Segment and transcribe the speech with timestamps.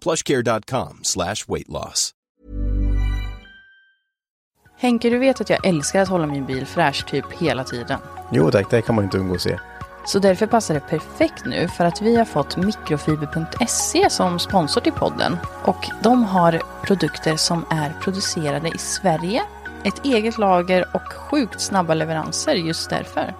[0.00, 2.14] plushcare.com slash weight loss.
[4.80, 7.98] Henke, du vet att jag älskar att hålla min bil fräsch typ hela tiden.
[8.32, 9.58] Jo tack, det kan man inte undgå att se.
[10.06, 14.92] Så därför passar det perfekt nu för att vi har fått mikrofiber.se som sponsor till
[14.92, 15.36] podden.
[15.64, 19.42] Och de har produkter som är producerade i Sverige,
[19.84, 23.34] ett eget lager och sjukt snabba leveranser just därför.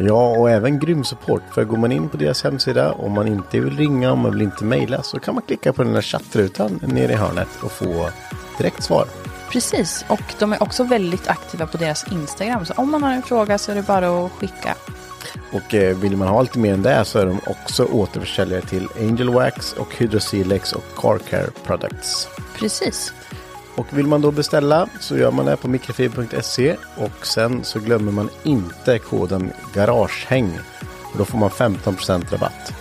[0.00, 1.42] Ja, och även grym support.
[1.54, 4.42] För går man in på deras hemsida, om man inte vill ringa, om man vill
[4.42, 8.10] inte mejla, så kan man klicka på den där chattrutan nere i hörnet och få
[8.58, 9.06] direkt svar.
[9.52, 12.64] Precis, och de är också väldigt aktiva på deras Instagram.
[12.64, 14.74] Så om man har en fråga så är det bara att skicka.
[15.52, 18.88] Och eh, vill man ha lite mer än det så är de också återförsäljare till
[19.00, 22.28] Angel Wax och Hydrosilex och Car Care Products.
[22.58, 23.12] Precis.
[23.78, 28.12] Och vill man då beställa så gör man det på mikrofiber.se och sen så glömmer
[28.12, 30.58] man inte koden GARAGEHÄNG.
[31.12, 32.72] Och då får man 15% rabatt.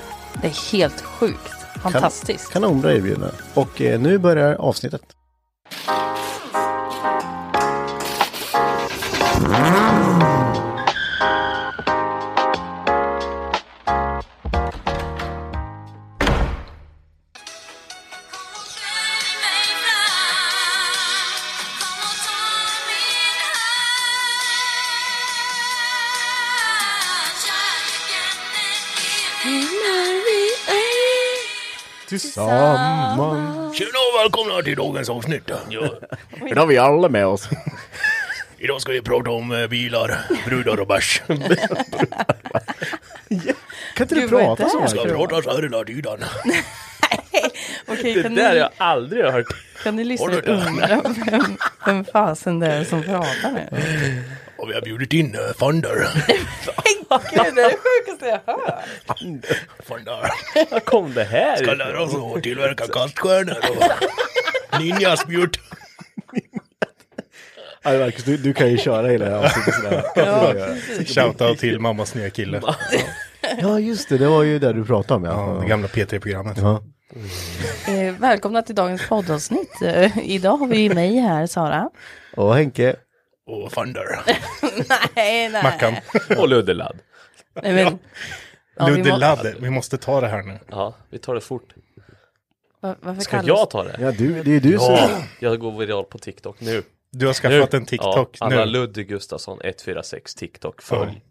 [0.42, 1.54] Det är helt sjukt.
[1.82, 2.52] Fantastiskt.
[2.52, 3.36] Kan, kanonbra erbjudande.
[3.54, 5.02] Och eh, nu börjar avsnittet.
[32.22, 33.78] Tillsammans.
[33.78, 35.50] Tjena och välkomna till dagens avsnitt.
[35.70, 35.90] Ja.
[36.48, 37.50] Idag har vi alla med oss.
[38.58, 41.22] Idag ska vi prata om eh, bilar, brudar och bärs.
[41.28, 41.42] Kan
[44.04, 44.88] inte du Gud, vad är prata det så här?
[44.88, 46.24] Ska prata så här hela tiden.
[47.88, 49.46] Okej, Det kan, där har ni, jag aldrig hört.
[49.84, 50.68] kan ni lyssna Har och du det?
[50.68, 51.02] undra
[51.32, 53.68] vem, vem fasen det är som pratar nu?
[54.58, 56.08] Och vi har bjudit in uh, Thunder.
[57.32, 58.84] Gud, det är det sjukaste jag hört.
[59.88, 60.32] Thunder.
[60.72, 61.78] Var kom det här Ska ifrån?
[61.78, 63.56] lära oss att tillverka kaststjärnor
[64.74, 65.60] och ninjaspjut.
[67.84, 70.04] Ja, Marcus, du, du kan ju köra hela det här avsnittet sådär.
[70.16, 70.54] Ja.
[71.06, 72.62] Shoutout till mammas nya kille.
[73.62, 74.18] Ja, just det.
[74.18, 75.24] Det var ju det du pratade om.
[75.26, 75.54] Ja.
[75.56, 76.58] Ja, det gamla P3-programmet.
[76.58, 76.84] Ja.
[77.88, 79.82] Eh, välkomna till dagens poddavsnitt.
[79.82, 81.90] Eh, idag har vi mig här, Sara.
[82.36, 82.96] Och Henke.
[83.48, 84.20] Och Thunder.
[85.16, 85.64] Nej, nej.
[85.64, 85.96] Mackan.
[86.38, 86.98] Och Luddeladd.
[87.64, 88.00] Nej, men,
[88.80, 89.56] Ja, vi må- Ludde Ladde.
[89.60, 90.60] Vi måste ta det här nu.
[90.70, 91.74] Ja, vi tar det fort.
[92.82, 93.96] va- varför Ska kallas- jag ta det?
[94.00, 94.94] Ja, du, det är du som...
[94.94, 95.10] Ja,
[95.40, 96.84] jag går viral på TikTok nu.
[97.12, 98.72] Du har skaffat en TikTok ja, Anna nu.
[98.72, 101.12] Ludde Gustafsson 146 TikTok, följ.
[101.14, 101.22] Ja.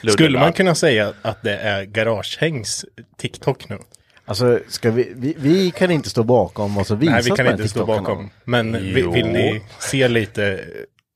[0.00, 2.84] Ludde Skulle man kunna säga att det är Garagehängs
[3.16, 3.78] TikTok nu?
[4.24, 7.46] Alltså, ska vi, vi, vi kan inte stå bakom vad som visas Nej, vi kan
[7.46, 8.30] inte stå bakom.
[8.44, 9.12] Men vi, Jo.
[9.12, 10.64] vill ni se lite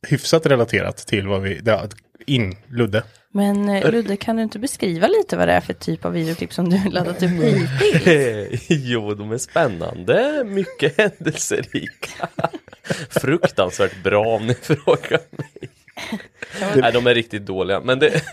[0.09, 1.61] hyfsat relaterat till vad vi...
[1.65, 1.85] Ja,
[2.27, 3.03] in Ludde.
[3.37, 6.53] Men eh, Ludde, kan du inte beskriva lite vad det är för typ av videoklipp
[6.53, 8.67] som du laddat upp hittills?
[8.69, 12.29] jo, de är spännande, mycket händelserika.
[13.11, 15.71] Fruktansvärt bra om ni frågar mig.
[16.77, 17.81] Nej, de är riktigt dåliga.
[17.81, 18.09] Men det,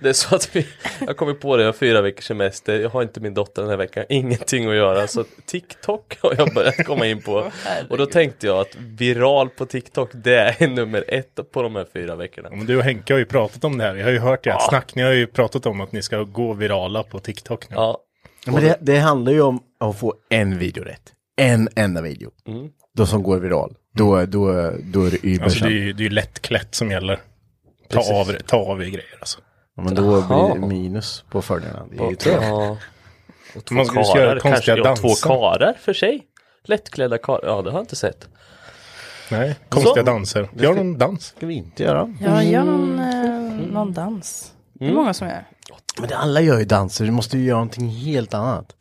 [0.00, 0.66] det är så att vi,
[1.06, 3.70] jag kommer på det, jag har fyra veckors semester, jag har inte min dotter den
[3.70, 5.06] här veckan, ingenting att göra.
[5.06, 7.52] Så TikTok har jag börjat komma in på.
[7.90, 11.86] Och då tänkte jag att viral på TikTok, det är nummer ett på de här
[11.92, 12.48] fyra veckorna.
[12.50, 13.94] Ja, men du och Henke har ju pratat om det här.
[13.94, 14.94] Jag har ju hört ert snack.
[14.94, 17.76] Ni har ju pratat om att ni ska gå virala på TikTok nu.
[17.76, 18.02] Ja,
[18.46, 21.12] Ja, Men det, det handlar ju om att få en video rätt.
[21.36, 22.30] en enda video.
[22.46, 22.68] Mm.
[22.96, 23.74] Då som går viral.
[23.96, 27.16] Då, då, då är det Alltså det är det är lättklätt som gäller.
[27.88, 28.12] Ta Precis.
[28.12, 29.38] av, ta av i grejer alltså.
[29.76, 30.48] Ja, men då Jaha.
[30.54, 31.86] blir det minus på fördelarna.
[31.90, 32.42] Det är ju Och, tråkigt.
[32.42, 32.76] ja.
[33.56, 35.28] Och två Man skulle karar, konstiga kanske, ja, två danser.
[35.28, 36.22] karar för sig.
[36.64, 38.28] Lättklädda karar, ja det har jag inte sett.
[39.30, 40.02] Nej, konstiga Så.
[40.02, 40.48] danser.
[40.58, 41.24] Gör någon dans.
[41.26, 42.14] ska vi inte göra.
[42.20, 44.52] Ja, gör någon, eh, någon dans.
[44.74, 45.44] Det är många som gör.
[46.00, 48.72] Men det, alla gör ju danser, du måste ju göra någonting helt annat.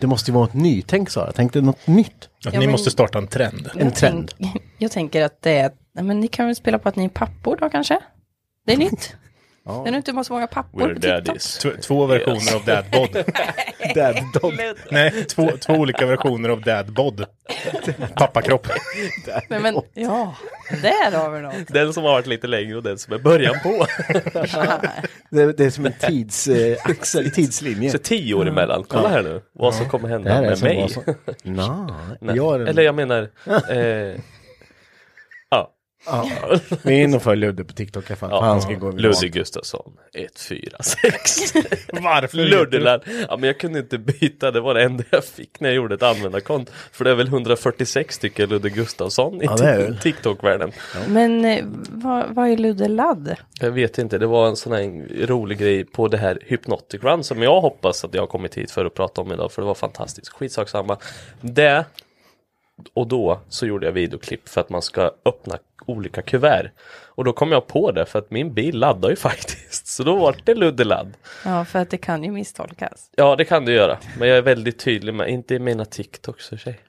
[0.00, 2.28] Det måste ju vara ett nytänk Sara, tänk dig något nytt.
[2.46, 3.70] Att Ja, ni men- måste starta en trend.
[3.78, 4.32] En trend.
[4.38, 5.72] Tänk, jag tänker att det är,
[6.02, 7.98] men ni kan väl spela på att ni är pappor då kanske?
[8.66, 9.16] Det är nytt.
[9.70, 11.24] Det är nog inte så många pappor We're på TikTok.
[11.24, 11.66] daddies.
[11.82, 13.24] Två versioner av Dad Bod.
[13.94, 14.52] Dad dog.
[14.90, 17.24] Nej, två, två olika versioner av Dad Bod.
[18.14, 18.66] Pappakropp.
[19.48, 20.36] Nej, men, ja,
[20.82, 21.54] där har vi något.
[21.68, 23.86] Den som har varit lite längre och den som är början på.
[25.30, 27.90] Det, det är som en tids, eh, axel, tidslinje.
[27.90, 29.40] Så tio år emellan, kolla här nu.
[29.52, 30.88] Vad som kommer hända med som mig.
[31.42, 31.90] Nå,
[32.20, 32.36] Nej.
[32.36, 32.68] jag en...
[32.68, 34.20] Eller jag menar, eh,
[36.06, 36.28] ja.
[36.50, 36.58] Ja.
[36.82, 38.30] Vi är inne och följer Ludde på TikTok i alla fall.
[38.32, 38.40] Ja.
[38.40, 41.54] Han ska gå Ludde Gustafsson, 146.
[41.92, 42.38] Varför?
[42.38, 43.02] Luddeland.
[43.28, 45.94] Ja men jag kunde inte byta, det var det enda jag fick när jag gjorde
[45.94, 46.72] ett användarkonto.
[46.92, 49.94] För det är väl 146 stycken Ludde Gustafsson i Ja.
[50.02, 50.72] TikTok-världen.
[51.08, 53.36] Men eh, vad, vad är Ludde Ladd?
[53.60, 57.24] Jag vet inte, det var en sån här rolig grej på det här Hypnotic Run
[57.24, 59.66] som jag hoppas att jag har kommit hit för att prata om idag för det
[59.66, 60.28] var fantastiskt.
[60.28, 60.96] Skitsak samma.
[61.40, 61.84] Det
[62.94, 66.70] och då så gjorde jag videoklipp för att man ska öppna olika kuvert.
[67.14, 69.86] Och då kom jag på det för att min bil laddar ju faktiskt.
[69.86, 71.12] Så då var det Luddeladd.
[71.44, 73.10] Ja, för att det kan ju misstolkas.
[73.16, 73.98] Ja det kan du göra.
[74.18, 76.80] Men jag är väldigt tydlig med, inte i mina TikToks för sig.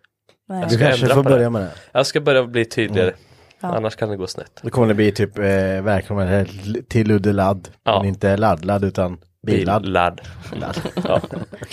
[0.49, 0.59] Nej.
[0.59, 1.29] Jag Du ska kanske ändra får det.
[1.29, 1.71] börja med det.
[1.91, 3.13] Jag ska börja bli tydligare.
[3.59, 3.67] Ja.
[3.75, 4.59] Annars kan det gå snett.
[4.63, 5.43] Då kommer det bli typ eh,
[5.81, 6.45] välkommen
[6.89, 7.69] till Ludde Ladd.
[7.83, 7.99] Ja.
[7.99, 9.17] Men inte laddladd utan
[9.47, 9.85] billadd.
[9.85, 10.21] Ladd.
[11.03, 11.21] Ja.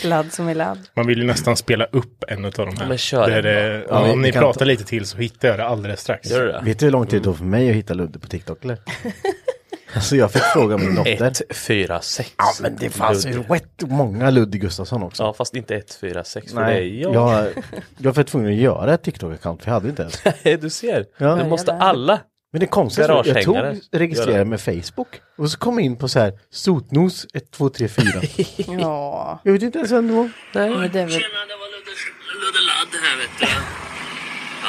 [0.04, 0.78] Ladd som är ladd.
[0.96, 2.88] Man vill ju nästan spela upp en av de här.
[2.88, 5.48] Men kör Där den det, Ja, om vi ni pratar ta- lite till så hittar
[5.48, 6.30] jag det alldeles strax.
[6.30, 6.60] Gör du det?
[6.64, 8.78] Vet du hur lång tid det tog för mig att hitta Ludde på TikTok eller?
[9.94, 11.22] alltså jag fick fråga min dotter.
[11.22, 12.30] 1, 4, 6.
[12.38, 15.22] Ja men det fanns ju rätt många Ludde Gustafsson också.
[15.22, 17.14] Ja fast inte 1, 4, 6 för det är Nej, jag.
[17.14, 17.48] jag,
[17.98, 20.22] jag var tvungen att göra ett TikTok-account för jag hade inte ens.
[20.62, 21.04] du ser.
[21.18, 21.34] Ja.
[21.34, 22.20] Det måste alla.
[22.52, 23.56] Men det konstiga är att jag tog
[23.92, 27.88] registrerade med Facebook och så kom jag in på så här Sotnos 1, 2, 3,
[27.88, 28.06] 4.
[28.80, 30.30] Ja, Jag vet inte ens vem det var.
[30.52, 31.12] men det är väl...
[31.12, 31.68] det var
[32.42, 33.46] Ludde Ladd här vet du.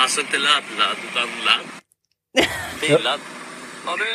[0.01, 1.67] Alltså inte ladd-ladd utan ladd.
[2.81, 3.19] Billadd.
[3.85, 4.05] Har du...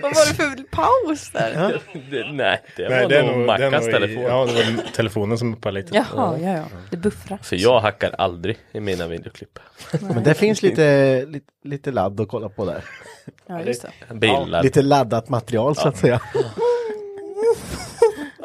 [0.00, 1.80] Vad var det för paus där?
[2.10, 4.22] Det, nej, det Nej, var det är nog i- telefon.
[4.22, 5.94] Ja, det var telefonen som uppade lite.
[5.96, 6.64] Jaha, ja, ja.
[6.90, 7.36] Det buffrar.
[7.42, 9.58] För jag hackar aldrig i mina videoklipp.
[10.00, 12.84] Men det finns lite, lite, lite ladd att kolla på där.
[13.46, 14.14] Ja, just det.
[14.14, 14.62] Bilar.
[14.62, 16.20] Lite laddat material så att säga.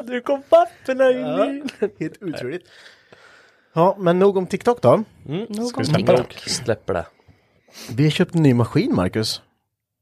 [0.04, 1.68] Du kom papperna in
[2.00, 2.62] Helt otroligt.
[3.72, 5.04] Ja, men nog om TikTok då.
[5.26, 6.42] Nog Ska om vi släppa TikTok.
[6.44, 6.50] det?
[6.50, 7.06] Släpper det.
[7.96, 9.42] Vi har köpt en ny maskin, Marcus.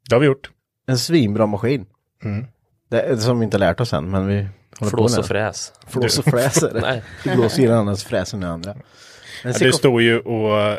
[0.09, 0.51] Det har vi gjort.
[0.87, 1.87] En svinbra maskin.
[2.25, 2.47] Mm.
[2.91, 4.49] Det är som vi inte lärt oss än, men vi
[4.79, 5.73] håller Flås på och fräs.
[5.87, 6.81] Flås och fräs är det.
[6.91, 7.03] Nej.
[7.25, 8.75] Det blåser i den andras fräs än den andra.
[9.45, 10.79] Men Ja, det stod ju och eh,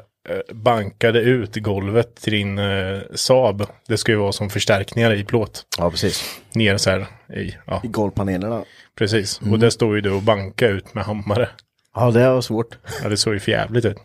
[0.54, 3.65] bankade ut golvet till din uh, Saab.
[3.88, 5.65] Det ska ju vara som förstärkningar i plåt.
[5.77, 6.39] Ja, precis.
[6.54, 8.63] Ner så här i, ja, I golvpanelerna.
[8.98, 9.42] precis.
[9.42, 9.54] Mm.
[9.54, 11.50] Och det står ju du och banka ut med hammare.
[11.95, 12.77] Ja, det var svårt.
[13.04, 13.98] Ja, det såg ju för jävligt ut.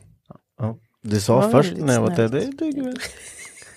[0.58, 0.76] Ja.
[1.02, 2.96] Du sa Det först när jag var där, det duger väl.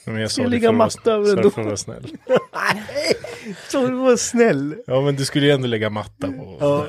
[0.05, 1.49] Men jag sa det ligga för att vara- matta över sa det ändå.
[1.49, 2.07] för att vara snäll.
[3.67, 4.75] Så du var snäll.
[4.87, 6.57] Ja, men du skulle ju ändå lägga matta på.
[6.59, 6.85] Ja,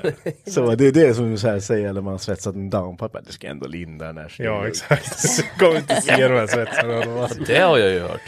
[0.50, 3.20] så det är det som du så här säger när man har svetsat en downpipe.
[3.26, 4.35] Du ska ändå linda den här.
[4.38, 5.16] Ja, exakt.
[5.58, 7.28] Du kommer inte se de här svetsarna.
[7.46, 8.20] Det har jag ju hört.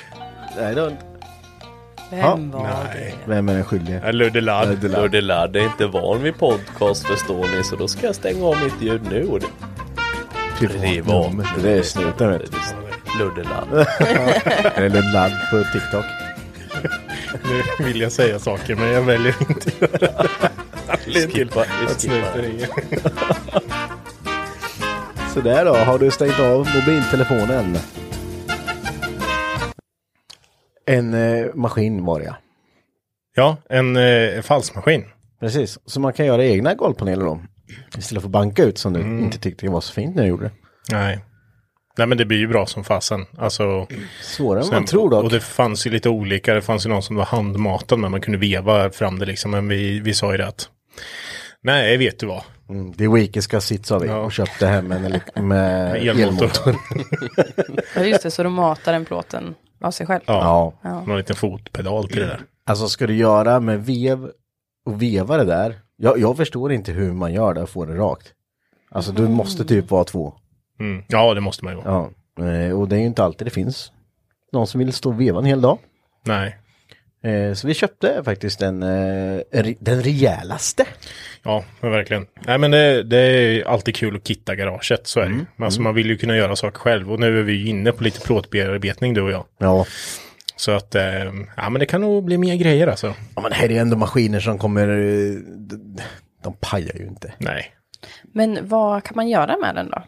[0.56, 0.92] Nej, då,
[2.10, 3.14] Vem var Nej.
[3.26, 3.30] det?
[3.32, 4.12] vem är den skyldige?
[4.12, 4.82] Ludde Ladd.
[4.84, 8.56] Ludde Ladd är inte van vid podcast förstår ni så då ska jag stänga av
[8.64, 9.26] mitt ljud nu.
[9.26, 9.46] Och det,
[10.68, 11.48] Privatnummer.
[11.62, 12.87] Det är snuten vet du.
[13.18, 13.68] Ludde Ladd.
[14.74, 16.04] Eller ladd på TikTok.
[17.78, 20.50] Nu vill jag säga saker, men jag väljer inte att göra det.
[20.88, 22.14] Anledningen till skippar, vi att skippar.
[22.32, 22.68] snuten ringer.
[25.34, 27.76] Så där då, har du stängt av mobiltelefonen?
[30.86, 32.34] En eh, maskin var det
[33.38, 33.56] ja.
[33.68, 35.04] En eh, falsmaskin.
[35.40, 37.40] Precis, så man kan göra egna golvpaneler då.
[37.98, 40.44] Istället för att banka ut som du inte tyckte var så fint när du gjorde
[40.44, 40.52] det.
[40.92, 41.24] Nej.
[41.98, 43.26] Nej, men det blir ju bra som fasen.
[43.38, 43.86] Alltså,
[44.22, 45.24] Svårare än man tror dock.
[45.24, 46.54] Och det fanns ju lite olika.
[46.54, 49.50] Det fanns ju någon som var handmatad, men man kunde veva fram det liksom.
[49.50, 50.68] Men vi, vi sa ju det att
[51.62, 52.42] Nej, vet du vad?
[52.68, 54.16] Mm, det weekiska sitt sa vi Ja.
[54.16, 56.20] och köpte hem en med Elmotor.
[56.20, 56.76] elmotor.
[57.94, 58.30] Ja, just det.
[58.30, 60.20] Så du matar den plåten av sig själv?
[60.26, 60.72] Ja.
[60.82, 62.40] Ja, Någon liten fotpedal till det där.
[62.66, 64.30] alltså ska du göra med vev
[64.86, 65.78] och veva det där.
[65.96, 68.26] Jag, jag förstår inte hur man gör det och får det rakt.
[68.90, 70.34] Alltså du måste typ vara två.
[70.80, 71.02] Mm.
[71.08, 71.80] Ja, det måste man ju.
[71.84, 73.92] Ja, eh, och det är ju inte alltid det finns
[74.52, 75.78] någon som vill stå och veva en hel dag.
[76.26, 76.56] Nej.
[77.22, 79.40] Eh, Så vi köpte faktiskt den, eh,
[79.80, 80.84] den rejälaste.
[81.42, 82.26] Ja, men verkligen.
[82.46, 85.46] Nej, men det, det är alltid kul att kitta garaget, så är det.
[85.56, 87.12] Men Alltså, man vill ju kunna göra saker själv.
[87.12, 89.44] Och nu är vi ju inne på lite plåtbearbetning, du och jag.
[89.58, 89.86] Ja.
[90.56, 90.94] Så att,
[91.56, 93.14] ja men det kan nog bli mer grejer alltså.
[93.34, 94.86] ja, men det här är ju ändå maskiner som kommer,
[95.68, 95.98] de,
[96.44, 97.32] de pajar ju inte.
[97.38, 97.66] Nej.
[98.34, 100.02] Men vad kan man göra med den då?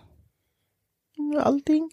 [1.42, 1.90] Allting.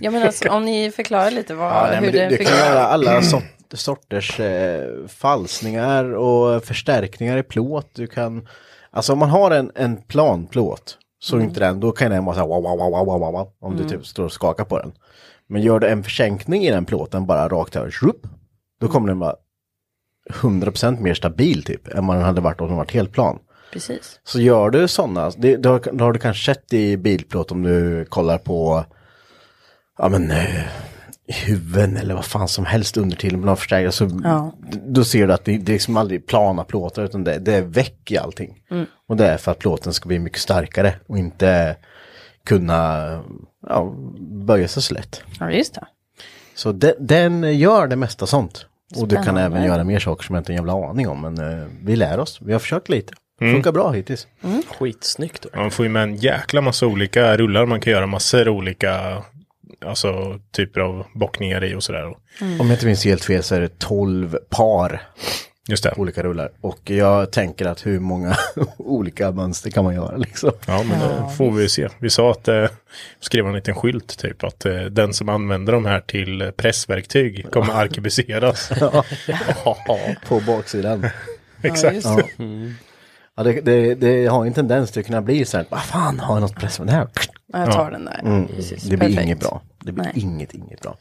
[0.00, 2.46] Jag menar, alltså, om ni förklarar lite vad, Ja, nej, hur du, det du kan
[2.46, 2.68] fungerar.
[2.74, 7.90] göra alla sort, sorters eh, falsningar och förstärkningar i plåt.
[7.94, 8.48] Du kan,
[8.90, 12.24] alltså om man har en, en plan plåt så är inte den, då kan den
[12.24, 14.64] vara så här wow, wow, wow, wow, wow, wow, om du typ står och skakar
[14.64, 14.92] på den.
[15.46, 18.16] Men gör du en försänkning i den plåten bara rakt över, shup,
[18.80, 19.34] då kommer den vara
[20.30, 23.38] 100% mer stabil typ än vad den hade varit om den varit helt plan.
[23.72, 24.20] Precis.
[24.24, 27.62] Så gör du sådana, det, det, har, det har du kanske sett i bilplåt om
[27.62, 28.84] du kollar på,
[29.98, 30.64] ja men, eh,
[31.28, 33.92] huvuden eller vad fan som helst under till med någon förstärkare.
[33.92, 34.52] Så Ja.
[34.86, 37.62] Då ser du att det, det är liksom aldrig plana plåtar utan det, det är
[37.62, 38.62] väck i allting.
[39.08, 41.76] Och det är för att plåten ska bli mycket starkare och inte
[42.44, 43.08] kunna
[43.68, 45.22] ja, böja sig så lätt.
[45.40, 45.86] Ja, just det.
[46.54, 48.66] Så de, den gör det mesta sånt.
[48.96, 51.20] Och du kan även göra mer saker som jag inte har en jävla aning om.
[51.20, 52.38] Men eh, vi lär oss.
[52.42, 53.12] Vi har försökt lite.
[53.38, 54.26] Funkar bra hittills.
[54.78, 55.46] Skitsnyggt.
[55.52, 55.60] då.
[55.60, 57.66] Man får ju med en jäkla massa olika rullar.
[57.66, 59.22] Man kan göra massor olika
[59.86, 62.04] alltså, typer av bockningar i och sådär.
[62.06, 62.16] Om
[62.58, 65.02] jag inte minns helt fel så är det 12 par
[65.68, 65.94] Just det.
[65.96, 66.50] olika rullar.
[66.60, 68.36] Och jag tänker att hur många
[68.76, 70.50] olika mönster kan man göra liksom.
[70.66, 71.88] Ja, men det får vi se.
[71.98, 72.64] Vi sa att, eh,
[73.20, 77.46] skrev en liten skylt typ, att eh, den som använder de här till eh, pressverktyg
[77.50, 78.68] kommer arkebuseras.
[80.28, 81.06] På baksidan.
[81.62, 81.94] Exakt.
[81.94, 82.24] just det.
[83.38, 86.20] Ja, det, det, det har en tendens till att kunna bli så här, vad fan
[86.20, 87.08] har jag något press med det här?
[87.52, 88.46] Ja, Jag tar den där.
[88.56, 88.82] Precis.
[88.82, 89.24] Det blir Perfekt.
[89.24, 89.62] inget bra.
[89.84, 90.12] Det blir Nej.
[90.16, 90.96] inget, inget bra.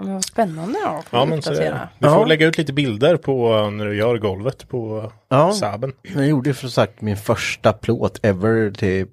[0.00, 1.02] Men vad spännande då.
[1.10, 1.50] Ja, men så,
[1.98, 5.52] du får lägga ut lite bilder på eh, när du gör golvet på Ja.
[5.52, 5.92] Saaben.
[6.14, 9.06] Jag gjorde för sagt min första plåt ever till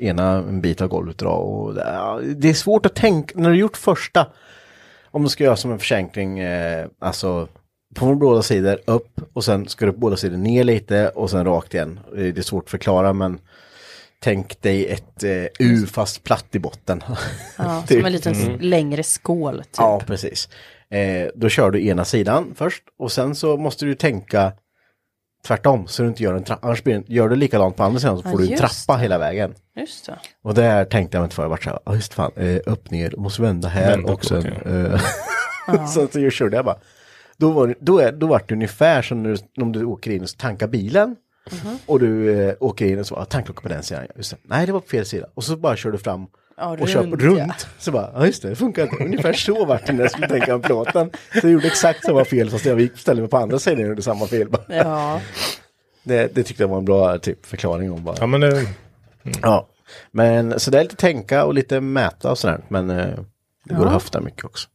[0.00, 1.28] ena en bit av golvet då.
[1.28, 4.26] Och det, ja, är svårt att tänka, när du gjort första,
[5.10, 7.48] om du ska göra som en försänkning, eh, alltså
[7.94, 11.44] på båda sidor upp och sen ska du på båda sidor ner lite och sen
[11.44, 12.00] rakt igen.
[12.14, 13.38] Det är svårt att förklara men
[14.20, 17.02] tänk dig ett eh, U fast platt i botten.
[17.58, 17.98] Ja, Typ.
[17.98, 19.58] som en liten s- längre skål.
[19.62, 19.66] Typ.
[19.76, 20.48] Ja, precis.
[20.90, 24.52] Eh, då kör du ena sidan först och sen så måste du tänka
[25.46, 26.66] tvärtom så du inte gör en trappa.
[26.66, 29.18] Annars blir gör du likadant på andra sidan så Ja, får du en trappa hela
[29.18, 29.54] vägen.
[29.76, 30.18] Just det.
[30.42, 31.42] Och där tänkte jag mig inte för.
[31.42, 34.24] Jag vart så här, ja just fan, eh, upp ner, måste vända här Vända och
[34.24, 34.46] sen.
[34.46, 36.78] Eh, så att jag körde jag bara.
[37.42, 40.10] Då var, det- då, är, då var det ungefär som när du, om du åker
[40.10, 41.16] in och tankar bilen.
[41.64, 41.78] Mhm.
[41.86, 44.06] Och du eh, åker in och så, ah, tankklocka på den sidan.
[44.16, 44.36] Just det.
[44.42, 45.26] Nej, det var på fel sida.
[45.34, 47.38] Och så bara kör du fram Ja, och runt, runt.
[47.38, 47.54] ja.
[47.78, 49.04] Så bara, ja just det, det funkar inte.
[49.04, 51.10] Ungefär så vart det när jag skulle tänka om plåten.
[51.32, 53.88] Så jag gjorde exakt samma fel fast jag gick ställde mig på andra sidan och
[53.88, 54.48] gjorde samma fel.
[54.50, 54.62] Bara.
[54.68, 55.20] Ja,
[56.02, 58.16] Det, det tyckte jag var en bra typ, förklaring om bara.
[58.20, 58.66] Ja, men det,
[59.42, 59.68] Ja,
[60.10, 62.60] men så det är lite tänka och lite mäta och sådär.
[62.68, 63.06] Men eh,
[63.64, 64.68] det går att höfta mycket också.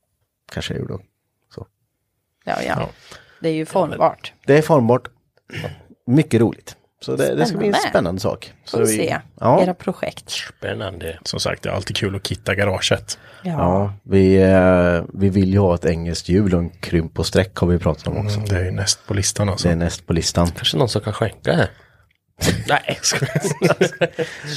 [0.51, 0.93] Kanske jag gjorde.
[0.93, 0.99] Så.
[2.47, 2.89] Ja, ja.
[3.39, 4.33] Det är ju formbart.
[4.45, 5.07] Det är formbart.
[6.07, 6.75] Mycket roligt.
[7.01, 8.21] Så det, det ska bli en Spännande.
[8.21, 8.53] sak.
[8.65, 9.17] Så Får vi se.
[9.39, 10.29] Ja, Era projekt.
[10.29, 11.19] Spännande.
[11.23, 13.19] som sagt, det är alltid kul att kitta garaget.
[13.43, 13.51] Ja.
[13.51, 17.55] ja vi, eh, vi vill ju ha ett engelskt hjul och en krymp och streck
[17.55, 18.37] har vi pratat om också.
[18.37, 19.67] Mm, det är ju näst på listan alltså.
[19.67, 20.47] Det är näst på listan.
[20.51, 21.69] Kanske någon som kan skänka här.
[22.67, 23.41] Nej, jag skojar.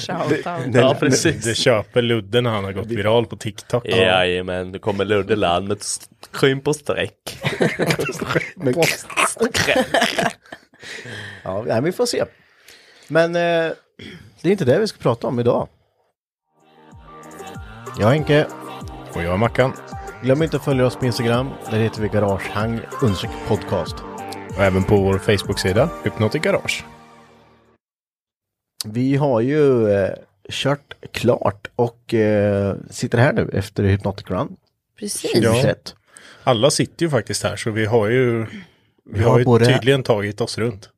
[0.07, 0.75] Shout out.
[0.75, 1.45] Ja, precis.
[1.45, 3.87] Det köper Ludde när han har gått viral på TikTok.
[3.89, 5.79] Jajamän, nu kommer Ludde land med
[6.33, 7.39] skyn på streck.
[11.43, 12.25] Ja, nej, vi får se.
[13.09, 13.73] Men eh,
[14.43, 15.69] det är inte det vi ska prata om idag.
[17.99, 18.47] Jag är Henke.
[19.13, 19.73] Och jag är Mackan.
[20.23, 21.51] Glöm inte att följa oss på Instagram.
[21.71, 22.81] Där heter vi Garagehang
[23.49, 23.97] podcast.
[24.57, 26.85] Och även på vår Facebook-sida, Hypnotic Garage.
[28.85, 30.11] Vi har ju eh,
[30.51, 34.57] kört klart och eh, sitter här nu efter Hypnotic Run
[34.99, 35.33] Precis.
[35.33, 35.95] 2021.
[36.45, 38.47] Alla sitter ju faktiskt här så vi har ju,
[39.05, 40.89] vi har har ju både- tydligen tagit oss runt.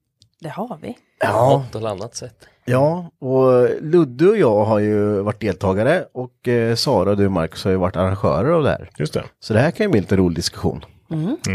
[0.40, 0.96] Det har vi.
[1.20, 2.34] Ja, Något eller annat sätt.
[2.64, 7.64] ja, och Ludde och jag har ju varit deltagare och eh, Sara och du Marcus
[7.64, 8.90] har ju varit arrangörer av det här.
[8.98, 9.24] Just det.
[9.40, 10.84] Så det här kan ju bli lite rolig diskussion.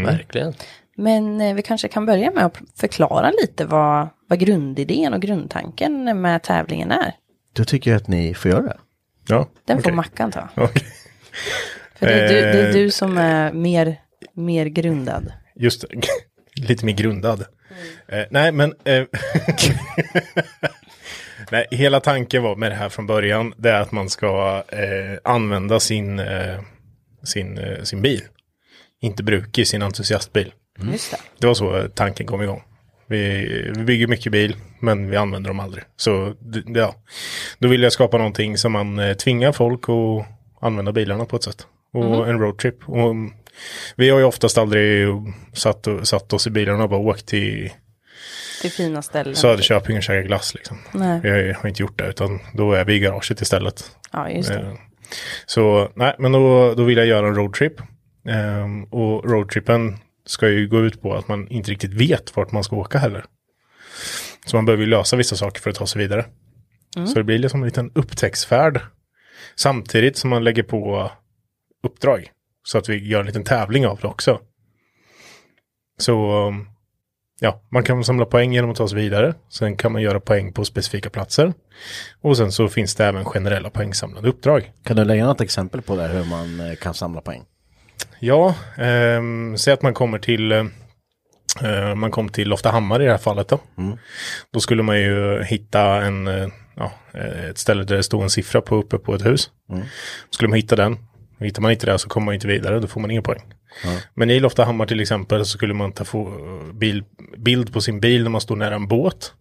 [0.04, 0.54] Verkligen.
[0.98, 6.20] Men eh, vi kanske kan börja med att förklara lite vad, vad grundidén och grundtanken
[6.20, 7.12] med tävlingen är.
[7.52, 8.76] Då tycker jag att ni får göra det.
[9.28, 9.94] Ja, Den får okej.
[9.96, 10.48] Mackan ta.
[10.56, 10.82] Okej.
[11.94, 12.72] För det är, du, det är Eh.
[12.72, 14.00] du som är mer,
[14.32, 15.32] mer grundad.
[15.54, 15.84] Just.
[16.56, 17.44] Lite mer grundad.
[18.08, 18.74] Eh, nej, men...
[18.84, 19.04] Eh,
[21.50, 25.18] Nej, hela tanken var med det här från början, det är att man ska eh,
[25.24, 26.60] använda sin, eh,
[27.24, 28.22] sin, eh, sin bil.
[29.00, 30.52] Inte bruka sin entusiastbil.
[30.92, 31.16] Just det.
[31.38, 32.62] Det var så tanken kom igång.
[33.06, 35.84] Vi, vi bygger mycket bil, men vi använder dem aldrig.
[35.96, 36.34] Så
[36.66, 36.94] ja,
[37.58, 40.26] då vill jag skapa någonting som man eh, tvingar folk att
[40.60, 41.66] använda bilarna på ett sätt.
[41.92, 42.88] Och en roadtrip.
[42.88, 43.32] Och, mm,
[43.96, 45.08] vi har ju oftast aldrig
[45.52, 47.72] satt, satt oss i bilarna och bara åkt till
[48.60, 49.36] Till fina ställen.
[49.36, 50.78] Söderköping och käkat glass liksom.
[50.92, 51.20] Nej.
[51.22, 53.84] Vi har, inte gjort det, utan då är vi i garaget istället.
[54.12, 54.58] Ja, just det.
[54.58, 54.72] Eh,
[55.46, 57.72] Så nej, men då, då vill jag göra en roadtrip.
[58.28, 62.64] Ehm, och roadtrippen ska ju gå ut på att man inte riktigt vet vart man
[62.64, 63.24] ska åka heller.
[64.46, 66.26] Så man behöver ju lösa vissa saker för att ta sig vidare.
[67.06, 68.80] Så det blir liksom en liten upptäcktsfärd.
[69.56, 71.10] Samtidigt som man lägger på
[71.82, 72.30] uppdrag.
[72.62, 74.40] Så att vi gör en liten tävling av det också.
[75.98, 76.68] Så um,
[77.40, 79.34] ja, man kan samla poäng genom att ta sig vidare.
[79.48, 81.52] Sen kan man göra poäng på specifika platser.
[82.20, 84.72] Och sen så finns det även generella poängsamlande uppdrag.
[84.82, 87.44] Kan du lägga något exempel på där hur man eh, kan samla poäng?
[88.20, 90.64] Ja, ehm, säg att man kommer till eh,
[91.96, 93.60] man kom till Loftahammar i det här fallet då.
[94.52, 98.30] Då skulle man ju hitta en, eh, ja, eh, ett ställe där det stod en
[98.30, 99.50] siffra på uppe på ett hus.
[100.30, 100.96] Skulle man hitta den,
[101.40, 103.42] hittar man inte det så kommer man inte vidare, då får man ingen poäng.
[104.14, 106.32] Men i Loftahammar till exempel så skulle man ta få
[106.74, 107.04] bil,
[107.36, 109.32] bild på sin bil när man står nära en båt.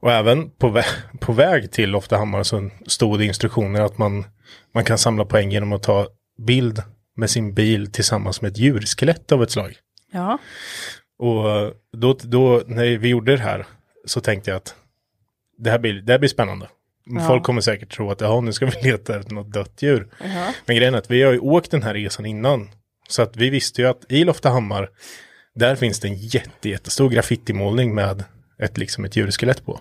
[0.00, 0.84] Och även på, vä-
[1.20, 4.24] på väg till Loftahammar så stod det instruktioner att man,
[4.74, 6.06] man kan samla poäng genom att ta
[6.46, 6.82] bild
[7.18, 9.76] med sin bil tillsammans med ett djurskelett av ett slag.
[10.12, 10.38] Ja,
[11.18, 13.66] Och då, då när vi gjorde det här
[14.04, 14.74] så tänkte jag att
[15.58, 16.68] det här blir, det här blir spännande.
[17.26, 20.08] Folk kommer säkert tro att nu ska vi leta efter något dött djur.
[20.66, 22.68] Men grejen är att vi har ju åkt den här resan innan.
[23.08, 24.90] Så att vi visste ju att i Loftahammar,
[25.54, 28.24] där finns det en jätte, jättestor graffitimålning med
[28.58, 29.80] ett, liksom ett djurskelett på.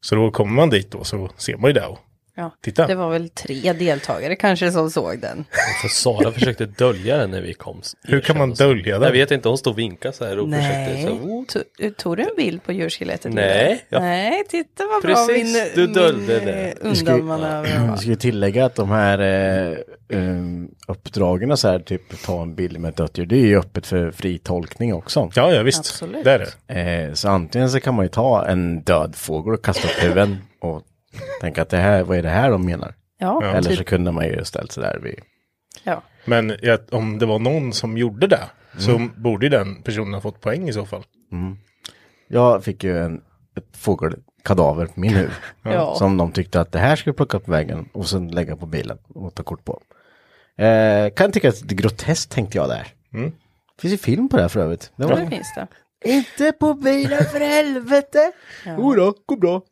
[0.00, 1.98] Så då kommer man dit då så ser man ju det och
[2.36, 2.50] ja.
[2.62, 2.86] titta.
[2.86, 5.44] det var väl tre deltagare kanske som såg den.
[5.82, 7.82] För Sara försökte dölja den när vi kom.
[8.02, 9.06] Hur kan man dölja det?
[9.06, 11.44] Jag vet inte, hon stod och vinkade så här och försökte Nej, så, här, oh.
[11.44, 13.32] To- tog du en bild på djurskelettet?
[13.32, 14.00] Nej, ja.
[14.00, 16.74] Nej, titta vad bra Precis, min, du döljde min det.
[16.82, 17.96] eh, Vi ska, undanmanöver vi var.
[17.96, 19.76] ska ju tillägga att de här eh,
[20.18, 23.58] um, uppdragen så här, typ ta en bild med ett dött djur, det är ju
[23.58, 25.30] öppet för fri tolkning också.
[25.34, 25.78] Ja, ja visst.
[25.78, 26.24] Absolut.
[26.24, 27.04] Det är det.
[27.08, 30.36] Eh, så antingen så kan man ju ta en död fågel och kasta upp huvuden
[30.60, 30.82] och
[31.40, 32.94] tänka att det här, vad är det här de menar?
[33.18, 35.20] Ja, Eller typ, så kunde man ju ställt sig där vid
[35.84, 36.02] ja.
[36.24, 40.20] Men ja, om det var någon som gjorde det så borde ju den personen ha
[40.20, 41.04] fått poäng i så fall.
[42.28, 43.22] Jag fick ju en,
[43.56, 45.30] ett fågelkadaver på min huvud.
[45.62, 45.94] Ja.
[45.94, 48.56] Som de tyckte att det här ska vi plocka upp på vägen och sen lägga
[48.56, 49.82] på bilen och ta kort på.
[50.64, 52.86] Eh, kan tycka att det är groteskt tänkte jag där.
[53.14, 53.32] Mm.
[53.80, 54.92] Finns ju film på det här för övrigt.
[54.96, 55.66] Det var det finns det.
[56.04, 58.32] Inte på bilen för helvete!
[58.78, 59.62] Jodå, går bra.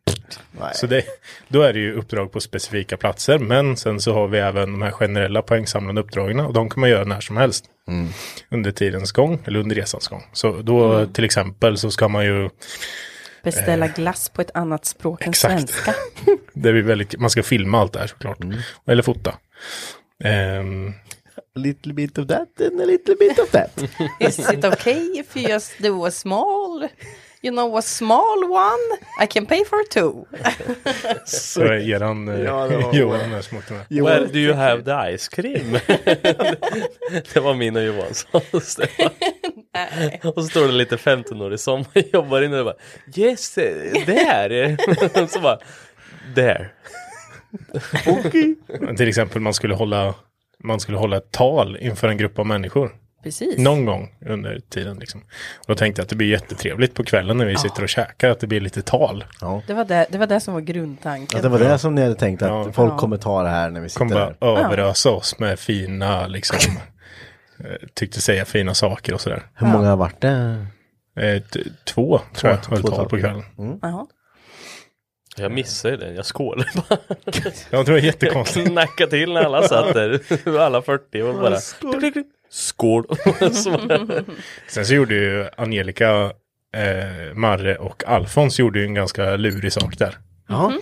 [0.60, 0.70] Nej.
[0.74, 1.04] Så det,
[1.48, 3.38] då är det ju uppdrag på specifika platser.
[3.38, 6.40] Men sen så har vi även de här generella poängsamlande uppdragen.
[6.40, 7.64] Och de kan man göra när som helst.
[8.50, 10.22] Under tidens gång eller under resans gång.
[10.32, 12.50] Så då till exempel så ska man ju,
[13.42, 15.30] Beställa glass på ett annat språk än Eh.
[15.30, 15.52] exakt.
[15.70, 15.94] svenska.
[16.54, 18.38] det är väldigt, man ska filma allt det här såklart.
[18.86, 19.34] Eller fota.
[20.24, 20.92] Ehm,
[21.36, 23.78] A little bit of that and a little bit of that.
[24.20, 26.88] Is it okay if you just do a small,
[27.42, 28.98] you know a small one?
[29.22, 30.24] I can pay for two.
[31.24, 34.03] så är eran eh, Ja, det var- Johan här med.
[34.05, 35.72] Where do you have the ice cream?
[37.35, 38.76] det var min och Johanssons.
[38.76, 39.11] Det var-
[40.37, 42.74] och så står det lite 15-årig som jobbar inne och bara
[43.16, 45.26] Yes, eh, där!
[45.26, 45.59] så bara
[46.35, 46.70] There.
[48.96, 50.14] Till exempel man skulle hålla
[50.64, 52.92] man skulle hålla ett tal inför en grupp av människor.
[53.22, 53.59] Precis.
[53.59, 55.20] Någon gång under tiden liksom.
[55.59, 58.30] Och då tänkte jag att det blir jättetrevligt på kvällen när vi sitter och käkar,
[58.30, 59.24] att det blir lite tal.
[59.66, 61.37] Det, var det, det var det som var grundtanken.
[61.38, 62.72] Ja, det var det som ni hade tänkt att Ja.
[62.72, 62.98] folk Ja.
[62.98, 64.37] kommer ta det här när vi sitter Kommer där.
[64.40, 66.59] bara överösa oss med fina, liksom,
[67.64, 69.42] eh, tyckte säga fina saker och sådär.
[69.54, 70.66] Hur många har varit det?
[71.20, 71.42] Eh,
[71.85, 73.42] två, tror jag, höll två tal på kvällen.
[73.83, 74.06] Jaha.
[75.37, 76.98] Jag missade den, jag skålade bara.
[77.70, 78.68] Jag tror det är jättekonstigt.
[78.70, 80.20] Knacka till när alla satt där.
[80.59, 82.12] alla 40 och bara Skål.
[82.50, 84.24] Så bara-
[84.68, 86.32] Sen så gjorde ju Angelica,
[86.74, 90.18] eh, Marre och Alfons gjorde ju en ganska lurig sak där.
[90.48, 90.72] Ja.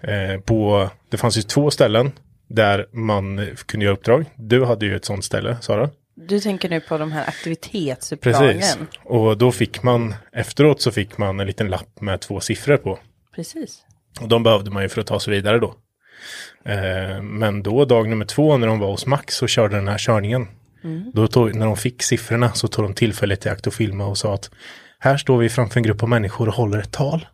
[0.00, 2.12] Eh, på, det fanns ju två ställen
[2.48, 4.24] där man kunde göra uppdrag.
[4.36, 5.90] Du hade ju ett sånt ställe, Sara.
[6.14, 8.58] Du tänker nu på de här aktivitetsuppdragen.
[8.58, 8.78] Precis.
[9.04, 12.98] Och då fick man, efteråt så fick man en liten lapp med två siffror på.
[13.34, 13.78] Precis.
[14.20, 15.74] Och de behövde man ju för att ta sig vidare då.
[16.64, 19.98] Eh, men då dag nummer två när de var hos Max och körde den här
[19.98, 20.46] körningen.
[21.12, 24.18] Då tog, när de fick siffrorna så tog de tillfället i akt och filma och
[24.18, 24.50] sa att
[24.98, 27.26] här står vi framför en grupp av människor och håller ett tal.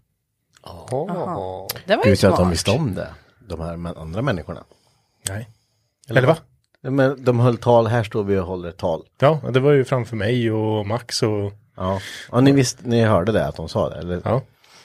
[0.62, 1.68] Jaha.
[1.86, 3.08] Det var ju Utan att de visste om det.
[3.48, 4.64] De här andra människorna.
[5.28, 5.48] Nej.
[6.08, 6.36] Eller va?
[6.80, 9.02] Men de höll tal, här står vi och håller tal.
[9.18, 11.52] Ja, det var ju framför mig och Max och...
[11.76, 12.00] Ja,
[12.32, 13.96] ja ni, visste, ni hörde det att de sa det?
[13.96, 14.20] Eller?
[14.24, 14.42] Ja.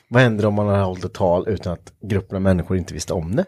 [0.08, 3.14] Vad händer om man har hållit ett tal utan att gruppen av människor inte visste
[3.14, 3.46] om det?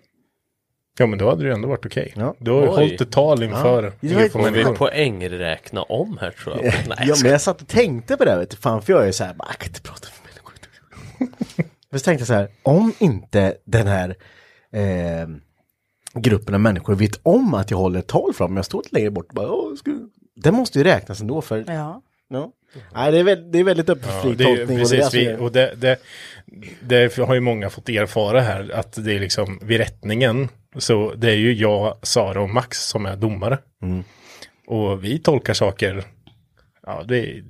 [1.02, 2.14] Ja, men då hade det ju ändå varit okej.
[2.16, 2.36] Ja.
[2.40, 2.76] Du har ju Oj.
[2.76, 4.10] hållit ett tal inför Ja.
[4.10, 4.76] grupp av Får vi människor.
[4.76, 6.64] poängräkna om här tror jag?
[6.88, 9.12] Nej, ja, men jag satt och tänkte på det, vet du, fan, för jag är
[9.12, 10.54] så här, bara, jag kan inte prata med människor.
[11.90, 14.16] Men så tänkte jag så här, om inte den här
[14.74, 15.28] eh,
[16.22, 19.12] gruppen av människor vet om att jag håller ett tal fram, jag står lite längre
[19.12, 19.92] bort bara, "Åh, ska...
[20.36, 22.02] det måste ju räknas ändå för, Ja.
[22.30, 22.52] ja.
[22.94, 24.82] Nej, det är, väldigt, det är väldigt öppen för Ja, fri det är, ju- tolkning.
[24.82, 25.98] och det är precis, alltså- vi, och det, det,
[26.82, 31.32] det har ju många fått erfara här, att det är liksom vid rättningen, så det
[31.32, 33.58] är ju jag, Sara och Max som är domare.
[33.84, 34.04] Mm.
[34.68, 36.04] Och vi tolkar saker,
[36.86, 37.44] ja det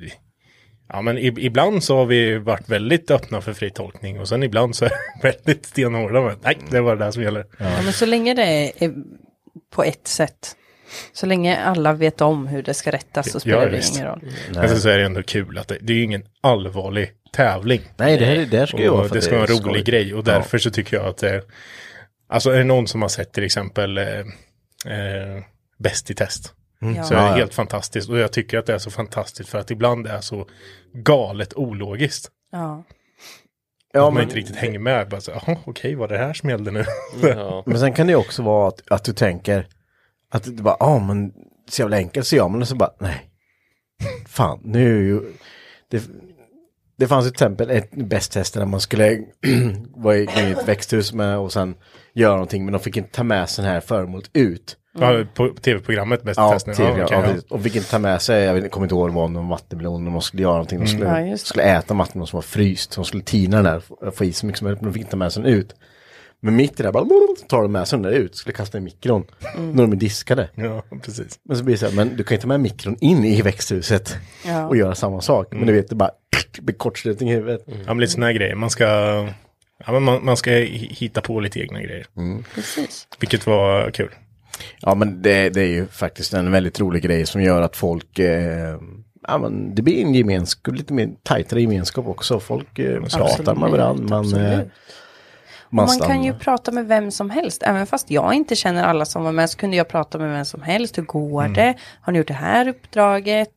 [0.94, 4.76] Ja men ibland så har vi varit väldigt öppna för fri tolkning och sen ibland
[4.76, 4.96] så är det
[5.46, 7.46] väldigt stenhårda med nej det var det där som gäller.
[7.58, 8.94] Ja, men så länge det är
[9.76, 10.56] på ett sätt.
[11.14, 14.22] Så länge alla vet om hur det ska rättas så spelar Ja, det ingen roll.
[14.54, 17.82] Men sen så är det ändå kul att det, det är ju ingen allvarlig tävling.
[17.98, 19.82] Nej, det, här, det här ska ju vara för det ska vara en är rolig
[19.82, 19.94] skoj.
[19.94, 21.44] grej och därför så tycker jag att det
[22.30, 24.20] Alltså är det någon som har sett till exempel eh,
[24.86, 25.44] eh,
[25.78, 26.54] Bäst i test.
[26.80, 27.04] Ja.
[27.04, 27.36] Så är det Ja, ja.
[27.36, 30.48] helt fantastiskt och jag tycker att det är så fantastiskt för att ibland är så
[30.94, 32.32] galet ologiskt.
[32.52, 32.84] Ja.
[33.94, 35.10] Ja, man men, inte riktigt hänger med.
[35.10, 35.32] Bara så,
[35.65, 36.86] okej, var det här som gällde nu?
[37.22, 37.63] Ja.
[37.65, 39.67] men sen kan det ju också vara att, att du tänker
[40.30, 41.34] att det bara, ja men
[41.70, 43.28] så jävla enkelt så gör man det så bara, nej.
[44.28, 45.22] Fan, nu är ju,
[45.89, 46.04] det,
[47.02, 49.20] det fanns ett exempel, ett bästtest där man skulle
[49.96, 51.76] vara i, ett växthus med och sen
[52.14, 54.78] göra någonting men de fick inte ta med sig den här föremålet ut.
[55.00, 56.60] Ja, på tv-programmet Bäst Ja.
[56.60, 57.56] TV, Ja, ja, okej, ja.
[57.56, 59.28] och fick inte ta med sig, jag vet, jag kommer inte ihåg vad det var,
[59.28, 61.50] någon vattenmelon, och man skulle göra någonting, de skulle, Ja, just det.
[61.50, 64.60] skulle äta vattenmelon som var fryst, de skulle tina den där, få- i så mycket
[64.60, 65.76] som möjligt, men de fick inte ta med sig den ut.
[66.44, 67.06] Men mitt i det där bara,
[67.48, 69.26] tar de med sig den där ut, skulle kasta i mikron,
[69.58, 69.72] Mm.
[69.72, 70.50] när de är diskade.
[70.56, 71.40] ja, precis.
[71.44, 73.42] Men så blir det så här, men du kan inte ta med mikron in i
[73.42, 74.68] växthuset Ja.
[74.68, 75.48] och göra samma sak.
[75.52, 76.12] Men du vet, det bara
[76.60, 77.64] blir kortslutning i huvudet.
[77.68, 78.56] Ja, men lite sådana här grejer.
[78.56, 78.86] Man ska,
[79.86, 82.06] ja, men man, man ska hi- hitta på lite egna grejer.
[82.56, 83.08] Precis.
[83.20, 84.10] Vilket var kul.
[84.80, 88.20] Ja, men det, det är ju faktiskt en väldigt rolig grej som gör att folk,
[88.20, 88.78] eh,
[89.28, 92.40] ja men det blir en gemenskap, lite mer tajtare gemenskap också.
[92.40, 94.60] Folk eh, pratar med varandra, man, eh,
[95.70, 97.64] man, Man kan ju prata med vem som helst.
[97.64, 100.46] Även fast jag inte känner alla som var med så kunde jag prata med vem
[100.46, 100.98] som helst.
[100.98, 101.54] Hur går Mm.
[101.54, 101.76] det?
[102.02, 103.50] Har ni gjort det här uppdraget?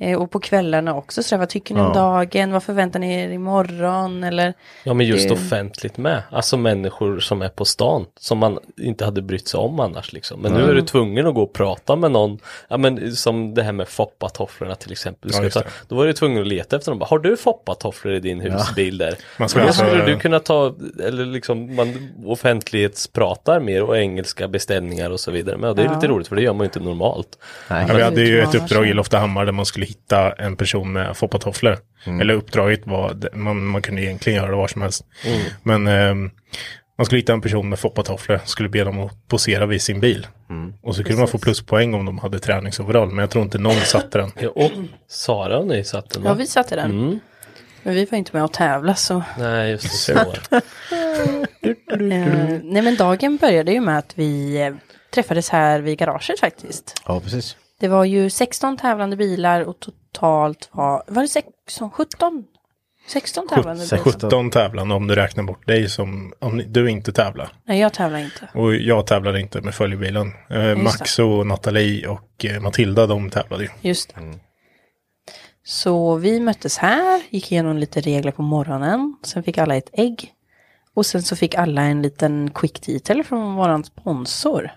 [0.00, 1.22] Eh, och på kvällarna också.
[1.22, 2.00] Så där, vad tycker ni om Ja.
[2.00, 2.52] dagen?
[2.52, 4.24] Vad förväntar ni er imorgon?
[4.24, 4.54] Eller
[4.84, 6.22] Ja men just Det- offentligt med.
[6.30, 8.06] Alltså människor som är på stan.
[8.20, 10.40] Som man inte hade brytt sig om annars liksom.
[10.40, 12.38] Men nu är du tvungen att gå och prata med någon.
[12.68, 15.30] Ja men som det här med foppatofflorna till exempel.
[15.34, 16.98] Ja, ta, då var du tvungen att leta efter dem.
[16.98, 19.14] Bara, Har du foppatofflor i din husbil där?
[19.38, 25.20] Man alltså- skulle du kunna ta, eller liksom man offentlighetspratar mer och engelska beställningar och
[25.20, 25.56] så vidare.
[25.56, 27.38] Men det är lite roligt för det gör man ju inte normalt.
[27.70, 27.84] Nej.
[27.88, 28.92] Ja, vi hade ju ett uppdrag i.
[28.92, 31.78] Loftahammar där man skulle hitta en person med foppatofflor.
[32.20, 35.04] Eller uppdraget var, man, man kunde egentligen göra det var som helst.
[35.62, 36.30] Men ehm,
[36.98, 40.26] man skulle hitta en person med foppatofflor, skulle be dem att posera vid sin bil.
[40.82, 43.80] Och så kunde man få pluspoäng om de hade träningsoverall, men jag tror inte någon
[43.80, 44.32] satte den.
[44.40, 44.72] Ja, och
[45.08, 46.90] Sara och ni satt den ja, vi satte den.
[46.90, 47.18] Mm.
[47.82, 49.22] Men vi var inte med och tävla så.
[49.38, 50.60] Nej just det, så.
[51.90, 54.74] Eh, nej men dagen började ju med att vi eh,
[55.10, 57.02] träffades här vid garaget faktiskt.
[57.06, 57.56] Ja, precis.
[57.80, 62.44] Det var ju 16 tävlande bilar och totalt var, var det 16, 17?
[63.08, 63.98] 16 tävlande bilar.
[63.98, 67.52] 17 tävlande om du räknar bort dig som, om du inte tävlar.
[67.64, 68.48] Nej jag tävlar inte.
[68.54, 70.32] Och jag tävlade inte med följebilen.
[70.50, 73.70] Eh, Max och Nathalie och eh, Matilda de tävlade ju.
[73.80, 74.20] Just det.
[75.64, 79.16] Så vi möttes här, gick igenom lite regler på morgonen.
[79.22, 80.32] Sen fick alla ett ägg.
[80.94, 84.70] Och sen så fick alla en liten quick detail från våran sponsor.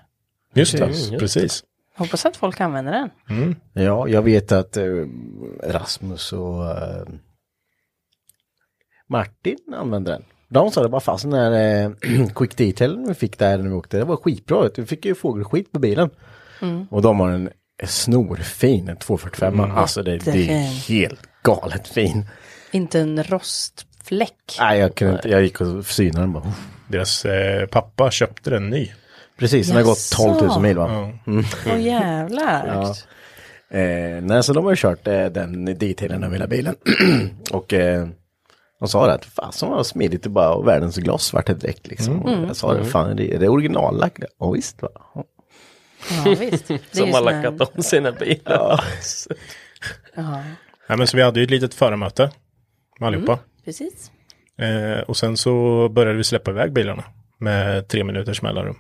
[0.53, 1.17] Just det, Mm, just det.
[1.19, 1.63] precis.
[1.99, 3.09] Hoppas att folk använder den.
[3.73, 4.85] Ja, jag vet att eh,
[5.63, 7.07] Rasmus och eh,
[9.09, 10.23] Martin använde den.
[10.49, 13.75] De sa det bara fast den där eh, quick detail vi fick där när vi
[13.75, 14.69] åkte, det var skitbra.
[14.75, 16.09] Vi fick ju fågelskit på bilen.
[16.89, 17.49] Och de har en
[17.83, 19.59] snorfin, en 245.
[19.59, 22.25] Alltså det, det är helt galet fin.
[22.71, 24.57] Inte en rostfläck.
[24.59, 26.53] Nej, jag kunde inte, jag gick och synade den bara.
[26.88, 28.91] Deras eh, pappa köpte den ny.
[29.39, 31.12] Precis, den har gått 12 000 mil va?
[31.25, 31.34] Ja.
[31.73, 32.67] Åh jävlar.
[32.67, 32.95] Ja.
[33.78, 36.75] Eh, nej, så de har ju kört eh, den detailen av hela bilen.
[37.52, 38.08] och eh,
[38.80, 41.88] de sa det att fasen vad smidigt det bara och världens glas vart det direkt
[41.88, 42.21] liksom.
[42.21, 44.23] Och jag sa det, fan är det, är det originallagt?
[44.39, 44.89] Ja visst va.
[45.15, 45.23] Ja.
[46.25, 46.67] Ja, visst.
[46.67, 48.41] Det Som har här- lackat om sina bilar.
[48.45, 48.80] Ja,
[50.89, 52.32] Nej, men så vi hade ju ett litet föremöte
[52.99, 53.39] med allihopa.
[53.65, 54.12] precis.
[54.62, 57.04] Eh, och sen så började vi släppa iväg bilarna
[57.38, 58.75] med tre minuters mellanrum.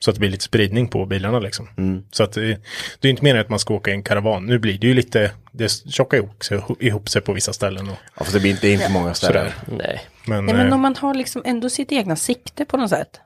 [0.00, 1.68] Så att det blir lite spridning på bilarna liksom.
[2.10, 2.60] Så att det,
[3.00, 4.46] det är inte meningen att man ska åka i en karavan.
[4.46, 6.44] Nu blir det ju lite, det tjockar ihop
[6.82, 7.88] ihop sig på vissa ställen.
[7.88, 9.52] Och, Ja, för det blir inte, inte många ställen.
[9.66, 9.78] sådär.
[9.86, 10.00] Nej.
[10.26, 13.20] Men, Nej, men eh, om man har liksom ändå sitt egna sikte på något sätt.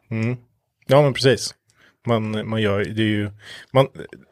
[0.87, 1.55] Ja, men precis.
[2.07, 3.31] Man, man gör det är ju,
[3.73, 3.87] man,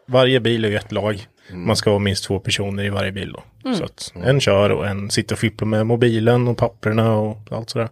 [0.09, 1.26] varje bil är ju ett lag.
[1.53, 3.74] Man ska ha minst två personer i varje bil då.
[3.74, 7.70] Så att en kör och en sitter och fipplar med mobilen och papperna och allt
[7.70, 7.88] sådär.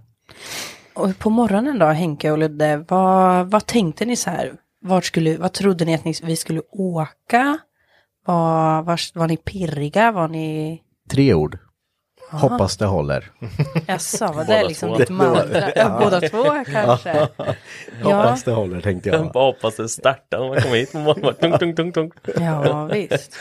[0.99, 4.53] Och på morgonen då, Henke och Ludde, vad, vad tänkte ni så här?
[4.81, 7.59] Vart skulle, vad trodde ni att ni, vi skulle åka?
[8.27, 10.13] Var, var, var ni pirriga?
[10.13, 10.83] Var ni...
[11.11, 11.59] Tre ord.
[12.31, 13.31] Hoppas det håller.
[13.87, 14.97] Jaså, var det liksom två.
[14.99, 15.73] ditt mantra?
[15.77, 17.29] Ja, båda två kanske?
[17.37, 17.47] Ja,
[18.03, 19.33] Hoppas det håller tänkte jag.
[19.33, 21.35] Bara hoppas det startar när man kommer hit på morgonen.
[21.35, 22.11] Tung, tung, tung, tung.
[22.45, 23.37] ja, visst.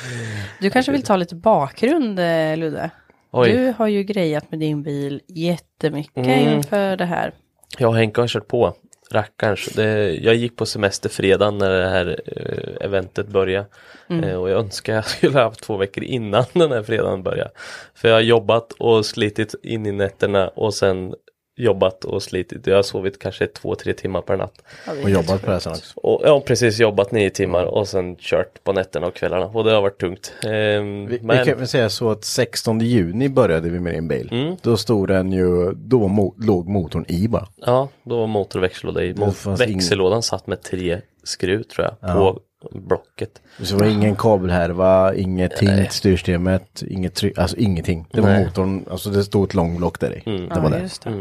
[0.62, 2.90] Du kanske vill ta lite bakgrund, eh, Ludde?
[3.32, 3.52] Oj.
[3.52, 6.54] Du har ju grejat med din bil jättemycket Mm.
[6.54, 7.34] inför det här.
[7.78, 8.74] Jag och Henke har kört på.
[9.12, 9.66] Rackarns.
[9.66, 13.68] Det, jag gick på semester fredagen när det här eh, eventet började.
[14.10, 17.52] Eh, och jag önskar jag skulle ha haft två veckor innan den här fredagen började.
[17.96, 21.14] För jag har jobbat och slitit in i nätterna och sen
[21.58, 22.68] jobbat och slitit.
[22.68, 24.62] Jag har sovit kanske två, tre timmar per natt.
[25.04, 26.00] Och jobbat på det sen också.
[26.00, 29.46] Och har precis jobbat nio timmar och sen kört på nätterna och kvällarna.
[29.46, 30.34] Och det har varit tungt.
[30.46, 34.08] Ehm, Vi, men vi kan väl säga så att 16 juni började vi med din
[34.08, 34.30] bil.
[34.32, 34.56] Mm.
[34.62, 37.48] Då stod den ju, då mo låg motorn i bara.
[37.66, 39.16] ja, då var motor och växellåda i.
[39.58, 42.42] Växellådan satt med tre skruv tror jag på
[42.72, 43.42] blocket.
[43.62, 48.06] Så det var ingen kabelhärva, inget ting, styrsystemet, inget tryck, alltså ingenting.
[48.12, 48.46] Det var Nej.
[48.46, 50.22] motorn, alltså det stod ett långblock där i.
[50.26, 50.80] Det var Ja, det.
[50.82, 51.10] just det.
[51.10, 51.16] Ja,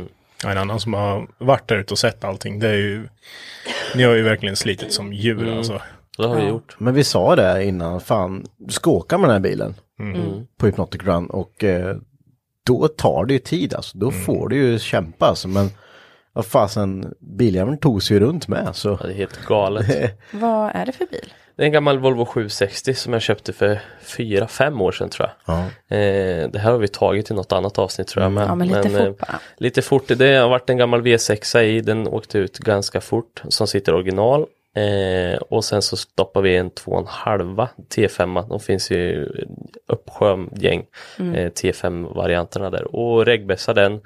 [0.44, 3.08] En annan som har varit där ute och sett allting, det är ju,
[3.94, 5.80] ni har ju verkligen slitit som djur alltså.
[6.16, 6.76] Så det har vi gjort.
[6.78, 9.74] Men vi sa det innan, fan, du ska åka med den här bilen
[10.58, 11.96] på Hypnotic Run och eh,
[12.66, 13.98] då tar det ju tid alltså.
[13.98, 15.48] Då får du ju kämpa alltså.
[15.48, 15.70] Men
[16.32, 18.88] vad fasen, biljäveln tog sig ju runt med så.
[19.00, 19.86] Ja, det är helt galet.
[20.32, 21.32] Vad är det för bil?
[21.56, 25.28] Det är en gammal Volvo 760 som jag köpte för fyra, fem år sedan tror
[25.28, 25.56] jag.
[25.56, 25.96] Ja.
[25.96, 28.32] Eh, det här har vi tagit i något annat avsnitt tror jag.
[28.32, 29.40] Men, Ja, men lite eh, fort bara.
[29.56, 33.66] Lite fort, det har varit en gammal V6 i, den åkte ut ganska fort som
[33.66, 34.46] sitter original.
[34.76, 39.28] Eh, och sen så stoppar vi en 2,5 T5, de finns ju
[39.88, 40.86] uppsjö gäng
[41.18, 42.96] eh, T5-varianterna där.
[42.96, 44.00] Och regbässa den.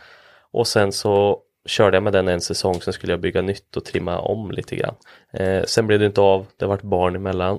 [0.53, 1.39] Och sen så
[1.70, 4.76] körde jag med den en säsong, sen skulle jag bygga nytt och trimma om lite
[4.76, 4.94] grann.
[5.33, 7.59] Eh, sen blev det inte av, det har varit barn emellan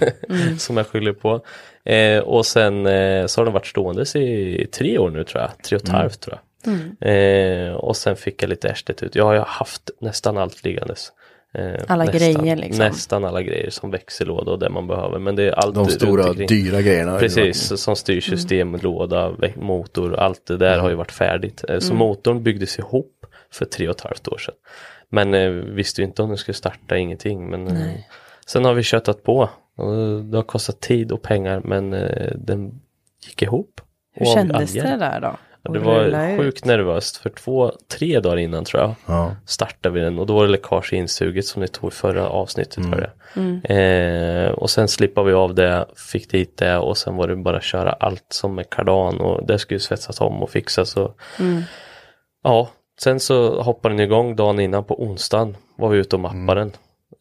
[0.58, 1.40] som jag skyller på.
[1.84, 5.50] Eh, och sen eh, så har den varit ståendes i tre år nu tror jag,
[5.64, 6.44] tre och ett halvt tror jag.
[7.00, 9.14] Eh, och sen fick jag lite ärstet ut.
[9.14, 11.12] Jag har haft nästan allt liggandes.
[11.54, 12.84] Eh, Alla nästan, grejer, liksom.
[12.84, 15.18] Nästan alla grejer som växellåda och det man behöver.
[15.18, 17.18] Men det är allt De stora dyra grejerna.
[17.18, 21.64] Precis, som styrsystem, låda, vä- motor, allt det där har ju varit färdigt.
[21.68, 23.12] Eh, Så motorn byggdes ihop
[23.52, 24.54] för tre och ett halvt år sedan.
[25.08, 27.50] Men eh, visste ju inte om den skulle starta, ingenting.
[27.50, 27.92] Men eh,
[28.46, 29.50] sen har vi köttat på.
[29.76, 32.80] Och det har kostat tid och pengar men eh, den
[33.26, 33.80] gick ihop.
[34.14, 35.36] Hur kändes det där då?
[35.62, 36.38] Ja, Det var ut?
[36.40, 39.36] sjukt nervöst för två, tre dagar innan tror jag Ja.
[39.46, 42.28] startade vi den och då var det läckage i insuget som ni tog i förra
[42.28, 42.84] avsnittet.
[42.84, 43.10] Var det.
[43.40, 43.60] Mm.
[43.64, 47.56] Eh, och sen slippade vi av det, fick dit det och sen var det bara
[47.56, 50.96] att köra allt som är kardan och det skulle svetsas om och fixas.
[50.96, 51.62] Och, Mm.
[52.42, 52.68] Ja,
[53.02, 56.72] sen så hoppade den igång dagen innan på onsdagen var vi ute och mappade den.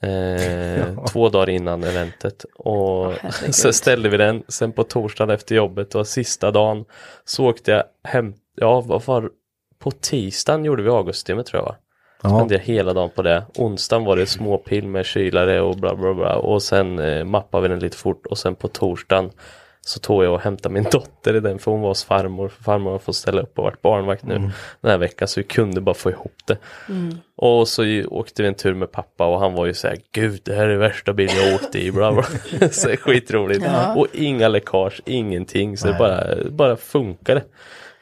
[0.01, 3.55] Eh, Två dagar innan eventet och herregud.
[3.55, 4.43] så ställde vi den.
[4.47, 6.85] Sen på torsdagen efter jobbet, var sista dagen,
[7.25, 8.33] så åkte jag hem.
[8.55, 9.29] Ja, vad var
[9.79, 11.75] På tisdagen gjorde vi avgassystemet tror jag va?
[12.23, 12.29] Ja.
[12.29, 13.43] Spenderade jag hela dagen på det.
[13.55, 16.35] Onsdagen var det småpill med kylare och bla bla bla.
[16.35, 18.25] Och sen eh, mappade vi den lite fort.
[18.25, 19.31] Och sen på torsdagen
[19.87, 21.59] så tog jag och hämtade min dotter i den.
[21.59, 22.49] För hon var hos farmor.
[22.49, 24.33] För farmor har fått ställa upp och varit barnvakt nu
[24.81, 25.27] den här veckan.
[25.27, 26.57] Så vi kunde bara få ihop det.
[27.35, 30.41] Och så åkte vi en tur med pappa och han var ju så här, gud
[30.43, 32.23] det här är värsta bilen jag åkte i, bla bla.
[32.71, 33.65] så skitroligt.
[33.95, 35.77] Och inga läckage, ingenting.
[35.77, 37.43] Så det bara, bara funkade.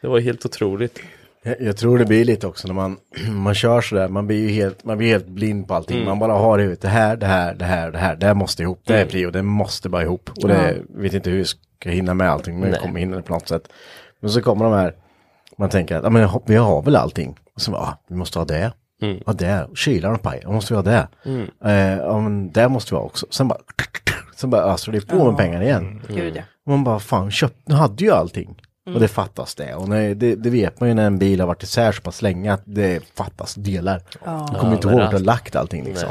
[0.01, 0.99] Det var helt otroligt.
[1.45, 2.97] Jag, jag tror det blir lite också när man,
[3.29, 6.05] man kör sådär, man blir ju helt, man blir helt blind på allting.
[6.05, 8.34] Man bara har i huvudet, det här, det här, det här, det här, det här
[8.34, 10.29] måste ihop, det är prio, det måste bara ihop.
[10.41, 12.81] Och det, vet inte hur jag ska hinna med allting, men jag Nej.
[12.81, 13.67] kommer hinna det på något sätt.
[14.19, 14.95] Men så kommer de här,
[15.58, 17.39] man tänker att, ja men vi har väl allting.
[17.55, 18.71] Och så bara, ah, vi måste ha det.
[19.25, 21.08] Ja, det, kylaren paj, då måste vi ha det.
[21.65, 23.25] Eh, ja men det måste vi ha också.
[23.29, 23.60] Sen bara,
[24.36, 26.01] sen bara öser det på med pengar igen.
[26.65, 28.62] Och man bara, fan, köpt, nu hade ju allting.
[28.93, 29.75] Och det fattas det.
[29.75, 32.21] Och när, det, det vet man ju när en bil har varit isär så pass
[32.21, 34.01] länge att det fattas delar.
[34.51, 36.09] Du kommer inte men ihåg att du har lagt allting liksom.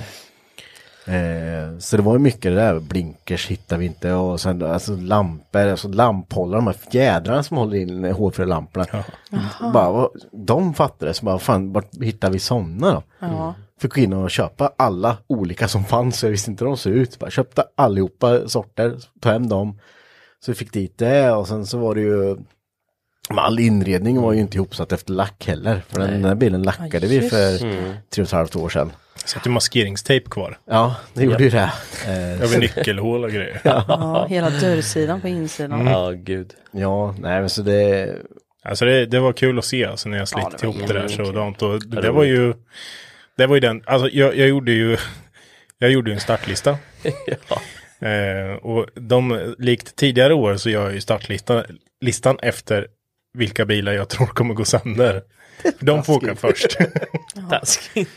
[1.06, 4.96] Eh, så det var ju mycket det där, blinkers hittar vi inte och sen alltså
[4.96, 8.86] lampor, alltså lamphållare, de här fjädrarna som håller in hårfrölamporna.
[9.72, 13.02] Bara, vad- de fattade så bara, fan, vart hittar vi sådana då?
[13.18, 13.54] Ja.
[13.80, 16.92] Fick gå in och köpa alla olika som fanns, jag visste inte hur de såg
[16.92, 17.18] ut.
[17.18, 19.78] Bara köpte allihopa sorter, tog hem dem.
[20.44, 22.36] Så vi fick dit det och sen så var det ju
[23.28, 25.82] men all inredning var ju inte ihopsatt efter lack heller.
[25.88, 27.58] För den, den här bilen lackade vi för
[28.10, 28.92] tre och ett halvt år sedan.
[29.24, 30.58] Satt ju maskeringstejp kvar.
[30.64, 31.72] Ja, det gjorde ju det.
[32.06, 33.60] Eh, Över nyckelhål och grejer.
[33.64, 35.86] Ja, hela dörrsidan på insidan.
[35.86, 36.54] Ja, gud.
[36.70, 38.14] ja, nej men så det...
[38.64, 40.94] Alltså det, det var kul att se alltså, när jag slickade det var ihop det
[40.94, 41.62] där sådant.
[41.62, 42.54] Och det, det var ju,
[43.36, 44.96] det var ju den, alltså jag, jag gjorde ju,
[45.78, 46.78] jag gjorde ju en startlista.
[47.48, 47.60] Ja.
[48.08, 51.64] Eh, och de, likt tidigare år så gör jag ju startlistan
[52.00, 52.86] listan efter
[53.34, 55.22] vilka bilar jag tror kommer gå sönder.
[55.80, 56.76] De får åka först.
[57.50, 58.08] Taskigt.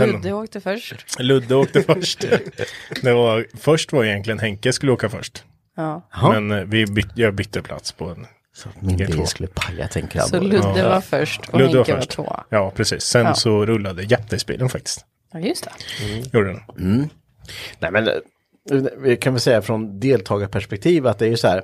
[0.00, 1.20] Ludde åkte först.
[1.20, 2.24] Ludde åkte först.
[3.02, 5.44] Det var, först var egentligen Henke skulle åka först.
[5.76, 6.08] Ja.
[6.22, 8.26] Men eh, vi byt, jag bytte plats på en.
[8.54, 9.06] Så min G2.
[9.16, 10.28] bil skulle paja tänker jag.
[10.28, 10.40] Så.
[10.40, 10.88] Ludde Ja.
[10.88, 12.10] var först och Ludde var Henke var först.
[12.10, 12.44] tvåa.
[12.48, 13.02] Ja, precis.
[13.02, 13.34] Sen Ja.
[13.34, 15.04] så rullade Japdays-bilen faktiskt.
[15.32, 15.70] Ja, just det.
[16.38, 17.10] Gjorde den.
[17.78, 18.14] Nej men eh,
[18.98, 21.62] vi kan väl säga från deltagarperspektiv att det är ju så här.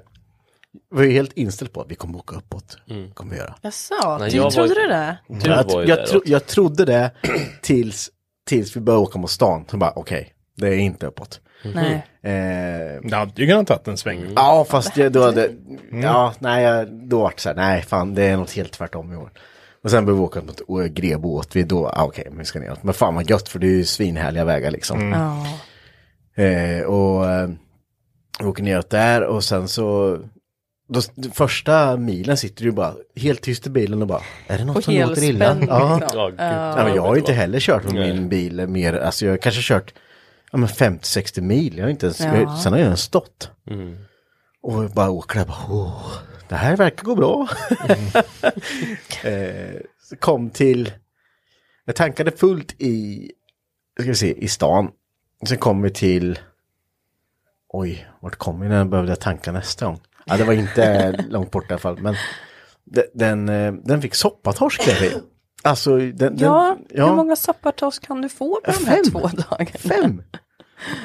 [0.94, 2.76] Vi är helt inställt på att vi kommer åka uppåt.
[3.14, 3.54] Kommer vi göra.
[3.62, 5.18] Jaså, Nej, du jag var- trodde du det?
[5.28, 7.10] Du jag, var ju jag, tro, jag trodde det
[7.62, 8.10] tills,
[8.46, 9.64] tills vi började åka mot stan.
[9.70, 11.40] Så bara okej, det är inte uppåt.
[11.74, 11.94] Nej.
[12.22, 14.24] Eh, Det hade ju kunnat tagit en sväng.
[14.36, 15.50] Ja, fast jag, då hade,
[15.92, 19.12] ja, nej, jag- då var det så här, nej, fan, det är något helt tvärtom
[19.12, 19.30] i år.
[19.84, 22.58] Och sen började vi åka mot Grebo åt vi då, ah, okej, men vi ska
[22.60, 22.82] neråt.
[22.82, 25.12] Men fan vad gött, för det är ju svinhärliga vägar liksom.
[25.12, 25.46] Ja.
[26.44, 27.48] Eh, och eh,
[28.40, 30.18] vi åker neråt där och sen så,
[30.88, 31.01] då,
[31.33, 34.85] första milen sitter du bara helt tyst i bilen och bara, är det något Och
[34.85, 35.44] som låter illa?
[35.68, 35.98] Ja.
[35.98, 36.35] liksom.
[36.38, 36.74] Ja.
[36.77, 38.12] Ja, men jag har ju inte heller kört med Nej.
[38.12, 39.94] min bil mer, alltså jag har kanske kört
[40.53, 42.57] ja, men 50-60 mil, jag har inte ens, Ja.
[42.57, 43.51] sen har jag ens stått.
[43.70, 43.96] Mm.
[44.62, 45.92] Och jag bara åker där, bara,
[46.48, 47.48] det här verkar gå bra.
[49.24, 50.92] eh, så kom till,
[51.85, 53.24] jag tankade fullt i,
[54.01, 54.90] ska vi se, i stan.
[55.48, 56.38] Sen kom vi till,
[57.68, 60.01] oj, vart kom vi när jag behövde tanka nästa gång?
[60.28, 62.14] Ja, det var inte långt bort i alla fall, men
[62.84, 65.12] de- den, eh, den fick soppatorsk där i.
[65.62, 69.04] Alltså, den, Ja, den, hur många soppatorsk kan du få på de här Fem.
[69.04, 69.66] två dagarna?
[69.78, 70.22] Fem!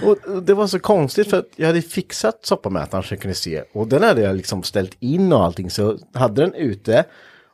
[0.05, 3.63] Och det var så konstigt för att jag hade fixat soppamätaren så jag kunde se.
[3.73, 5.69] Och den hade jag liksom ställt in och allting.
[5.69, 7.03] Så hade den ute.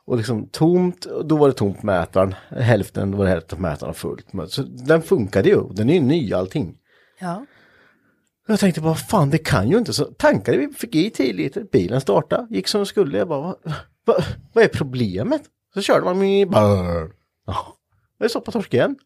[0.06, 2.34] Och liksom tomt, och då var det tomt mätaren.
[2.50, 4.26] Hälften var det hälften mätaren fullt.
[4.48, 5.62] Så den funkade ju.
[5.72, 6.74] Den är ju ny allting.
[7.20, 7.44] Ja.
[8.50, 9.92] Jag tänkte bara, fan det kan ju inte.
[9.92, 13.18] Så tankade vi, fick i 10 liter, bilen startade, gick som den skulle.
[13.18, 13.56] Jag bara, vad,
[14.04, 15.42] vad, vad är problemet?
[15.74, 17.08] Så körde man med bara,
[17.46, 17.76] ja,
[18.18, 18.96] det är soppatorsk igen.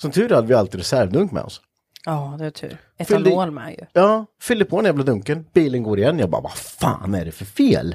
[0.00, 1.60] Som tur hade vi alltid reservdunk med oss.
[2.04, 2.76] ja, det är tur.
[2.98, 3.86] Etanol med ju.
[3.92, 6.18] Ja, fyllde på den jävla dunken, bilen går igen.
[6.18, 7.94] Jag bara, vad fan är det för fel?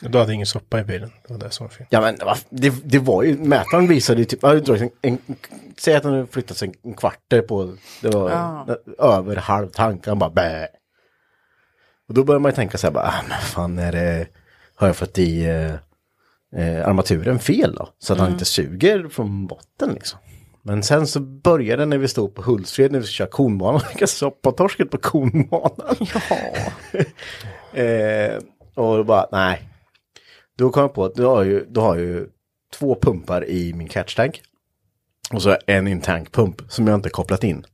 [0.00, 1.12] Du hade ingen soppa i bilen.
[1.26, 1.86] Det var det som var fel.
[1.90, 2.18] Ja men
[2.50, 5.18] det, det var ju, mätaren visade ju typ, en, en,
[5.78, 8.76] säg att han hade flyttat sig en kvarter på, det var Ja.
[8.98, 10.68] över halv tank, han bara bä.
[12.08, 14.26] Och då börjar man ju tänka så här, bara, ah, men fan är det,
[14.74, 15.74] har jag fått i eh,
[16.62, 17.88] eh, armaturen fel då?
[17.98, 20.18] Så att han inte suger från botten liksom.
[20.62, 23.80] Men sen så började det när vi stod på Hultsfred när vi skulle köra konbanan.
[23.88, 25.96] Vilka soppatorsket på konbanan.
[27.74, 28.36] eh,
[28.74, 29.68] och då bara, nej.
[30.58, 32.28] Då kom jag på att du har ju, du har ju
[32.74, 34.42] två pumpar i min catchtank.
[35.32, 37.64] Och så en intankpump som jag inte kopplat in.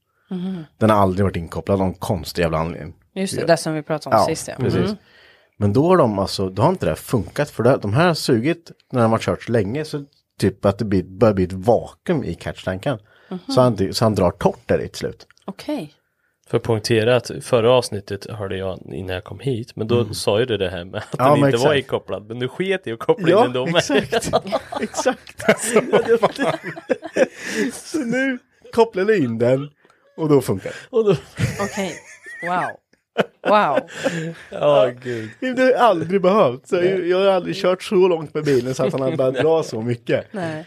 [0.79, 2.95] Den har aldrig varit inkopplad av någon konstig jävla anledning.
[3.15, 4.55] Just det, det som vi pratade om sist ja.
[4.59, 4.81] precis.
[4.81, 4.97] Mm.
[5.57, 8.07] Men då har de alltså, då har inte det här funkat för det, de här
[8.07, 10.05] har sugit när de har kört så länge så
[10.39, 12.99] typ att det blir, börjar bli ett vakuum i catchtanken.
[13.49, 15.27] Så, han, så han drar torrt där i till slut.
[15.45, 15.95] Okej.
[16.53, 20.41] För att poängtera att förra avsnittet hörde jag innan jag kom hit, men då sa
[20.41, 21.77] ju du det här med att Ja, den inte var exakt.
[21.77, 23.77] inkopplad, men du sket i att koppla in den då med.
[23.77, 24.31] exakt.
[24.81, 25.43] exakt.
[27.73, 28.39] så nu
[28.73, 29.71] kopplar jag in den
[30.17, 30.97] och då funkar det.
[30.97, 31.17] Och då,
[31.61, 31.93] Okej.
[32.43, 32.71] Wow.
[33.51, 33.81] Wow.
[34.51, 35.31] ja gud.
[35.41, 36.69] Det har jag aldrig behövt.
[36.69, 39.35] Så jag, jag har aldrig kört så långt med bilen så att han har börjat
[39.43, 40.27] dra så mycket.
[40.31, 40.65] Nej.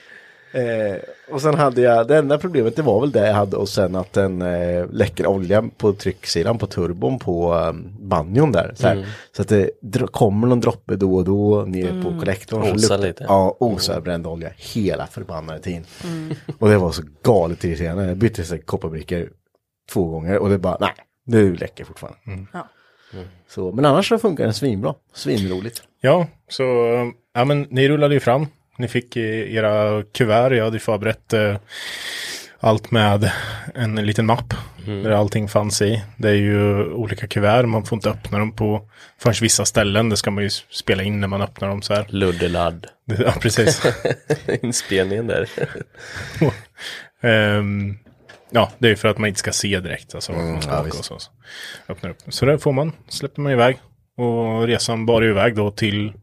[0.51, 0.97] Eh,
[1.31, 3.95] och sen hade jag, det enda problemet det var väl det jag hade och sen
[3.95, 8.73] att den eh, läcker olja på trycksidan på turbon på um, banjon där.
[8.75, 9.07] Så, här.
[9.35, 9.47] så att
[9.81, 12.63] det kommer någon droppe då och då ner på kollektorn.
[12.65, 13.25] så Osar luktar- lite.
[13.27, 15.85] Ja, osar bränd olja hela förbannade tiden.
[16.59, 18.05] Och det var så galet irriterande.
[18.05, 19.29] Jag bytte så kopparbrickor
[19.91, 20.93] två gånger och det bara, nej,
[21.25, 22.19] det läcker fortfarande.
[22.53, 22.67] Ja.
[23.49, 24.93] Så, men annars så funkar den svinbra.
[25.13, 25.83] Svinroligt.
[26.01, 26.63] Ja, så
[27.33, 28.47] ja, men ni rullade ju fram.
[28.77, 30.51] Ni fick era kuvert.
[30.51, 31.57] Jag hade ju förberett eh,
[32.59, 33.31] allt med
[33.75, 34.53] en liten mapp
[34.85, 36.03] där allting fanns i.
[36.17, 40.09] Det är ju olika kuvert, man får inte öppna dem på förrän vissa ställen.
[40.09, 42.05] Det ska man ju spela in när man öppnar dem så här.
[42.09, 42.87] Luddeladd.
[43.05, 43.81] Ja, precis.
[44.61, 45.49] Inspelningen där.
[47.21, 47.97] Ehm,
[48.49, 50.15] ja, det är för att man inte ska se direkt.
[50.15, 51.31] Alltså, ska ja, och så, så.
[51.87, 52.17] Öppnar upp.
[52.27, 53.79] Så där får man, släpper man iväg.
[54.17, 56.13] Och resan bar ju iväg då till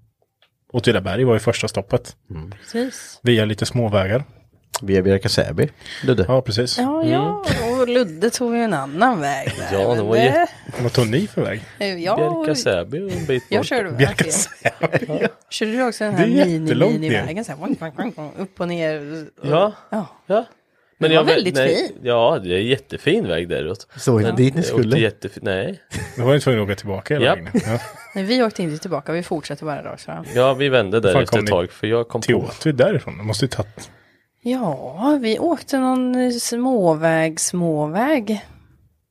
[0.73, 2.17] Åtvidaberg var ju första stoppet.
[2.61, 3.21] Precis.
[3.23, 4.25] Via lite småvägar.
[4.83, 5.69] Via Bjärka-Säby.
[6.05, 6.25] Ludde.
[6.29, 6.79] Ja, precis.
[6.79, 7.45] Ja, ja,
[7.81, 9.79] och Ludde tog ju en annan väg där.
[9.81, 10.53] Ja, det var jätte-
[10.83, 11.63] Vad tog ni för väg?
[11.79, 13.67] Ja, Bjärka-Säby och en bit jag bort.
[13.67, 14.25] körde Bjärka
[14.81, 15.29] verkligen.
[15.51, 17.45] Körde du också den Det här mini-mini-vägen?
[18.39, 19.27] Upp och ner.
[19.43, 20.07] Ja, Ja.
[20.27, 20.45] ja.
[21.09, 21.93] Den var väldigt fin.
[22.03, 23.87] Ja, det är en jättefin väg däråt.
[23.97, 24.99] Så inte dit ni Jag skulle.
[24.99, 25.83] Jättefin, nej.
[26.17, 27.49] Då var ni tvungna att åka tillbaka hela vägen.
[27.55, 27.79] Ja.
[28.15, 30.25] Nej, vi åkte inte tillbaka, vi fortsatte bara rakt fram.
[30.35, 32.41] Ja, vi vände där fan efter ett tag för jag kom Till på.
[32.41, 33.19] Åtvid därifrån.
[33.19, 33.91] Det måste ju tagit...
[34.43, 38.41] Ja, vi åkte någon eh, småväg, småväg.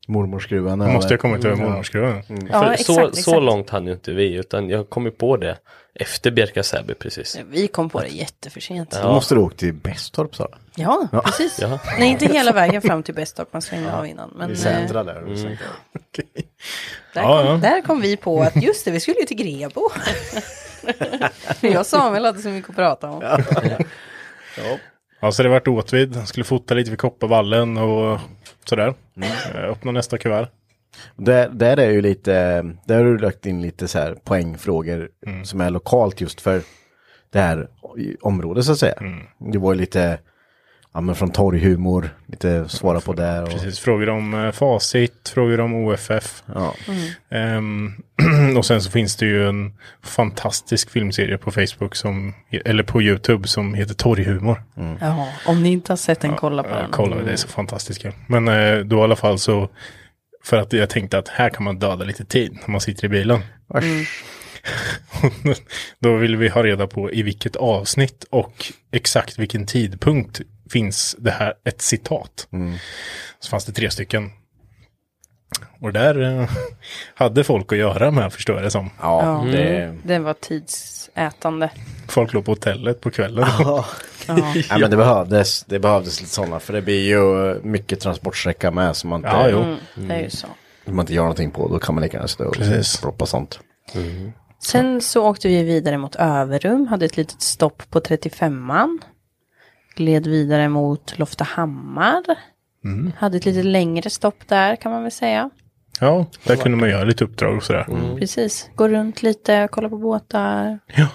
[0.08, 0.80] Mormorsskruvan.
[0.80, 1.56] Då måste jag komma till Ja.
[1.56, 2.24] mormorsskruvan.
[2.52, 3.24] Ja, För exakt, så, exakt.
[3.24, 5.58] så långt hann ju inte vi, utan jag kom ju på det
[5.96, 7.40] efter Bjärka-Säby precis.
[7.50, 8.92] Vi kom på det jätteförsent.
[9.04, 10.82] Då måste du åka till Bästorp sa du.
[10.82, 11.60] Ja, precis.
[11.62, 11.80] Ja.
[12.00, 14.34] Nej, inte hela vägen fram till Bästorp, man svängde av innan.
[14.36, 15.18] Men I eh, Sätra där.
[15.18, 15.34] Mm.
[15.34, 15.58] Mm.
[17.14, 17.58] där, Ja, kom, ja.
[17.58, 19.90] där kom vi på att just det, vi skulle ju till Grebo.
[21.62, 23.22] Jag och Samuel hade så mycket att prata om.
[25.22, 26.28] Ja, så det vart Åtvid.
[26.28, 28.20] Skulle fota lite vid Kopparvallen och
[28.66, 28.94] sådär.
[29.56, 30.48] Eh, Öppna nästa kuvert.
[31.16, 32.34] Där, där är ju lite,
[32.86, 35.10] där har du lagt in lite så här poängfrågor
[35.44, 36.62] som är lokalt just för
[37.30, 37.68] det här
[38.22, 38.96] området så att säga.
[39.52, 40.20] Det var ju lite,
[40.94, 43.44] ja men från torghumor, lite svara på där.
[43.44, 46.44] Och, Precis, frågor om eh, Facit, frågor om OFF.
[46.56, 46.74] ja.
[47.30, 47.94] Ehm,
[48.58, 49.74] och sen så finns det ju en
[50.04, 52.34] fantastisk filmserie på Facebook som,
[52.66, 54.64] eller på YouTube som heter Torghumor.
[55.02, 56.92] Ja, om ni inte har sett den, kolla på Ja, den.
[56.92, 58.14] kolla, det är så fantastiskt kul.
[58.28, 59.70] Men eh, då i alla fall så,
[60.44, 63.10] för att jag tänkte att här kan man döda lite tid när man sitter i
[63.10, 63.42] bilen.
[66.00, 71.32] då vill vi ha reda på i vilket avsnitt och exakt vilken tidpunkt finns det
[71.32, 72.48] här ett citat.
[73.40, 74.32] Så fanns det tre stycken.
[75.80, 76.50] Och där eh,
[77.16, 78.90] hade folk att göra med förstår jag det som.
[79.02, 81.70] Ja, Ja, det, den var tidsätande.
[82.08, 83.46] Folk låg på hotellet på kvällen.
[83.60, 83.86] Ja.
[84.70, 88.96] ja, men det behövdes, det behövdes lite sådana för det blir ju mycket transportsträcka med
[88.96, 89.60] som man inte, Ja, jo.
[89.62, 90.48] Mm, det är ju så.
[90.86, 93.02] om man inte gör någonting på då kan man lika gärna stå och Precis.
[93.02, 93.60] proppa sånt.
[94.64, 98.98] Sen så åkte vi vidare mot Överum, hade ett litet stopp på 35an.
[99.96, 102.24] Gled vidare mot Loftahammar.
[103.18, 105.50] Hade ett lite längre stopp där kan man väl säga.
[106.00, 108.16] Ja, där kunde man göra lite uppdrag och sådär.
[108.20, 110.80] Precis, gå runt lite, kolla på båtar.
[110.96, 111.08] Ja.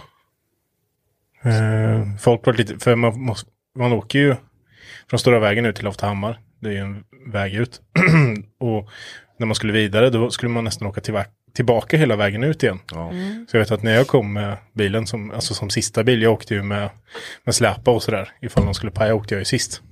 [1.51, 4.37] Eh, folk var lite, för man, måste, man åker ju
[5.11, 6.41] från Stora vägen ut till Loftahammar.
[6.61, 7.81] Det är ju en väg ut.
[8.61, 8.89] och
[9.39, 12.79] när man skulle vidare då skulle man nästan åka tillbaka, tillbaka hela vägen ut igen.
[13.49, 16.33] Så jag vet att när jag kom med bilen som, alltså som sista bil, jag
[16.33, 16.91] åkte ju med,
[17.45, 18.33] med släpa och sådär.
[18.41, 19.83] Ifall de skulle paja åkte jag ju sist.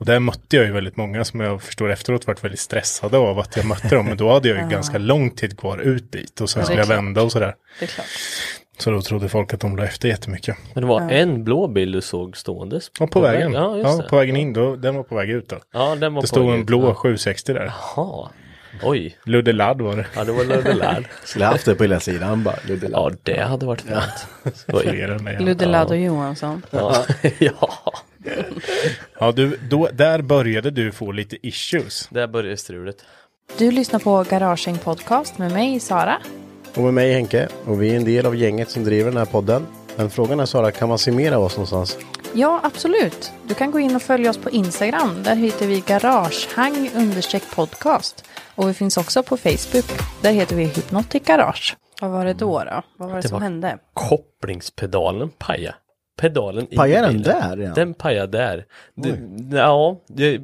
[0.00, 3.38] Och där mötte jag ju väldigt många som jag förstår efteråt varit väldigt stressade av
[3.38, 4.06] att jag mötte dem.
[4.06, 6.80] Men då hade jag ju ganska lång tid kvar ut dit och sen Ja, skulle
[6.80, 7.54] jag vända och sådär.
[7.78, 8.06] Det är klart.
[8.78, 10.56] Så då trodde folk att de la efter jättemycket.
[10.74, 12.90] Men det var en blå bil du såg ståendes.
[13.00, 13.52] Ja, på, vägen.
[13.52, 14.08] Ja, just ja, det.
[14.08, 14.52] på vägen in.
[14.52, 15.56] Då, den var på väg ut då.
[15.72, 16.66] Ja, den var Det på stod en ut.
[16.66, 16.94] blå Ja.
[16.94, 17.72] 760 där.
[17.96, 18.28] Jaha.
[18.82, 19.18] Oj.
[19.24, 20.06] Ludde Ladd var det.
[20.16, 22.56] Ja, det var Ludde Skulle haft det på hela sidan bara.
[22.68, 25.40] Ludde Ja, det hade varit fint.
[25.40, 26.62] Ludde Ladd och Johansson.
[26.70, 27.04] Ja.
[27.38, 27.94] ja,
[29.18, 32.08] Ja, du, då, där började du få lite issues.
[32.10, 33.04] där började strulet.
[33.58, 36.18] Du lyssnar på Garaging Podcast med mig, Sara.
[36.74, 37.48] Och med mig Henke.
[37.64, 39.66] Och vi är en del av gänget som driver den här podden.
[39.96, 41.98] Men frågan är Sara, kan man se mer av oss någonstans?
[42.32, 43.32] Ja, absolut.
[43.48, 45.22] Du kan gå in och följa oss på Instagram.
[45.22, 48.24] Där heter vi garagehang understreck podcast.
[48.60, 49.84] Och vi finns också på Facebook.
[50.22, 51.76] Där heter vi Hypnotic Garage.
[52.00, 52.58] Vad var det då?
[52.64, 52.82] då?
[52.96, 53.78] Vad var det, Det som var- hände?
[53.94, 55.74] Kopplingspedalen paja.
[56.20, 57.40] Pedalen i Pajar den bilen.
[57.40, 57.56] där?
[57.56, 57.72] Ja.
[57.74, 58.64] Den pajade där.
[58.94, 59.18] Det,
[59.56, 60.40] ja, det,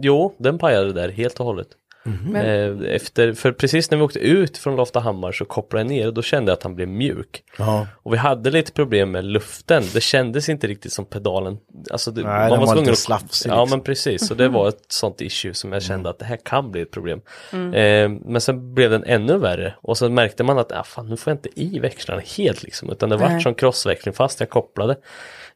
[0.00, 1.68] jo, den pajade där helt och hållet.
[2.06, 6.14] Eh, Efter, för precis när vi åkte ut från Loftahammar så kopplade jag ner och
[6.14, 7.42] då kände jag att han blev mjuk.
[7.58, 7.86] Ja.
[7.92, 9.82] Och vi hade lite problem med luften.
[9.94, 11.58] Det kändes inte riktigt som pedalen.
[11.90, 13.78] Alltså det, Nej, den var tvungen lite slafsig, Ja liksom.
[13.78, 14.26] men precis.
[14.26, 16.90] Så det var ett sånt issue som jag kände att det här kan bli ett
[16.90, 17.20] problem.
[17.52, 19.74] Eh, men sen blev den ännu värre.
[19.82, 22.90] Och så märkte man att ah, fan, nu får jag inte i växlarna helt liksom.
[22.90, 23.32] Utan det Nej.
[23.34, 24.96] vart som crossväxling fast jag kopplade.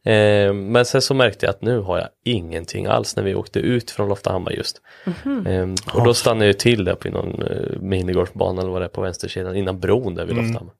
[0.04, 3.58] Eh, men sen så märkte jag att nu har jag ingenting alls när vi åkte
[3.58, 4.80] ut från Loftahammar just.
[5.46, 8.88] Eh, och då stannade jag till där på någon eh, minigolfbana eller vad det är
[8.88, 10.74] på vänstersidan innan bron där vid Loftahammar.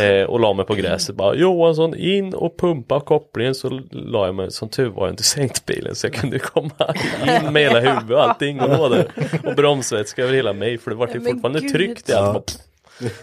[0.00, 4.34] Eh, och la mig på gräset bara Johansson in och pumpa kopplingen så la jag
[4.34, 6.94] mig, som tur var jag inte sänkt bilen så jag kunde komma
[7.26, 9.06] in med hela huvudet och allting och låg där.
[9.44, 12.68] Och bromsvätska över hela mig för det var ju fortfarande tryckt i allt.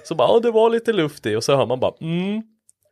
[0.03, 2.43] Så bara, ja det var lite luft i och så hör man bara mm,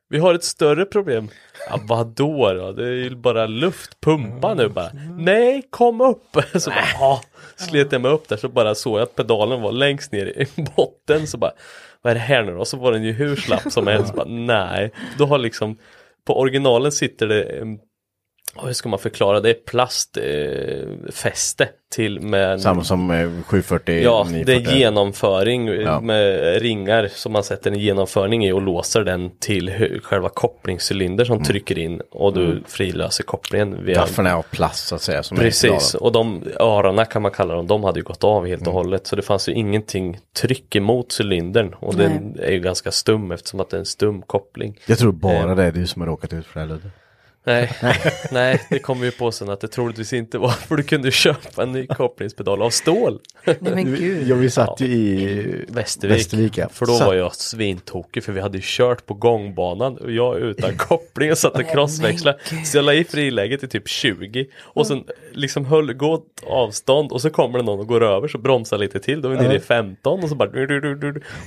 [0.10, 1.30] vi har ett större problem.
[1.70, 2.72] Ja, vadå då?
[2.72, 4.02] Det är ju bara luft.
[4.02, 4.90] Pumpa nu bara.
[5.18, 6.38] Nej, kom upp!
[6.62, 7.22] Så bara, ja,
[7.56, 10.48] slet jag mig upp där så bara såg jag att pedalen var längst ner i
[10.76, 11.28] botten.
[11.28, 11.52] Så bara,
[12.02, 12.66] vad är det här nu då?
[12.66, 14.14] Så var den ju hur slapp som helst.
[14.14, 15.78] Bara, nej, då har liksom
[16.26, 17.80] på originalen sitter det en
[18.56, 19.40] hur ska man förklara?
[19.40, 24.78] Det är plastfäste eh, till med Samma som eh, 740 Ja, det är 940.
[24.80, 26.02] genomföring Ja.
[26.02, 29.72] med ringar som man sätter en genomföring i och låser den till
[30.04, 34.96] själva kopplingscylinder som trycker in och du frilöser kopplingen via Gaffeln är av plast så
[34.96, 35.24] att säga.
[35.24, 38.68] Som Precis, och de öronen kan man kalla dem, de hade ju gått av helt
[38.68, 42.92] och hållet så det fanns ju ingenting tryck emot cylindern och den är ju ganska
[42.92, 44.80] stum eftersom att det är en stum koppling.
[44.86, 46.90] jag tror bara det är du som har råkat ut för det här Ludde.
[47.48, 47.72] Nej,
[48.32, 51.64] nej, det kom vi på sen att det troligtvis inte var för du kunde köpa
[51.64, 53.20] en ny kopplingspedal av stål.
[53.46, 54.28] Nej men gud.
[54.28, 56.18] Ja, vi satt ju i Västervik.
[56.18, 56.70] Västervik ja.
[56.70, 60.78] För då var jag svintokig för vi hade ju kört på gångbanan och jag utan
[60.78, 62.66] koppling och satte crossväxlar.
[62.66, 67.22] Så jag la i friläget i typ 20 och sen liksom höll gott avstånd och
[67.22, 69.22] så kommer det någon och går över så bromsar lite till.
[69.22, 70.50] Då är vi nere i 15 och så bara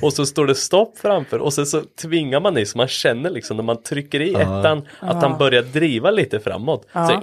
[0.03, 3.31] och så står det stopp framför och sen så tvingar man i så man känner
[3.31, 6.87] liksom när man trycker i ettan att han börjar driva lite framåt.
[6.93, 7.23] Så,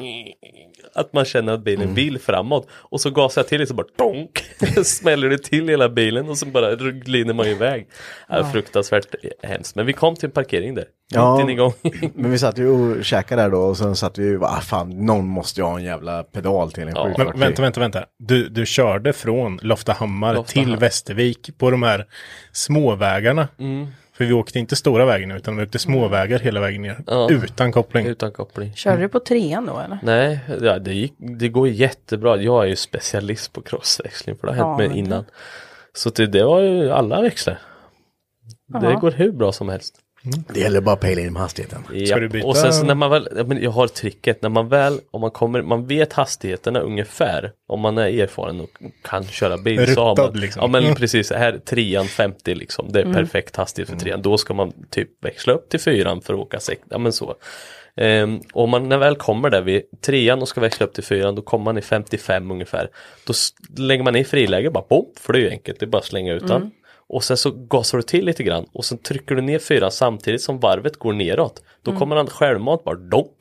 [0.97, 3.87] att man känner att bilen vill framåt och så gasar jag till lite så bara
[3.97, 4.43] donk
[4.85, 7.87] smäller det till hela bilen och så bara glider man iväg.
[8.29, 8.43] Ja.
[8.51, 9.75] Fruktansvärt hemskt.
[9.75, 10.85] Men vi kom till en parkering där.
[11.13, 11.45] Ja.
[12.13, 14.89] Men vi satt ju och käkade där då och sen satt vi ju, ah, fan,
[14.89, 17.03] någon måste ju ha en jävla pedal till en Ja.
[17.03, 17.31] 740.
[17.33, 18.05] Men vänta, vänta, vänta.
[18.19, 20.65] Du, du körde från Loftahammar Loftahammar.
[20.73, 22.05] till Västervik på de här
[22.51, 23.47] småvägarna.
[23.59, 23.87] Mm.
[24.17, 27.03] För vi åkte inte stora vägen utan vi åkte småvägar hela vägen ner.
[27.07, 27.29] Ja.
[27.31, 28.05] Utan koppling.
[28.05, 28.73] Utan koppling.
[28.73, 29.99] Körde du på trean då eller?
[30.03, 32.37] Nej, ja, det, gick, det går jättebra.
[32.37, 35.25] Jag är ju specialist på crossväxling för det har hänt Ja, mig innan.
[35.93, 37.59] Så det, det var ju alla växlar.
[38.81, 39.95] Det går hur bra som helst.
[40.53, 41.83] Det gäller bara att pejla in hastigheten.
[41.93, 42.19] Ja.
[42.19, 42.47] du byta?
[42.47, 43.27] Och sen så när man väl,
[43.61, 47.97] jag har tricket, när man väl, om man kommer, man vet hastigheterna ungefär, om man
[47.97, 48.69] är erfaren och
[49.01, 50.61] kan köra bil så har Ruttad, man, liksom.
[50.61, 50.95] ja men Mm.
[50.95, 55.25] precis, här trean 50 liksom, det är perfekt hastighet för trean, då ska man typ
[55.25, 57.35] växla upp till fyran för att åka sex, ja men så.
[57.95, 61.03] Ehm, och om man när väl kommer där vid trean och ska växla upp till
[61.03, 62.89] fyran, då kommer man i 55 ungefär.
[63.25, 63.33] Då
[63.77, 66.05] lägger man i friläge bara bom, för det är ju enkelt, det är bara att
[66.05, 66.71] slänga ut den.
[67.09, 70.41] Och sen så gasar du till lite grann och sen trycker du ner fyran samtidigt
[70.41, 71.63] som varvet går neråt.
[71.81, 73.37] Då kommer han självmant bara donk.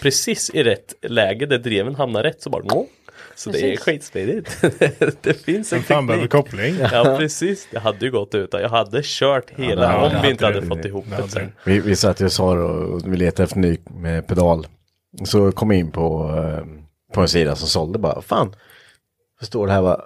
[0.00, 2.88] Precis i rätt läge där dreven hamnar rätt så bara donk.
[3.34, 4.60] Så det är skitsmidigt.
[5.22, 6.44] det finns en fan behöver teknik.
[6.46, 6.74] koppling?
[6.92, 10.30] Ja precis, det hade ju gått utan jag hade kört hela Ja, om vi hade
[10.30, 10.66] inte hade du.
[10.66, 11.52] fått ihop Det hade sen.
[11.64, 14.66] Vi, vi satt ju och sa då, och vi letade efter ny med pedal.
[15.24, 16.66] Så kom jag in på, eh,
[17.14, 18.54] på en sida som sålde bara, fan.
[19.40, 20.00] Så står det här bara,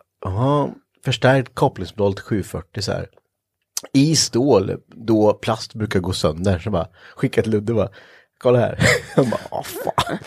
[1.05, 3.07] förstärkt kopplingspedal till 740 så här.
[3.93, 6.59] I stål, då plast brukar gå sönder.
[6.59, 7.89] Så bara, skicka till Ludde bara,
[8.39, 8.79] kolla här.
[9.17, 10.19] Jag bara, åh fan.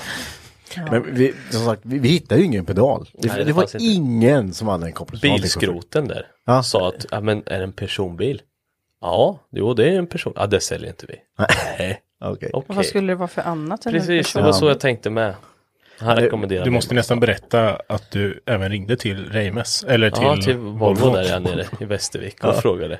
[0.91, 3.09] Men vi, som sagt, vi, vi hittade ju ingen pedal.
[3.13, 3.77] Det, Nej, det, det var inte.
[3.81, 5.31] ingen som hade en 740.
[5.41, 6.63] Bilskroten där Ja.
[6.63, 8.41] sa att, ja men är det en personbil?
[9.01, 10.33] Ja, jo det är en person.
[10.35, 11.15] Ja det säljer inte vi.
[11.39, 11.47] Nej,
[11.77, 12.01] Okej.
[12.23, 12.49] okej.
[12.53, 13.85] Och vad skulle det vara för annat?
[13.85, 15.35] än en Precis, det var så jag tänkte med.
[15.99, 16.77] Han rekommenderade Du mig.
[16.77, 19.83] måste nästan berätta att du även ringde till Reimes.
[19.83, 22.99] Eller till, Ja, till Volvo där jag nere i Västervik och frågade.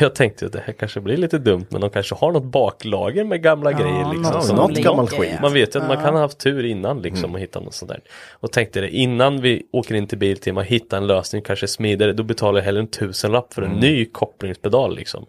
[0.00, 3.24] Jag tänkte att det här kanske blir lite dumt men de kanske har något baklager
[3.24, 4.32] med gamla grejer liksom.
[4.34, 5.40] något som- något gammalt skit.
[5.42, 7.88] Man vet ju att man kan ha haft tur innan liksom och hitta något sånt
[7.88, 8.00] där.
[8.32, 12.12] Och tänkte det, innan vi åker in till Biltema och hittar en lösning kanske smidigare,
[12.12, 15.26] då betalar jag hellre en tusenlapp för en ny kopplingspedal liksom.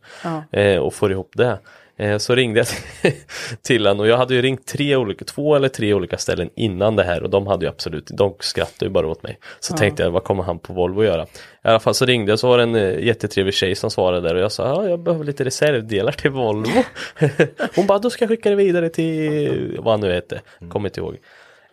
[0.52, 1.60] Eh, och får ihop det.
[2.00, 2.68] Eh, så ringde jag
[3.62, 6.96] till han och jag hade ju ringt tre olika, två eller tre olika ställen innan
[6.96, 9.40] det här och de hade ju absolut, de skrattade ju bara åt mig.
[9.60, 11.24] Så tänkte jag, vad kommer han på Volvo göra?
[11.24, 11.28] I
[11.62, 14.36] alla fall så ringde jag så var det en eh, jättetrevlig tjej som svarade där
[14.36, 16.84] och jag sa, ja jag behöver lite reservdelar till Volvo.
[17.76, 21.00] Hon bara, då ska jag skicka det vidare till, vad han nu heter, kommer inte
[21.00, 21.18] ihåg.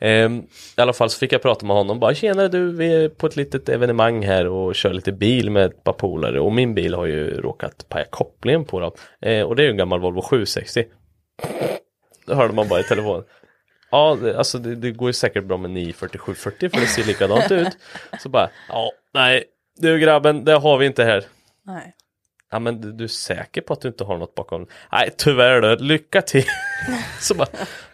[0.05, 0.47] Ehm,
[0.77, 3.27] I alla fall så fick jag prata med honom, bara tjenare du, vi är på
[3.27, 6.95] ett litet evenemang här och kör lite bil med ett par polare och min bil
[6.95, 8.93] har ju råkat paja kopplingen på dem.
[9.21, 10.85] Ehm, och det är ju en gammal Volvo 760.
[12.27, 13.25] Det hörde man bara i telefon.
[13.91, 17.51] Ja, det, alltså det, det går ju säkert bra med 94740 för det ser likadant
[17.51, 17.79] ut.
[18.23, 19.45] Så bara, ja, nej,
[19.77, 21.25] du grabben, det har vi inte här.
[21.63, 21.95] Nej.
[22.55, 24.67] Ja men du, du är säker på att du inte har något bakom?
[24.93, 26.45] Nej tyvärr då, lycka till.
[27.21, 27.49] Så bara,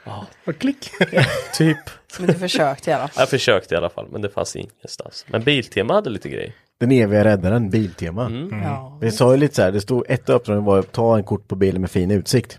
[0.04, 0.26] ja,
[0.58, 0.90] Klick.
[1.54, 1.78] typ.
[2.18, 3.20] Men du försökte i alla fall.
[3.22, 5.26] Jag försökte i alla fall men det fanns ingenstans.
[5.28, 6.56] Men Biltema hade lite grej.
[6.80, 8.26] Den eviga räddaren, Biltema.
[8.26, 8.62] Mm.
[8.62, 8.98] Ja.
[9.00, 11.24] Vi sa ju lite så här, det stod ett av uppdragen var att ta en
[11.24, 12.58] kort på bilen med fin utsikt.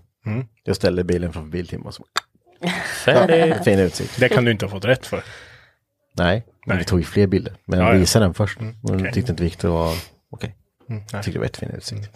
[0.63, 2.03] Jag ställde bilen framför Biltema och så
[3.05, 3.55] Färdig.
[3.63, 4.19] fin utsikt.
[4.19, 5.23] Det kan du inte ha fått rätt för.
[6.17, 6.77] Nej, men Nej.
[6.77, 7.53] vi tog ju fler bilder.
[7.65, 7.99] Men jag Ja, ja.
[7.99, 8.59] visade den först.
[8.83, 9.11] Och okej.
[9.13, 9.93] tyckte inte Viktor var
[10.31, 10.55] okej.
[10.91, 11.23] Mm, nej.
[11.23, 12.09] Tyckte det var jättefin utsikt.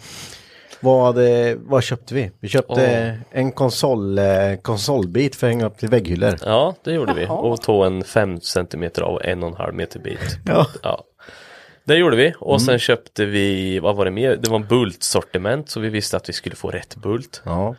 [0.80, 2.30] Vad, eh, vad köpte vi?
[2.40, 4.24] Vi köpte en konsol, eh,
[4.62, 6.36] konsolbit för att hänga upp till vägghyllor.
[6.44, 7.26] Ja, det gjorde vi.
[7.28, 10.38] Och tog en 5 cm av en och en halv meter bit.
[10.46, 10.66] Ja.
[10.82, 11.04] Ja.
[11.84, 12.60] Det gjorde vi och Mm.
[12.66, 14.36] sen köpte vi, vad var det mer?
[14.36, 17.42] Det var en bultsortiment så vi visste att vi skulle få rätt bult.
[17.44, 17.74] Ja.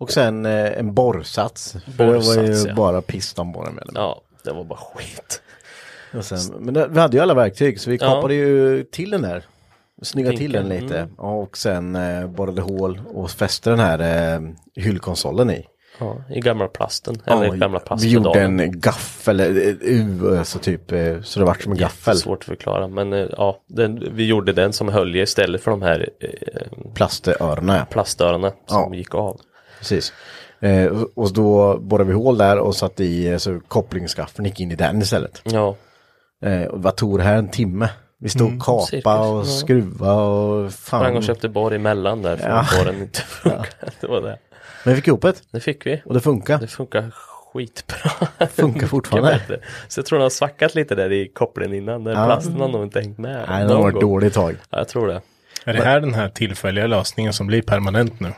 [0.00, 1.72] Och sen eh, en borrsats.
[1.96, 2.74] För det var ju Borrsats, ja.
[2.74, 3.74] bara piston på den.
[3.74, 3.84] Med.
[3.94, 5.42] Ja, det var bara skit.
[6.14, 8.06] Och sen, men det, vi hade ju alla verktyg så vi Ja.
[8.14, 9.42] kapade ju till den där.
[10.02, 10.98] Snyggade till den lite.
[10.98, 11.14] mm.
[11.14, 13.98] Och sen eh, borrade hål och fäste den här
[14.34, 14.40] eh,
[14.76, 15.66] hyllkonsolen i.
[16.00, 17.14] Ja, i gamla plasten.
[17.26, 18.60] Eller Ja, gamla vi gjorde plastpedalen.
[18.60, 19.46] en gaffel, eh,
[19.80, 22.16] U, alltså typ, eh, så det vart som en gaffel.
[22.16, 25.82] Svårt att förklara men eh, ja, den, vi gjorde den som hölje istället för de
[25.82, 27.84] här eh, Plastöronen, ja.
[27.90, 28.98] plastöronen som Ja.
[28.98, 29.40] gick av.
[29.78, 30.12] Precis.
[30.60, 34.70] Eh, och- då borrade vi hål där och satte i, eh, så kopplingsgaffeln gick in
[34.72, 35.40] i den istället.
[35.44, 35.76] Ja,
[36.44, 37.36] Eh, och vad tog det här?
[37.36, 37.88] En timme?
[38.20, 39.44] Vi stod och kapa cirkus, och ja.
[39.44, 41.00] skruva och fan.
[41.00, 42.54] sprang och köpte borr emellan där för Ja.
[42.54, 43.66] att borren inte funkade.
[44.00, 44.38] Det var det.
[44.84, 46.02] Men vi fick ihop det Det fick vi.
[46.04, 46.58] och det funkar.
[46.58, 47.10] Det funkar
[47.52, 48.10] skitbra.
[48.46, 49.40] Funkar fortfarande.
[49.88, 52.04] Så jag tror den har svackat lite där i kopplingen innan.
[52.04, 52.24] Den Ja.
[52.26, 53.44] plasten har nog inte hängt med.
[53.48, 54.56] Nej, den har varit dålig tag.
[54.70, 55.20] Ja, jag tror det.
[55.64, 58.32] Är det här den här tillfälliga lösningen som blir permanent nu?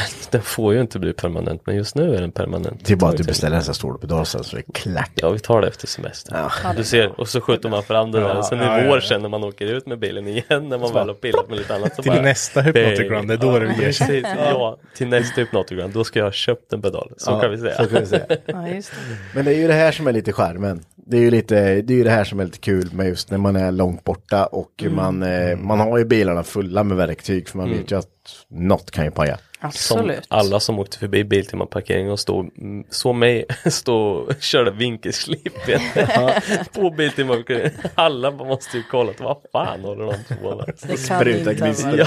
[0.30, 2.84] Den får ju inte bli permanent, men just nu är den permanent.
[2.84, 4.72] Det är bara att du beställer en sån här stor pedal sen så det är
[4.72, 5.10] klack.
[5.14, 6.48] Ja, vi tar det efter semestern.
[6.76, 8.38] Du ser, och så skjuter man fram det där.
[8.38, 9.08] Och sen i ja, ja, vår ja.
[9.08, 11.74] sen när man åker ut med bilen igen, när man väl har pillat med lite
[11.74, 11.96] annat.
[11.96, 14.20] Så Till bara, nästa Hypnotic Run, det är då det ger sig.
[14.38, 17.12] Ja, till nästa Hypnotic Run, då ska jag ha köpt en pedal.
[17.16, 17.76] Så Ja, kan vi säga.
[17.76, 18.26] Så kan vi säga.
[18.46, 19.16] Ja, just det.
[19.34, 20.84] Men det är ju det här som är lite skärmen.
[21.06, 23.30] Det är ju lite, det är ju det här som är lite kul med just
[23.30, 27.48] när man är långt borta och man, eh, man har ju bilarna fulla med verktyg
[27.48, 28.06] för man vet ju att
[28.48, 29.38] något kan ju paja.
[29.70, 30.26] Som Absolut.
[30.28, 32.50] alla som åkte förbi Biltema parkeringen och stod,
[32.90, 35.54] såg mig stå och körde vinkelslip
[36.72, 37.72] på Biltema parkeringen.
[37.94, 40.98] Alla måste ju kolla, vad fan håller de på med?
[40.98, 42.06] Spruta gnistor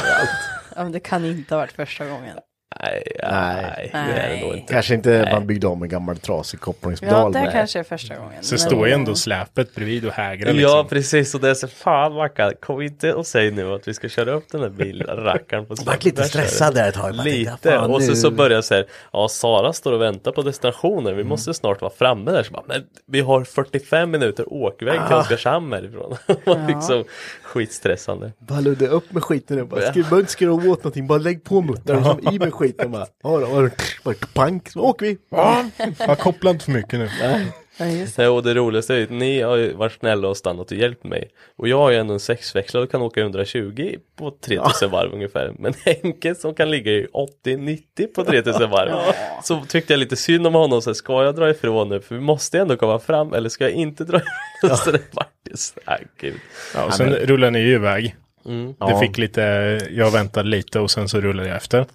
[0.75, 2.37] ja, det kan inte ha varit första gången.
[2.81, 3.89] Nej, Nej.
[3.93, 4.73] nej, det är det nog inte.
[4.73, 7.31] Kanske inte man byggde om en gammal trasig Ja, kopplingspedal.
[7.31, 8.33] det kanske är första gången.
[8.43, 10.87] Så Men- står ju ändå släpet bredvid och hägrar Ja liksom.
[10.87, 14.09] precis och det är så fan Mackan, kom inte och säg nu att vi ska
[14.09, 17.03] köra upp den här bilrackaren på Jag vart lite stressad där ett tag.
[17.13, 20.31] Tänkte, Lite, fan, och så, nu- så börjar jag säga, ja Sara står och väntar
[20.31, 21.17] på destinationen, Mm.
[21.17, 22.43] vi måste snart vara framme där.
[22.43, 25.07] Så bara, men vi har 45 minuter åkväg Ah.
[25.07, 26.17] till Oskarshamn härifrån.
[26.67, 27.03] Liksom
[27.43, 28.31] skitstressande.
[28.39, 29.63] Bara ludda upp med skiten nu.
[29.63, 31.07] Bara, ska, behöver inte skruva åt någonting.
[31.07, 32.64] Bara lägg på muttern som i med skiten.
[33.23, 33.69] Bara, då,
[34.03, 35.17] bara, pank, så åker vi.
[35.29, 37.09] Ja, koppla inte för mycket nu.
[38.17, 41.03] Ja, och det roligaste är att ni har ju varit snälla och stannat och hjälpt
[41.03, 41.29] mig.
[41.55, 45.53] Och jag har ju ändå en sexväxlare och kan åka 120 på 3000 varv ungefär.
[45.59, 47.07] Men Henke som kan ligga i
[47.45, 48.91] 80-90 på 3000 varv.
[49.43, 52.01] Så tyckte jag lite synd om honom, så här, ska jag dra ifrån nu?
[52.01, 54.17] För vi måste ändå komma fram, eller ska jag inte dra
[54.63, 54.77] ifrån?
[54.77, 56.39] Så det vart ju så här, gud.
[56.75, 58.15] Ja, och sen rullar ni ju iväg.
[58.45, 58.67] Mm.
[58.67, 58.99] Det Ja.
[58.99, 59.41] fick lite,
[59.91, 61.85] jag väntade lite och sen så rullade jag efter.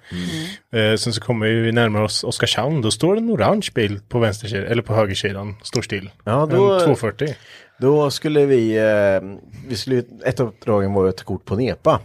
[0.73, 0.93] Mm.
[0.93, 4.19] Eh, sen så kommer vi närmare oss Oskarshamn, då står det en orange bil på
[4.19, 6.11] vänstersidan, eller på högersidan, står still.
[6.25, 7.35] Ja, då- En 240.
[7.79, 9.39] Då skulle vi, eh,
[9.69, 12.01] vi skulle, ett av uppdragen var att ta kort på en epa.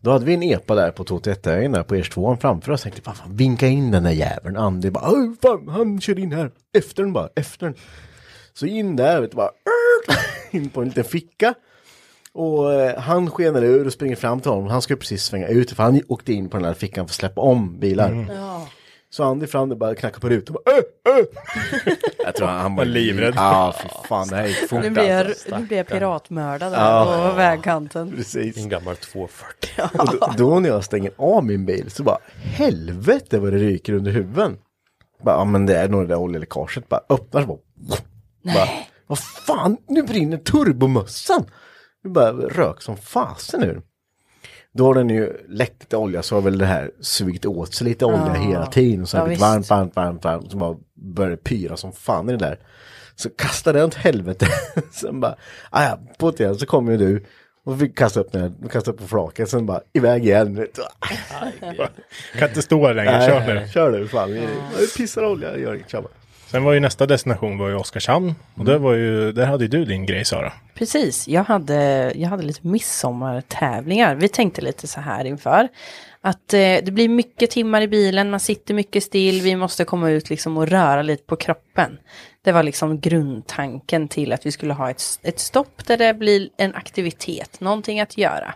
[0.00, 2.82] Då hade vi en epa där på 231-vägen där på ERS2 framför oss.
[2.82, 4.56] Tänkte, fan, fan, vinka in den där jäveln.
[4.56, 6.50] Andy bara, "Åh, fan, han kör in här.
[6.78, 7.74] Efter den bara, efter den.
[8.54, 9.50] Så in där, vet du, bara,
[10.50, 11.54] in på en liten ficka.
[12.36, 14.66] Och eh, han skenar ur och springer fram till honom.
[14.66, 17.16] Han skulle precis svänga ut för han åkte in på den där fickan för att
[17.16, 18.26] släppa om bilar.
[19.10, 21.94] Så Andy fram och bara knackar på rutan och bara, äh, äh.
[22.24, 23.34] Jag tror han, han Var livrädd.
[23.36, 25.58] Ja, för fan det här gick fort Nu blir jag, alltså.
[25.58, 28.12] nu blir jag piratmördad där på vägkanten.
[28.16, 28.56] Precis.
[28.56, 29.70] En gammal 240.
[29.98, 33.92] Och då, då när jag stänger av min bil så bara helvete vad det ryker
[33.92, 34.58] under huven.
[35.22, 36.88] Bara, ja men det är nog det där oljeläckaget.
[36.88, 37.58] Bara öppnar så bara.
[38.54, 38.68] bara
[39.06, 41.44] vad fan, nu brinner turbomössan.
[42.06, 43.80] Det bara rök som fasen ur.
[44.72, 47.86] Då har den ju läckt lite olja så har väl det här sugit åt sig
[47.86, 49.02] lite olja hela tiden.
[49.02, 49.70] Och så Ja, har det blivit visst.
[49.70, 50.50] varmt, varmt, varmt, varmt.
[50.50, 52.58] Så bara började pyra som fan i det där.
[53.16, 54.46] Så kastade jag åt helvete.
[54.92, 55.36] Sen bara,
[55.70, 57.24] "Ah, ja, på ett igen så kommer ju du.
[57.64, 60.66] Och fick kasta upp den, kasta upp på flaket, sen bara iväg igen.
[62.38, 63.68] Kan inte stå här längre, kör nu.
[63.68, 64.32] Kör du fan.
[64.32, 66.12] Vi pissar olja, gör inget, kör bara.
[66.46, 68.34] Sen var ju nästa destination var ju Oskarshamn.
[68.54, 70.52] Och där, var ju, där hade ju du din grej Sara.
[70.74, 74.14] Precis, jag hade, jag hade lite midsommartävlingar.
[74.14, 75.68] Vi tänkte lite så här inför.
[76.20, 80.10] Att eh, det blir mycket timmar i bilen, man sitter mycket still, vi måste komma
[80.10, 81.98] ut liksom och röra lite på kroppen.
[82.42, 86.48] Det var liksom grundtanken till att vi skulle ha ett, ett stopp där det blir
[86.56, 88.54] en aktivitet, någonting att göra.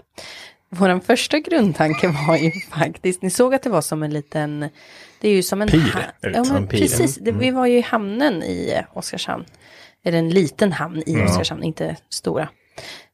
[0.69, 4.69] Vår första grundtanke var ju faktiskt, ni såg att det var som en liten,
[5.21, 5.69] det är ju som en...
[5.69, 9.45] Pir, ja, men precis, det, vi var ju i hamnen i Oskarshamn.
[10.05, 12.49] Eller en liten hamn i Oskarshamn, inte stora.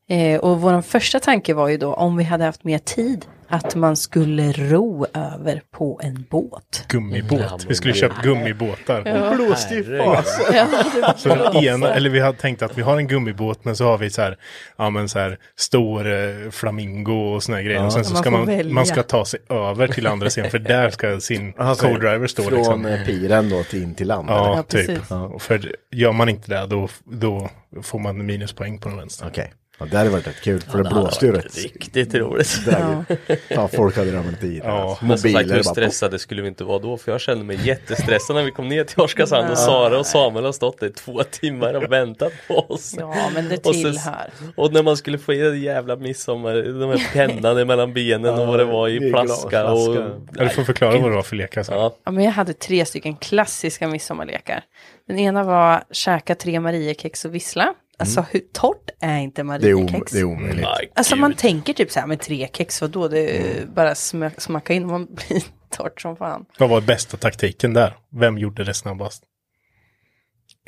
[0.09, 3.75] Eh, och vår första tanke var ju då om vi hade haft mer tid att
[3.75, 6.85] man skulle ro över på en båt.
[6.89, 7.41] Gummibåt.
[7.41, 9.35] Ja, vi skulle köpt gummibåtar.
[9.37, 10.05] Blåste ju Herregud.
[10.15, 10.55] fasen.
[11.03, 13.85] Ja, Så den ena, eller vi hade tänkt att vi har en gummibåt men så
[13.85, 14.37] har vi så här,
[14.77, 17.85] ja men så här stor eh, flamingo och såna här grejer.
[17.87, 18.75] Och sen så Man ska man, välja.
[18.75, 22.43] man ska ta sig över till andra sidan för där ska sin Alltså, co-driver stå
[22.43, 22.83] Från liksom.
[23.07, 24.29] piren då till in till land.
[24.31, 24.87] Ja, Ja, typ.
[24.87, 25.11] precis.
[25.11, 27.51] Och För gör man inte det då, då
[27.83, 29.27] får man minuspoäng på den vänster.
[29.29, 29.53] Okej.
[29.79, 31.59] Ja, det hade varit rätt kul för det Det blåste ju rätt.
[31.64, 32.59] Riktigt roligt.
[32.66, 33.05] Ja.
[33.49, 34.61] Ja, folk hade ramlat i.
[34.64, 36.97] Ja, Men som sagt, Mobiler hur stressade skulle vi inte vara då?
[36.97, 40.45] För jag kände mig jättestressad när vi kom ner till Oskarshamn och Sara och Samuel
[40.45, 42.95] har stått där i två timmar och väntat på oss.
[42.99, 44.31] Ja, men det Och så- tillhör.
[44.57, 48.47] Och när man skulle få i den jävla midsommar, de här pennan mellan benen och
[48.47, 49.97] vad det var i flaska och...
[49.97, 51.79] Ja, du får förklara vad det var för lekar sen.
[51.79, 54.62] Ja, Ja, men jag hade tre stycken klassiska midsommarlekar.
[55.09, 57.74] Den ena var käka tre Mariekex och vissla.
[57.99, 59.61] Alltså hur torrt är inte Mm.
[59.61, 60.13] Det är, om, Mariekex?
[60.13, 60.63] det är omöjligt.
[60.65, 61.21] nej, Alltså gud.
[61.21, 63.75] man tänker typ så här med tre kex, och då det Mm.
[63.75, 66.45] bara sma- smacka in och man blir torrt som fan.
[66.59, 67.97] Vad var bästa taktiken där?
[68.11, 69.23] Vem gjorde det snabbast?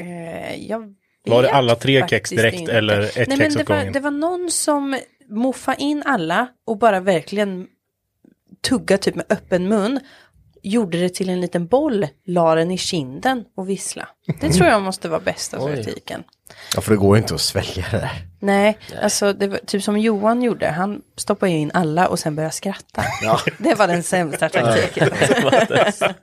[0.01, 0.95] Eh, jag
[1.27, 2.73] Var det alla tre kex direkt inte.
[2.73, 3.93] eller ett Nej, kex men det åt var, gången?
[3.93, 4.99] det var någon som
[5.31, 7.67] moffade in alla och bara verkligen
[8.69, 10.01] tugga typ med öppen mun.
[10.63, 14.09] Gjorde det till en liten boll, la den i kinden och vissla.
[14.41, 16.25] Det tror jag måste vara bästa taktiken.
[16.75, 18.11] Ja, för det går ju inte att svälja det där.
[18.41, 20.69] Nej, alltså det var typ som Johan gjorde.
[20.69, 23.05] Han stoppade ju in alla och sen började skratta.
[23.59, 25.11] Det var den sämsta taktiken.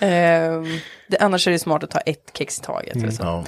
[0.00, 0.64] Ehm,
[1.08, 2.96] det, annars är det smart att ta ett kex i taget.
[2.96, 3.22] eller så.
[3.22, 3.44] Ja.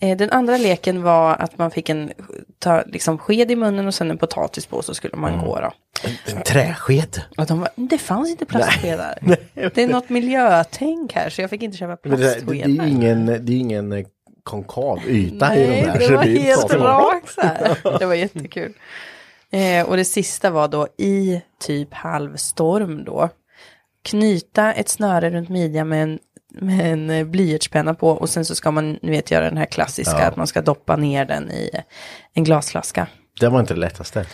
[0.00, 2.12] Eh, Den andra leken var att man fick en
[2.58, 5.72] ta, liksom, sked i munnen och sen en potatis på så skulle man gå då.
[6.04, 7.22] En träsked.
[7.38, 9.18] Och de det fanns inte plastskedar.
[9.54, 12.64] Det är något miljötänk här så jag fick inte köpa Men det, det, det är
[12.64, 12.86] plastskedar.
[12.86, 14.06] ingen, det är ingen eh,
[14.42, 15.98] konkav yta i de Nej, här.
[15.98, 17.98] det var helt rakt så här.
[17.98, 18.72] Det var jättekul.
[19.50, 23.28] Eh, och det sista var då i typ halvstorm då.
[24.02, 26.18] Knyta ett snöre runt midjan med en,
[26.60, 29.66] med en eh, blyertspenna på och sen så ska man, ni vet, göra den här
[29.66, 31.70] klassiska att man ska doppa ner den i
[32.34, 33.06] en glasflaska.
[33.40, 34.26] Det var inte det lättaste.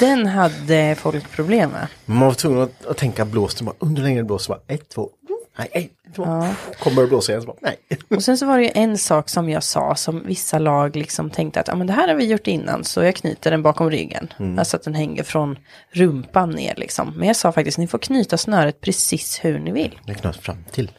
[0.00, 1.86] Den hade folk problem med.
[2.04, 4.48] Man var tvungen att, att tänka blåsten bara under längre blås.
[4.48, 5.10] Bara ett, två,
[5.58, 6.46] nej, ett, två.
[6.78, 7.78] Kommer det blåsa igen så bara nej.
[8.16, 11.30] Och sen så var det ju en sak som jag sa som vissa lag liksom
[11.30, 13.90] tänkte att ja, men det här har vi gjort innan så jag knyter den bakom
[13.90, 14.28] ryggen.
[14.58, 15.58] Alltså att den hänger från
[15.90, 17.12] rumpan ner liksom.
[17.16, 19.98] Men jag sa faktiskt ni får knyta snöret precis hur ni vill.
[20.06, 20.90] Det knöt fram till.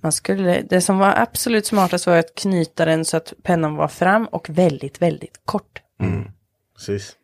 [0.00, 3.88] Man skulle, det som var absolut smartast var att knyta den så att pennan var
[3.88, 5.82] fram och väldigt, väldigt kort.
[6.76, 7.14] Precis.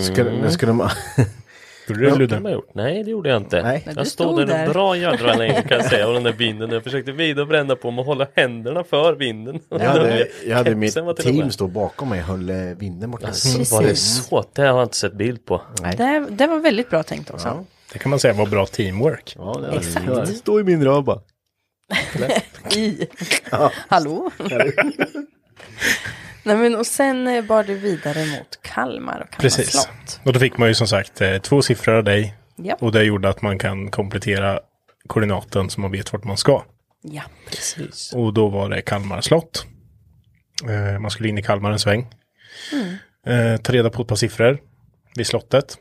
[0.00, 0.90] Skulle, nu skulle man...
[1.90, 2.36] Gjorde du det Ludde?
[2.36, 2.70] har gjort.
[2.74, 3.62] Nej, det gjorde jag inte.
[3.62, 3.82] Nej.
[3.86, 6.70] Jag stod stod där en bra jädra länge kan jag säga och den där vinden.
[6.70, 9.60] Jag försökte vrida och brända på mig och hålla händerna för vinden.
[9.68, 13.26] Jag hade, jag hade mitt team stå bakom mig och höll eh, vinden borta.
[13.26, 14.44] Alltså, var det så?
[14.52, 15.62] Det har jag inte sett bild på.
[15.82, 15.96] Nej.
[15.96, 17.48] Det, det var väldigt bra tänkt också.
[17.48, 17.64] Ja.
[17.92, 19.36] Det kan man säga var bra teamwork.
[19.38, 20.36] Ja, det var, Exakt.
[20.36, 21.20] Stå i min röv bara.
[22.76, 23.06] I.
[23.88, 24.30] Hallå?
[26.42, 29.70] Nej men och sen eh, bar det vidare mot Kalmar och Kalmar Precis.
[29.70, 30.20] slott.
[30.24, 32.34] Och då fick man ju som sagt eh, två siffror av dig.
[32.56, 32.76] Ja.
[32.80, 34.60] Och det gjorde att man kan komplettera
[35.06, 36.62] koordinaten så man vet vart man ska.
[37.02, 37.22] ja.
[37.50, 38.12] Precis.
[38.14, 39.66] Och då var det Kalmar slott.
[40.68, 42.08] Eh, man skulle in i Kalmar en sväng.
[43.26, 44.58] Eh, ta reda på ett par siffror
[45.16, 45.78] vid slottet.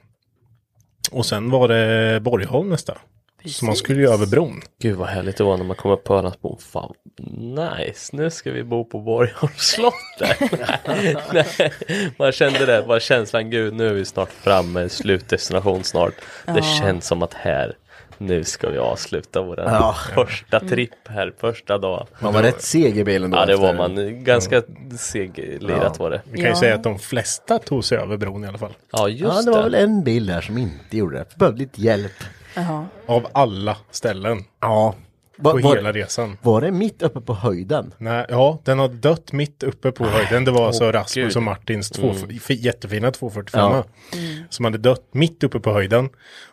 [1.12, 2.98] Och sen var det Borgholm nästa.
[3.46, 4.62] Så man skulle ju över bron.
[4.82, 6.58] Gud vad härligt det var när man kom upp på Ölandsbron.
[6.72, 6.94] Fan,
[7.38, 9.94] nice, nu ska vi bo på Borgholms slott.
[12.18, 16.14] Man kände det, bara känslan, gud nu är vi snart framme, slutdestination snart.
[16.46, 17.76] Det känns som att här,
[18.18, 19.96] nu ska vi avsluta vår Ja.
[20.16, 22.08] första tripp här, första dag.
[22.20, 23.38] Man var rätt seg i bilen då.
[23.38, 24.62] Ja det var man, ganska
[25.00, 26.22] seglirat var det.
[26.26, 26.56] Vi kan ju Ja.
[26.60, 28.74] säga att de flesta tog sig över bron i alla fall.
[28.92, 29.78] Ja just Ja, det var väl det.
[29.78, 31.26] en bil där som inte gjorde det.
[31.36, 32.12] Behövde lite hjälp.
[32.56, 32.86] Jaha.
[33.06, 34.96] Av alla ställen Ja.
[35.44, 36.38] på Var, hela resan.
[36.42, 37.94] var det mitt uppe på höjden?
[37.98, 40.46] Nej, ja, den har dött mitt uppe på höjden.
[40.46, 41.38] Det var alltså Rasmus gud.
[41.38, 43.84] och Martins två, f- jättefina 245 Ja.
[44.50, 46.10] Som hade dött mitt uppe på höjden.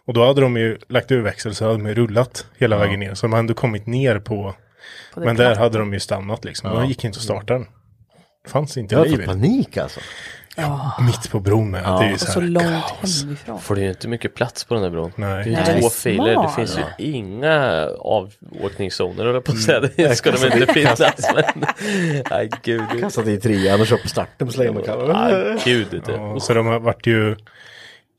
[0.07, 3.14] Och då hade de ju lagt ur växel så hade de rullat hela vägen ner.
[3.14, 4.55] Så de hade ändå kommit ner på
[5.14, 5.59] På Men där platt.
[5.59, 6.70] hade de ju stannat liksom.
[6.70, 7.66] De gick inte att starta den.
[8.44, 10.01] Det fanns inte Jag har liv i panik alltså.
[11.07, 11.82] Mitt på bron med.
[11.82, 12.66] Det är ju så, så här långt
[13.00, 13.22] kaos.
[13.22, 13.61] hemifrån.
[13.61, 15.12] För det är ju inte mycket plats på den här bron.
[15.16, 15.44] Nej.
[15.44, 19.52] Det är Nej, ju två det är filer, det finns ju inga avåkningszoner jag på
[19.52, 19.80] att säga.
[19.96, 21.00] Det ska de inte finnas.
[21.34, 21.64] Men,
[22.30, 22.82] nej gud.
[23.00, 25.11] Kastat i trean och kört på starten på slängmakarren.
[25.30, 26.02] Nej gud.
[26.07, 26.12] Det.
[26.12, 27.36] Ja, så de har varit ju...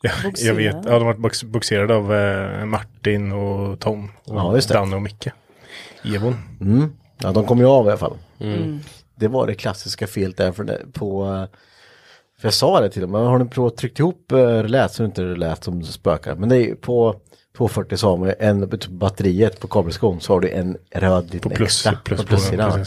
[0.01, 4.11] Ja, jag vet, ja, de har varit box- boxerade av eh, Martin och Tom.
[4.23, 4.73] Och Ja, just det.
[4.73, 5.27] Danne och Micke.
[6.15, 6.35] Evon.
[6.61, 6.93] Mm.
[7.17, 8.17] Ja, de kom ju av i alla fall.
[9.15, 11.47] Det var det klassiska felet där för det, på...
[12.41, 15.03] För jag sa det till dem, men har ni provat tryckt ihop eh, relät så
[15.03, 16.35] det inte lät som det spökar.
[16.35, 17.15] Men det är ju på
[17.57, 21.51] 240 så har man en på batteriet på kabelskon så har du en röd liten
[21.51, 21.99] På plus, extra.
[22.03, 22.85] plus, på plussidan.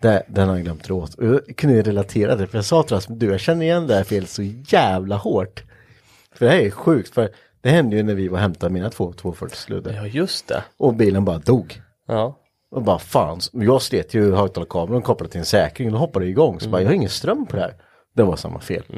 [0.00, 1.14] Det, den har jag glömt dra åt.
[1.14, 3.94] Och Jag kunde relatera det, för jag sa till Rasmus, du jag känner igen det
[3.94, 5.62] här felet så jävla hårt.
[6.34, 7.28] För det här är sjukt, för
[7.60, 9.92] det hände ju när vi var och hämtade mina två 240 sluddar.
[9.92, 10.64] Ja just det.
[10.78, 11.80] Och bilen bara dog.
[12.08, 12.38] Ja.
[12.70, 16.30] Och bara fan, jag slet ju högtalarkameran kopplad till en säkring och då hoppade det
[16.30, 16.60] igång.
[16.60, 17.74] Så bara, jag har ingen ström på det här.
[18.18, 18.82] Det var samma fel.
[18.88, 18.92] Så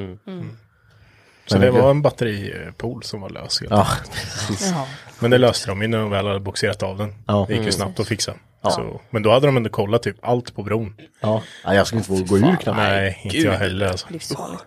[1.56, 3.62] Men det det- var en batteripool som var lös.
[3.70, 4.72] Ja, precis.
[5.18, 7.14] Men det löste de ju när de väl hade boxerat av den.
[7.26, 7.44] Ja.
[7.48, 8.34] Det gick ju snabbt att fixa.
[8.62, 10.94] Så, men då hade de ändå kollat typ allt på bron.
[11.20, 12.76] Ja, ja jag skulle inte våga gå ur knappt.
[12.78, 14.06] Nej, inte jag heller alltså.
[14.10, 14.64] Livsfarligt.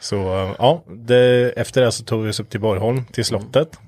[0.00, 0.16] Så
[0.58, 3.78] ja, det, efter det så tog vi oss upp till Borgholm, till slottet.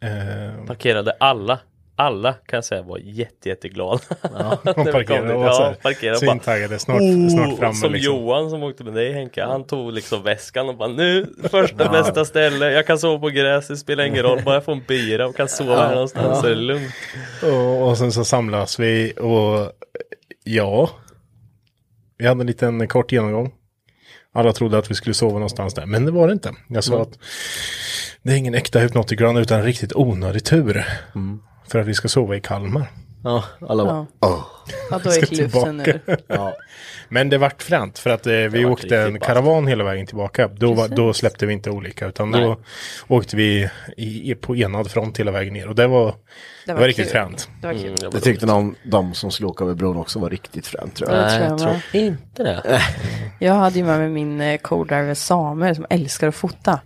[0.00, 1.58] Eh, Parkerade alla.
[1.96, 4.00] Alla kan jag säga var jätte, jätteglada.
[4.22, 7.92] Ja, kom parkerade och var så ja, här parkerade svintaggade, snart, Oh, snart framme som
[7.92, 8.14] liksom.
[8.14, 12.24] Johan som åkte med dig Henke, han tog liksom väskan och bara nu, första bästa
[12.24, 15.36] ställe, jag kan sova på gräset, spelar ingen roll, bara jag får en bira och
[15.36, 16.94] kan sova här någonstans så är det lugnt.
[17.42, 19.72] Och, och sen så samlas vi och
[20.44, 20.90] ja,
[22.18, 23.52] vi hade en liten kort genomgång.
[24.32, 26.54] Alla trodde att vi skulle sova någonstans där, men det var det inte.
[26.68, 27.18] Jag sa att
[28.22, 30.84] det är ingen äkta Hypnotic Run utan en riktigt onödig tur.
[31.68, 32.86] För att vi ska sova i Kalmar.
[33.24, 34.46] Ja, alla bara, åh.
[34.90, 36.12] Ja, då Ska gick luften tillbaka.
[36.12, 36.18] ur.
[36.26, 36.54] Ja,
[37.08, 40.48] Men det vart fränt för att eh, vi åkte en riktigt karavan hela vägen tillbaka.
[40.48, 42.40] Då, var, då släppte vi inte olika utan Nej.
[42.40, 42.56] då
[43.08, 45.68] åkte vi i, i, på enad front hela vägen ner.
[45.68, 46.14] Och det var,
[46.66, 47.12] det var, riktigt kul.
[47.12, 47.48] fränt.
[47.60, 47.74] Det var.
[47.74, 50.66] Mm, det var det tyckte någon, de som skulle åka över bron också var riktigt
[50.66, 51.18] fränt tror jag.
[51.18, 52.00] det Nej, tror jag jag tror var.
[52.00, 52.82] inte det.
[53.38, 56.80] Jag hade ju med mig min eh, co-driver Samuel som älskar att fota.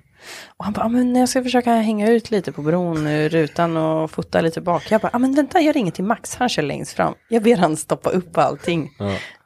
[0.57, 4.11] Och han bara, "Ja, men jag ska försöka hänga ut lite på bron rutan och
[4.11, 4.91] fota lite bak.
[4.91, 7.15] Jag bara, "Ja, men vänta jag ringer till Max, han kör längst fram.
[7.29, 8.91] Jag ber han stoppa upp allting.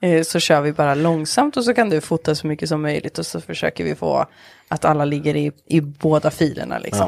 [0.02, 3.18] Eh, Så kör vi bara långsamt och så kan du fota så mycket som möjligt.
[3.18, 4.26] Och så försöker vi få
[4.68, 7.06] att alla ligger i, i båda filerna liksom.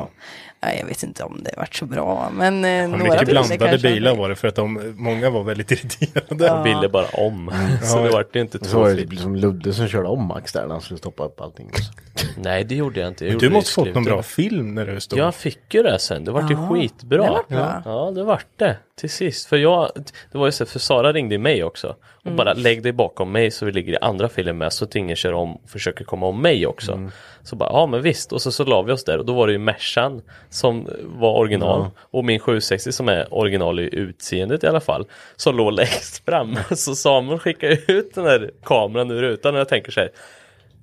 [0.65, 3.79] Nej, jag vet inte om det varit så bra, men eh, Ja, några mycket blandade
[3.79, 6.49] bilar var det för att de, många var väldigt irriterade.
[6.49, 7.53] De ville bara om.
[7.83, 10.63] Så det vart inte Så var två det liksom Ludde som körde om Max där
[10.63, 11.71] när han skulle stoppa upp allting.
[12.37, 13.25] Nej det gjorde jag inte.
[13.25, 15.19] Jag gjorde du måste fått någon bra film när du stod.
[15.19, 17.43] Jag fick ju det sen, det vart ju Ja, skitbra.
[17.49, 17.83] det bra.
[17.85, 18.77] Ja, det vart det.
[18.97, 19.47] Till sist.
[19.49, 19.91] För jag,
[20.33, 21.89] det var ju så, för Sara ringde mig också.
[21.89, 22.37] Och Mm.
[22.37, 25.17] bara lägg dig bakom mig så vi ligger i andra filen med så att ingen
[25.17, 26.93] kör om och försöker komma om mig också.
[26.93, 27.11] Mm.
[27.45, 28.33] Så bara, ja men visst.
[28.33, 31.33] Och så, så la vi oss där och då var det ju Mercan som var
[31.39, 31.87] original.
[31.99, 35.07] Och min 760 som är original i utseendet i alla fall.
[35.37, 36.57] Som låg längst fram.
[36.77, 40.11] Så Samuel skickade ut den där kameran ur rutan och jag tänker så här.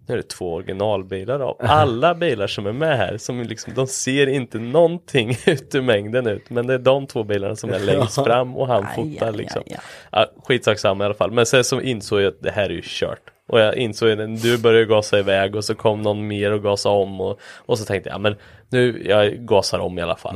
[0.07, 3.17] Nu är det två originalbilar av alla bilar som är med här.
[3.17, 6.49] Som liksom, de ser inte någonting ut ur mängden ut.
[6.49, 9.37] Men det är de två bilarna som är längst fram och han Aj, fotar aj,
[9.37, 9.63] liksom.
[9.65, 9.79] aj, aj.
[10.11, 11.31] Ja, skitsak samma i alla fall.
[11.31, 13.21] Men sen så insåg jag att det här är ju kört.
[13.51, 16.89] Och jag insåg när du började gasa iväg och så kom någon mer och gasa
[16.89, 17.21] om.
[17.21, 18.35] Och, och så tänkte jag, ja men
[18.69, 20.35] nu, jag gasar om i alla fall.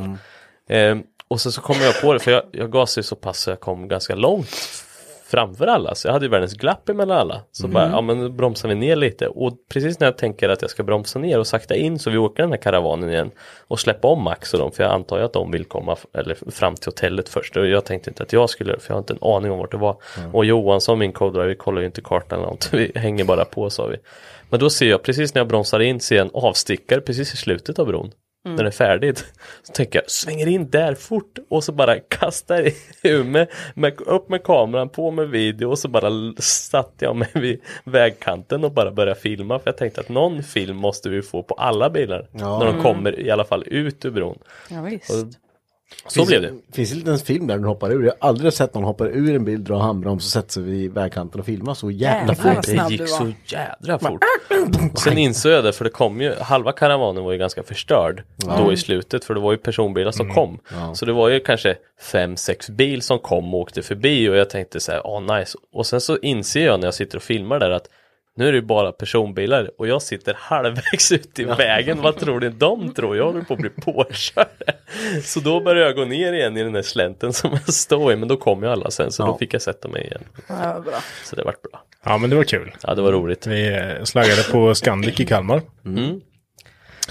[0.70, 3.50] Ehm, och så, så kom jag på det, för jag, jag gasade så pass så
[3.50, 4.85] jag kom ganska långt
[5.26, 5.96] framför alla.
[5.96, 7.42] Så jag hade ju världens glapp emellan alla.
[7.52, 9.28] Så bara, ja men bromsar vi ner lite.
[9.28, 12.18] Och precis när jag tänker att jag ska bromsa ner och sakta in så vi
[12.18, 13.32] åker den här karavanen igen.
[13.68, 14.72] Och släppa om Max och dem.
[14.72, 17.58] För jag antar ju att de vill komma eller fram till hotellet först.
[17.58, 19.72] Och jag tänkte inte att jag skulle, för jag har inte en aning om vart
[19.72, 19.98] det var.
[20.34, 22.70] Och Johansson, min co-driver, vi kollar ju inte kartan eller något.
[22.74, 23.98] Vi hänger bara på sa vi.
[24.50, 27.38] Men då ser jag, precis när jag bromsar in, ser jag en avstickare precis i
[27.38, 28.12] slutet av bron.
[28.46, 29.26] När det är färdigt.
[29.64, 32.72] Så tänker jag, svänger in där fort och så bara kastar
[33.04, 37.30] ur mig, med, upp med kameran, på med video och så bara satte jag mig
[37.34, 39.60] vid vägkanten och bara började filma.
[39.60, 42.28] För jag tänkte att någon film måste vi få på alla bilar.
[42.32, 44.40] När de kommer i alla fall ut ur bron.
[44.70, 45.10] Ja, visst.
[45.10, 45.45] Och
[46.08, 46.54] så blev det.
[46.74, 48.04] Finns det inte ens film där du hoppar ur?
[48.04, 50.94] Jag har aldrig sett någon hoppa ur en bil, dra handbroms och sätta sig vid
[50.94, 52.66] vägkanten och filma så jävla Jävlar, fort.
[52.66, 54.24] Det gick så jädra fort.
[55.04, 58.24] Sen insåg jag det för det kom ju, halva karavanen var ju ganska förstörd
[58.58, 60.60] då i slutet för det var ju personbilar som kom.
[60.94, 64.50] Så det var ju kanske fem, sex bil som kom och åkte förbi och jag
[64.50, 65.58] tänkte så här, åh nice.
[65.74, 67.88] Och sen så inser jag när jag sitter och filmar där att
[68.38, 72.02] Nu är det ju bara personbilar och jag sitter halvvägs ut i vägen.
[72.02, 73.18] Vad tror ni de tror?
[73.18, 74.48] Jag håller på att bli påkörd.
[75.24, 78.16] Så då började jag gå ner igen i den där slänten som jag stod i.
[78.16, 80.22] Men då kom ju alla sen så då fick jag sätta mig igen.
[80.48, 80.94] Ja, bra.
[81.24, 81.84] Så det vart bra.
[82.04, 82.76] Ja, men det var kul.
[82.84, 83.48] Ja, det var roligt.
[83.48, 85.62] Vi slaggade på Scandic i Kalmar.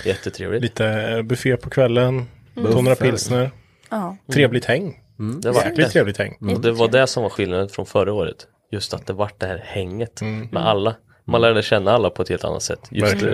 [0.05, 0.62] Jättetrevligt.
[0.62, 3.51] Lite buffé på kvällen, några pilsner.
[3.91, 4.16] Ja.
[4.33, 5.01] Trevligt häng.
[5.43, 6.37] Det var Jäkligt trevligt häng.
[6.55, 8.47] Och det var det som var skillnaden från förra året.
[8.72, 10.49] Just att det vart det här hänget Mm.
[10.53, 10.95] med alla.
[11.27, 12.81] Man lärde känna alla på ett helt annat sätt.
[12.91, 13.31] Just, eh,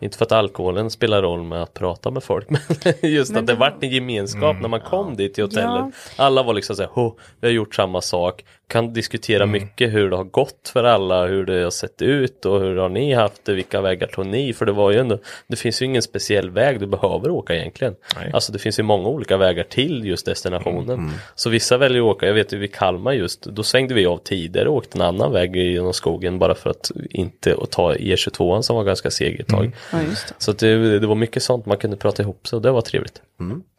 [0.00, 2.46] inte för att alkoholen spelar roll med att prata med folk.
[2.50, 4.62] Men just att det vart en gemenskap Mm.
[4.62, 5.94] när man kom dit till hotellet.
[6.16, 8.44] Alla var liksom såhär, "Ho, vi har gjort samma sak.
[8.68, 9.52] Kan diskutera Mm.
[9.52, 12.88] mycket hur det har gått för alla, hur det har sett ut och hur har
[12.88, 14.52] ni haft det, vilka vägar tog ni?
[14.52, 17.94] För det var ju ändå, det finns ju ingen speciell väg du behöver åka egentligen.
[18.16, 18.30] Nej.
[18.34, 21.10] Alltså det finns ju många olika vägar till just destinationen.
[21.34, 24.18] Så vissa väljer att åka, jag vet ju vid Kalmar just, då svängde vi av
[24.18, 28.62] tidigare och åkte en annan väg genom skogen bara för att inte att ta E22
[28.62, 29.72] som var ganska seg ett tag.
[29.92, 30.34] Ja, just det.
[30.38, 33.22] Så det, det var mycket sånt man kunde prata ihop sig och det var trevligt.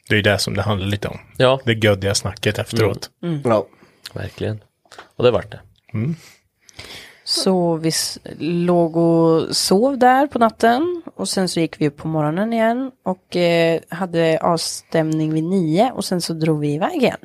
[0.10, 1.18] Det är ju det som det handlar lite om.
[1.38, 3.10] Ja, Det göddiga snacket efteråt.
[3.44, 3.68] Ja.
[4.14, 4.60] verkligen.
[5.16, 5.60] Och det vart det.
[7.24, 7.92] Så vi
[8.40, 12.92] låg och sov där på natten och sen så gick vi upp på morgonen igen
[13.06, 17.18] och eh, hade avstämning vid nio och sen så drog vi iväg igen.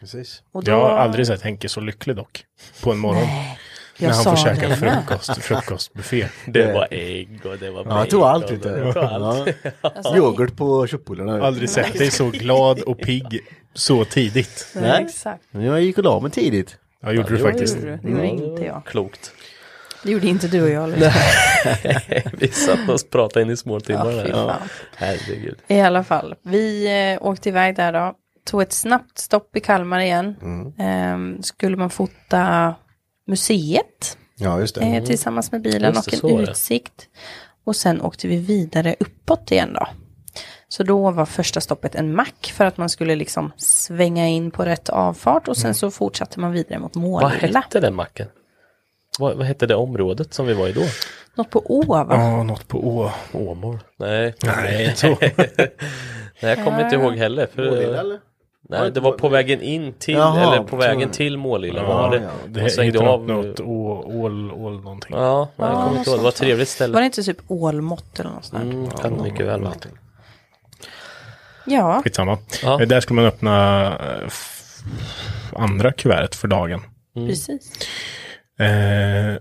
[0.00, 0.42] Precis.
[0.52, 2.44] Och då, Jag har aldrig sett Henke så lycklig dock.
[2.82, 3.22] På en morgon.
[3.98, 6.28] jag när han får käka frukost, frukostbuffé.
[6.46, 8.72] Det var ägg och det var Ja, jag tog allt bacon lite.
[8.72, 9.48] och Jag tog allt.
[9.82, 10.16] Ja.
[10.16, 11.46] Yoghurt på köttbullarna.
[11.46, 13.40] Aldrig sett dig så glad och pigg
[13.74, 14.66] så tidigt.
[14.74, 15.44] Nej, exakt.
[15.50, 16.76] Men Jag gick och la mig tidigt.
[17.02, 17.74] Ja, gjorde du Det faktiskt.
[17.76, 17.96] gjorde du.
[18.02, 18.82] Det gjorde inte jag.
[18.86, 19.32] Klokt.
[20.04, 20.88] Det gjorde inte du och jag.
[20.90, 21.12] Liksom.
[22.38, 24.26] Vi satt och pratade in i små timmar.
[24.28, 24.68] Ja, fan.
[24.96, 25.58] Herregud.
[25.68, 28.14] I alla fall, vi eh, åkte iväg där då.
[28.44, 30.36] Tog ett snabbt stopp i Kalmar igen.
[30.78, 32.74] Ehm, skulle man fota
[33.26, 34.80] museet Ja, just det.
[34.80, 36.50] eh, tillsammans med bilen Just det, och en det.
[36.50, 37.08] utsikt.
[37.64, 39.88] Och sen åkte vi vidare uppåt igen då.
[40.70, 44.64] Så då var första stoppet en mack för att man skulle liksom svänga in på
[44.64, 47.60] rätt avfart och sen så fortsatte man vidare mot Vad Målilla.
[47.60, 48.26] hette den macken?
[49.18, 50.80] Vad, vad hette det området som vi var i då?
[51.34, 52.06] Något på Å va?
[52.10, 53.10] Ja, något på Å.
[53.32, 53.78] Åmål?
[53.96, 54.34] Nej.
[54.44, 55.06] Nej, så.
[55.20, 55.36] Nej,
[56.40, 57.46] jag kommer inte ihåg heller.
[57.54, 58.18] För, Målilla, eller?
[58.68, 62.10] nej, det var på vägen in till, Jaha, eller på vägen till Målilla Ja, var
[62.10, 62.16] det.
[62.22, 63.24] ja, Det Och svängde av.
[63.26, 65.16] något, å, ål, ål någonting.
[65.16, 66.18] Ja, nej, jag kommer inte ihåg.
[66.18, 66.98] Det var ett trevligt Var ställe.
[66.98, 68.62] det inte typ Ålmått eller något sånt?
[68.62, 69.72] Mm, kan mycket väl vara.
[71.70, 72.38] Ja, Skitsamma.
[72.62, 72.80] Ja.
[72.82, 74.28] Eh, Där skulle man öppna eh,
[75.52, 76.80] andra kuvertet för dagen.
[77.14, 77.72] precis.
[78.58, 79.36] Eh,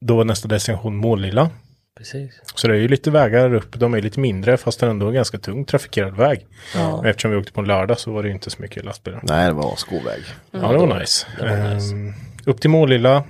[0.00, 1.50] då var nästa destination Målilla.
[1.98, 2.40] Precis.
[2.54, 3.78] Så det är ju lite vägar upp.
[3.78, 6.46] De är lite mindre fast det är ändå en ganska tung trafikerad väg.
[6.92, 9.20] Och eftersom vi åkte på en lördag så var det inte så mycket lastbilar.
[9.22, 10.22] Nej, det var skoväg.
[10.50, 11.26] Ja, det var nice.
[11.38, 11.94] det var nice.
[11.94, 12.12] Ehm,
[12.46, 13.24] upp till Målilla.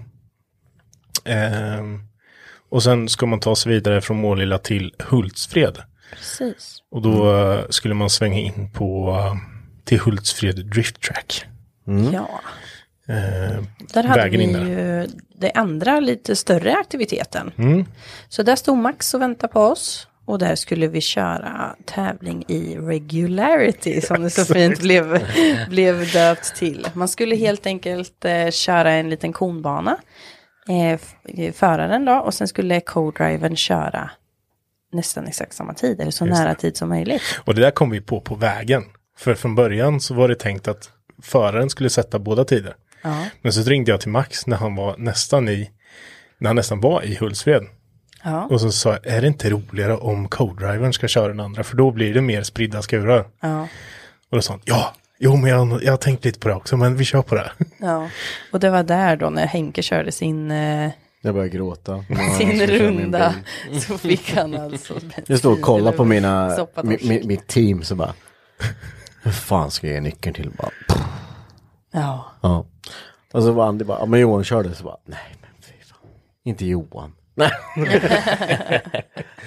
[1.25, 2.01] Ehm,
[2.71, 5.79] och sen ska man ta sig vidare från Målilla till Hultsfred.
[6.11, 6.83] Precis.
[6.91, 9.35] Och då eh, skulle man svänga in på eh,
[9.85, 11.45] till Hultsfred Drift Track.
[12.13, 12.41] Ja.
[13.09, 14.65] Ehm, Där hade vägen vi in där.
[14.65, 15.09] ju
[15.39, 17.53] det andra lite större aktiviteten.
[17.59, 17.85] Mm.
[18.29, 20.07] Så där stod Max och väntade på oss.
[20.25, 25.23] Och där skulle vi köra tävling i regularity som det så fint blev,
[25.69, 26.87] blev döpt till.
[26.93, 29.97] Man skulle helt enkelt eh, köra en liten konbana.
[30.69, 31.01] Eh,
[31.45, 34.11] eh, föraren då och sen skulle co-drivern köra
[34.93, 37.23] nästan exakt samma tid eller så Just nära tid som möjligt.
[37.45, 38.85] Och det där kom vi på på vägen.
[39.19, 40.91] För från början så var det tänkt att
[41.23, 42.77] föraren skulle sätta båda tider.
[43.03, 43.25] Ja.
[43.43, 45.71] Men så ringde jag till Max när han var nästan i,
[46.39, 47.63] när han nästan var i Hultsfred.
[48.23, 48.47] Ja.
[48.47, 51.65] Och så sa jag, är det inte roligare om co-drivern ska köra den andra?
[51.65, 53.27] För då blir det mer spridda skurar.
[53.41, 53.63] Ja.
[54.31, 56.77] Och då sa han, ja, jo men jag, jag har tänkt lite på det också,
[56.77, 57.53] men vi kör på det.
[57.79, 58.09] ja.
[58.53, 60.91] Och det var där då när Henke körde sin, eh,
[61.23, 62.05] Jag började gråta.
[62.39, 63.35] Sin runda.
[63.87, 64.95] Så fick han alltså
[65.27, 68.15] Jag står och kollar på mina, mi, mi, mitt team så bara.
[69.23, 70.51] Hur fan ska jag ge nyckeln till?
[70.51, 70.71] Bara,
[71.93, 72.25] Ja.
[72.41, 72.67] ja.
[73.33, 75.99] Och så var Andy bara, men Johan körde så bara, nej men fy fan.
[76.45, 77.13] Inte Johan.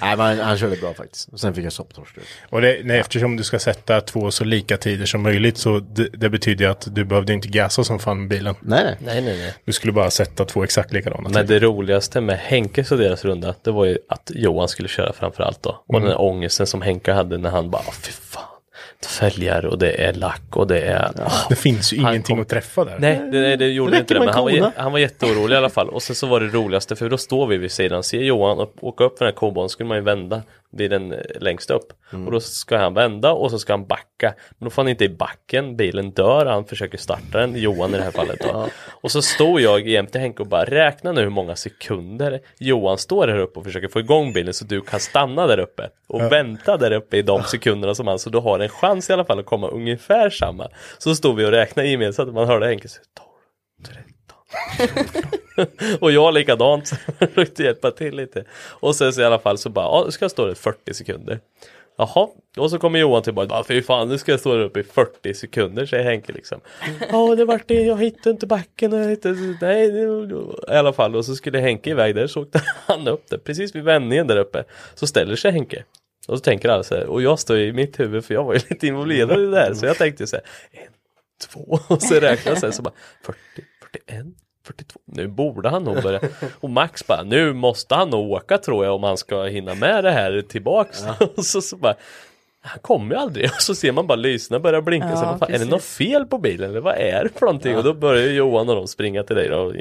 [0.00, 0.16] Nej.
[0.16, 1.28] men han, körde bra faktiskt.
[1.32, 2.16] Och sen fick jag sopptorsk.
[2.50, 6.08] Och det, nej, eftersom du ska sätta två så lika tider som möjligt så det,
[6.12, 8.54] det betyder att du behövde inte gasa som fan med bilen.
[8.60, 8.96] Nej nej.
[9.22, 9.54] Nej, nej.
[9.64, 11.60] Du skulle bara sätta två exakt likadana Men tider.
[11.60, 15.62] det roligaste med Henkes och deras runda, det var ju att Johan skulle köra framförallt
[15.62, 15.84] då.
[15.88, 18.42] Och den här ångesten som Henke hade när han bara, "Åh, fy fan.
[19.06, 21.10] Fälgar och det är lack och det är...
[21.18, 22.96] åh." Det finns ju ingenting kom- att träffa där.
[22.98, 24.20] Nej, det, nej, det gjorde Det inte det.
[24.20, 25.88] Men han var, han var jätteorolig i alla fall.
[25.88, 28.72] Och sen så var det roligaste, för då står vi vid sidan, ser Johan och
[28.80, 30.42] åka upp för den här koban, skulle man ju vända.
[30.76, 31.92] Bilen eh, längst upp.
[32.26, 34.34] Och då ska han vända och så ska han backa.
[34.58, 37.96] Men då får han inte i backen, bilen dör, han försöker starta den, Johan i
[37.96, 38.68] det här fallet då.
[39.00, 43.28] Och så står jag jämte Henke och bara räkna nu hur många sekunder Johan står
[43.28, 46.76] här uppe och försöker få igång bilen så du kan stanna där uppe och vänta
[46.76, 49.38] där uppe i de sekunderna som han så du har en chans i alla fall
[49.38, 50.68] att komma ungefär samma.
[50.98, 54.13] Så stod vi och räknade gemensamt man hörde Henke säga 12, 13,
[56.00, 58.44] och jag likadant, så jag försökte hjälpa till lite.
[58.80, 61.40] Och sen så i alla fall så bara, ja, ska jag stå där 40 sekunder.
[61.98, 64.80] Jaha, och så kommer Johan tillbaka, ja fy fan nu ska jag stå där uppe
[64.80, 66.60] i 40 sekunder säger Henke liksom.
[67.10, 70.92] Ja det vart det, jag hittade inte backen och jag hittade, nej det- i alla
[70.92, 71.16] fall.
[71.16, 74.36] Och så skulle Henke iväg där så åkte han upp där, precis vid vändningen där
[74.36, 74.64] uppe.
[74.94, 75.84] Så ställer sig Henke.
[76.28, 78.54] Och så tänker alla så här, och jag står i mitt huvud för jag var
[78.54, 80.92] ju lite involverad i det där så jag tänkte så här, en,
[81.48, 81.78] två.
[81.88, 82.94] Och så räknar jag så här så bara
[83.26, 83.38] 40,
[84.06, 84.26] 41,
[84.64, 85.00] 42.
[85.06, 86.20] Nu borde han nog börja.
[86.60, 90.04] Och Max bara, nu måste han nog åka tror jag om han ska hinna med
[90.04, 91.04] det här tillbaks.
[91.36, 91.94] Och så, så bara,
[92.60, 93.44] han kommer ju aldrig.
[93.56, 95.08] Och så ser man bara lyssna börja blinka.
[95.10, 97.46] Ja, så, vad fan, är det något fel på bilen eller vad är det för
[97.46, 97.76] någonting?
[97.76, 99.74] Och då börjar ju Johan och de springa till dig och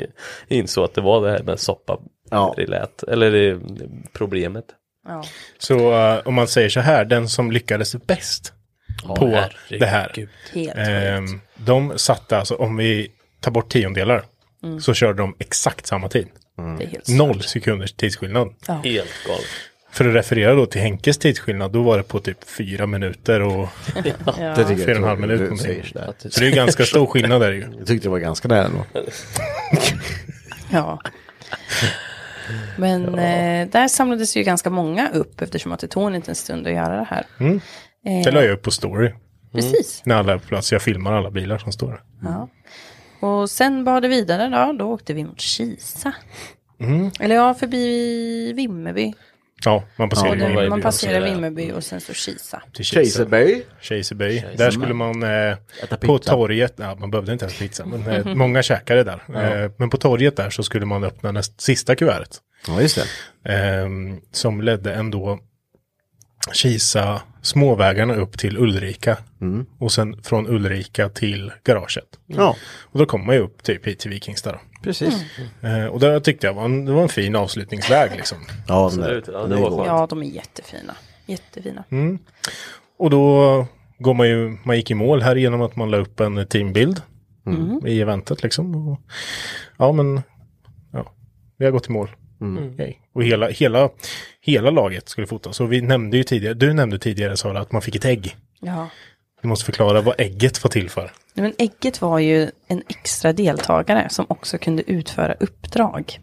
[0.48, 2.54] insåg att det var det här med soppa Ja.
[2.58, 3.60] relät, eller det,
[4.14, 4.66] problemet.
[5.08, 5.24] Ja.
[5.58, 8.54] Så eh, om man säger så här, den som lyckades bäst
[9.16, 9.80] på herregud.
[9.80, 10.12] det här.
[10.54, 11.44] Helt sjukt.
[11.56, 13.12] de satte alltså, om vi
[13.42, 14.24] tar bort tiondelar,
[14.82, 16.28] så körde de exakt samma tid.
[16.80, 18.48] Helt Noll sekunders tidsskillnad.
[18.68, 19.46] Helt galet.
[19.92, 23.70] För att referera då till Henkes tidsskillnad, då var det på typ fyra minuter och
[23.96, 25.52] tycker jag fyra och en halv minut.
[25.52, 26.14] du säger sådär.
[26.30, 27.62] Så det är ganska stor skillnad där ju.
[27.78, 28.84] Jag tyckte det var ganska nära nog.
[30.72, 31.00] Ja.
[32.78, 36.68] Men eh, där samlades ju ganska många upp eftersom att det tog en liten stund
[36.68, 37.26] att göra det här.
[38.24, 39.14] Det la jag upp på story.
[39.54, 40.02] Precis.
[40.06, 40.72] När alla är på plats.
[40.72, 42.02] Jag filmar alla bilar som står där.
[42.24, 42.50] Ja.
[43.24, 46.14] Och sen bar det vidare då, då åkte vi mot Kisa.
[47.20, 49.14] Eller ja, förbi Vimmerby.
[49.66, 51.22] Ja, man passerar det, Vimmerby man passerar.
[51.22, 52.62] Vimmerby och sen står Kisa.
[52.82, 53.62] Kejsarberg.
[53.82, 54.46] Kejsarberg.
[54.58, 55.56] Där skulle man eh,
[56.02, 59.24] på torget, ja, man behövde inte äta pizza, men eh, många käkade där.
[59.64, 62.38] Eh, men på torget där så skulle man öppna näst sista kuvertet.
[62.68, 63.00] Ja, just
[63.44, 63.54] det.
[63.54, 63.88] Eh,
[64.32, 65.40] som ledde ändå
[66.52, 69.18] Kisa småvägarna upp till Ulrika.
[69.80, 72.06] Och sen från Ulrika till garaget.
[72.26, 74.52] Ja, Och då kommer man ju upp typ hit till Vikingstad.
[74.52, 74.58] då.
[74.84, 75.14] precis.
[75.62, 78.38] Eh, och det tyckte jag var en, det var en fin avslutningsväg liksom.
[78.68, 79.26] Ja, Absolut.
[79.26, 79.80] den Ja, där- det den är var god.
[79.80, 79.88] skönt.
[80.00, 80.96] Ja, de är jättefina.
[81.26, 81.84] Jättefina.
[83.00, 83.66] Och då
[84.00, 87.02] går man ju, man gick i mål här genom att man la upp en teambild
[87.86, 88.88] i eventet liksom.
[88.90, 89.00] Och,
[89.78, 90.22] ja men,
[90.92, 91.12] ja,
[91.58, 92.10] vi har gått i mål.
[92.40, 93.02] Okej.
[93.14, 93.90] Och hela, hela,
[94.42, 95.60] hela laget skulle fotas.
[95.60, 98.36] Och vi nämnde ju tidigare, du nämnde tidigare Sara att man fick ett ägg.
[98.60, 98.90] Ja.
[99.42, 101.12] Du måste förklara vad ägget var till för.
[101.34, 106.20] Men ägget var ju en extra deltagare som också kunde utföra uppdrag.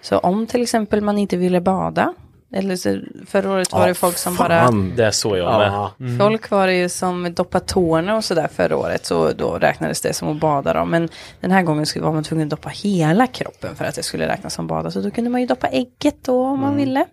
[0.00, 2.14] Så om till exempel man inte ville bada,
[2.52, 4.92] eller så, förra året var det folk som bara, Fan.
[4.96, 5.66] Det såg jag med.
[5.68, 10.00] Ja, folk var det ju som doppade tårna och sådär förra året, så då räknades
[10.00, 10.84] det som att bada då.
[10.84, 11.08] Men
[11.40, 14.28] den här gången skulle- var man tvungen att doppa hela kroppen för att det skulle
[14.28, 17.06] räknas som bada, så då kunde man ju doppa ägget då om man ville.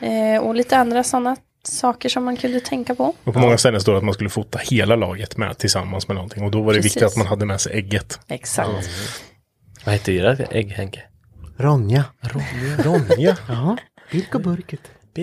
[0.00, 3.14] Eh, och lite andra sådana saker som man kunde tänka på.
[3.24, 6.14] Och på många ställen står det att man skulle fota hela laget med tillsammans med
[6.14, 6.44] någonting.
[6.44, 6.96] Och då var det Precis.
[6.96, 8.20] viktigt att man hade med sig ägget.
[8.28, 8.90] Exakt.
[9.84, 11.00] Vad hette ert ägg Henke?
[11.58, 12.04] Ronja.
[12.78, 13.36] Ronja.
[13.48, 13.76] Ja,
[14.12, 14.80] Birk och burket.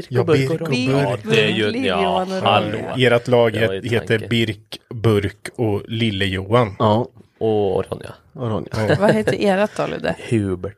[0.09, 0.77] Ja, Birk och Burk.
[0.77, 2.77] Ja, det är ju, ja, hallå.
[2.97, 4.27] Ert lag Det het- heter.
[4.29, 6.75] Birk, Burk och Lille-Johan.
[6.79, 7.07] Ja,
[7.37, 8.13] Och Ronja.
[8.33, 8.95] och Ronja.
[8.99, 10.15] Vad heter ert då Ludde?
[10.29, 10.77] Hubert.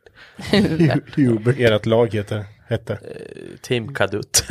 [1.16, 1.56] Hubert.
[1.58, 2.98] Ert lag heter, hette.
[3.62, 4.44] Team Kadutt.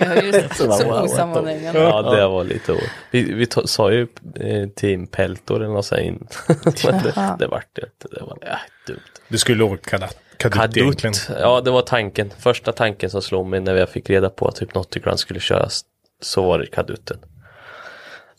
[0.00, 1.80] Ja, just, Så så osammanhängande.
[1.80, 2.76] ja, det var lite o...
[3.10, 4.06] Vi, vi to- sa ju
[4.40, 6.38] eh, Team Peltor eller något sånt
[6.82, 8.16] det, det vart det inte.
[8.16, 8.56] Det var äh,
[8.86, 9.00] dumt.
[9.28, 10.16] Du skulle åka kadat,
[10.48, 11.14] kadutt egentligen.
[11.40, 12.30] Ja, det var tanken.
[12.38, 15.84] Första tanken som slog mig när jag fick reda på att typ Ground skulle köras.
[16.22, 17.18] Så var det Kadutten.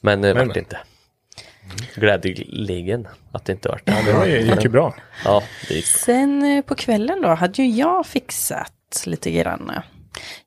[0.01, 0.57] Men det vart men.
[0.57, 0.77] inte.
[1.95, 3.97] Glädjeligen att det inte vart det.
[4.05, 4.95] Det var ju- gick ju bra.
[5.25, 5.85] Ja, det gick.
[5.85, 9.71] Sen eh, på kvällen då hade ju jag fixat lite grann.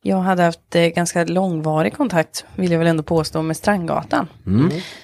[0.03, 4.29] Jag hade haft eh, ganska långvarig kontakt, vill jag väl ändå påstå, med Strandgatan.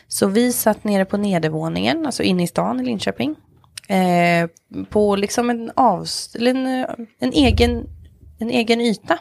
[0.09, 3.36] Så vi satt nere på nedervåningen, alltså inne i stan i Linköping.
[3.91, 4.49] Eh,
[4.91, 5.70] på liksom en,
[6.34, 6.86] eller en, eh,
[7.18, 7.86] en, egen,
[8.38, 9.18] en egen yta.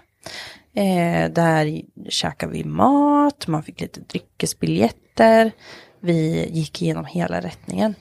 [0.75, 5.51] Eh, där käkade vi mat, man fick lite dryckesbiljetter.
[5.99, 7.95] Vi gick igenom hela rättningen.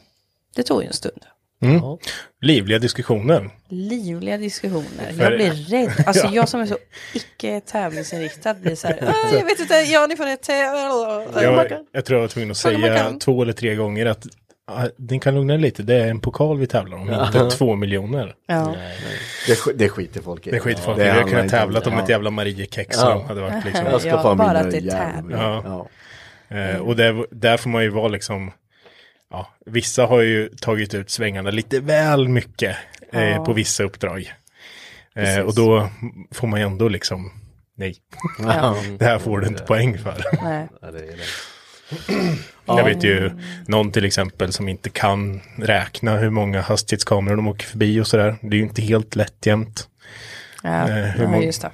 [0.56, 1.22] Det tog ju en stund.
[2.40, 3.50] Livliga diskussioner.
[3.68, 5.12] livliga diskussioner.
[5.16, 6.04] För- Jag blir rädd.
[6.06, 6.76] Alltså jag som är så
[7.14, 8.98] icke tävlingsinriktad blir så här.
[9.08, 10.48] "Ah, Jag vet inte, ja ni får rätt.
[10.48, 14.26] Jag, jag tror jag var tvungen att säga två eller tre gånger att
[14.68, 18.34] ja, ni kan lugna lite, det är en pokal vi tävlar om, inte två miljoner.
[18.46, 18.74] Ja.
[19.46, 20.50] Det, sk- det skiter folk i.
[20.50, 22.02] Det är skit folk det Vi hade kunnat inte tävlat om ja.
[22.02, 23.02] ett jävla Mariekex Ja.
[23.02, 23.86] som hade varit liksom.
[23.86, 25.36] Jag ska Ja, fan bara det är jävla- tävling.
[25.38, 25.62] Ja.
[26.48, 26.56] Ja.
[26.56, 28.50] Eh, och där, där får man ju vara liksom,
[29.30, 32.76] ja, vissa har ju tagit ut svängarna lite väl mycket
[33.12, 33.44] eh, Ja.
[33.44, 34.32] på vissa uppdrag.
[35.14, 35.88] Eh, och då
[36.32, 37.32] får man ju ändå liksom,
[37.76, 37.94] nej,
[38.38, 38.76] Ja.
[38.98, 40.22] det här får du inte poäng för.
[42.68, 43.30] Jag vet ju
[43.66, 48.36] någon till exempel som inte kan räkna hur många hastighetskameror de åker förbi och sådär.
[48.40, 49.88] Det är ju inte helt lätt jämt.
[50.62, 51.70] Ja, Eh, hur många- just det.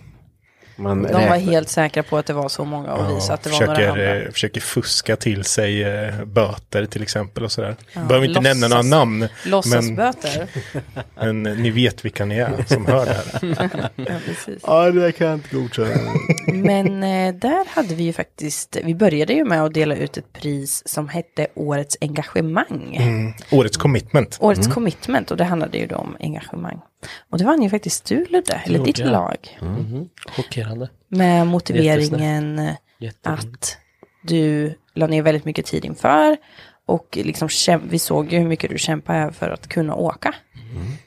[0.77, 3.43] Man De var räknar- helt säkra på att det var så många och visa att
[3.43, 4.17] det var några försöker, andra.
[4.25, 7.77] eh, försöker fuska till sig eh, böter till exempel och sådär.
[7.95, 9.19] Behöver inte låtsas- nämna några namn.
[9.19, 10.47] Men, Låtsasböter.
[11.17, 13.91] men ni vet vilka ni är som hör det här.
[13.97, 14.63] Ja, precis.
[14.67, 16.01] Ja, det kan jag inte godkänna.
[16.53, 20.33] Men eh, där hade vi ju faktiskt, vi började ju med att dela ut ett
[20.33, 22.97] pris som hette Årets engagemang.
[23.01, 23.33] Mm.
[23.51, 24.37] Årets commitment.
[24.41, 26.79] Årets commitment och det handlade ju då om engagemang.
[27.31, 29.09] Och det vann ju faktiskt du Ludde, eller ditt jag.
[29.13, 29.59] lag.
[29.63, 30.09] Mhm.
[30.37, 30.89] Chockerande.
[31.09, 33.39] Med motiveringen Jättefint.
[33.39, 33.79] att
[34.23, 36.37] du la ner väldigt mycket tid inför.
[36.87, 40.35] Och liksom, käm- vi såg ju hur mycket du kämpade för att kunna åka.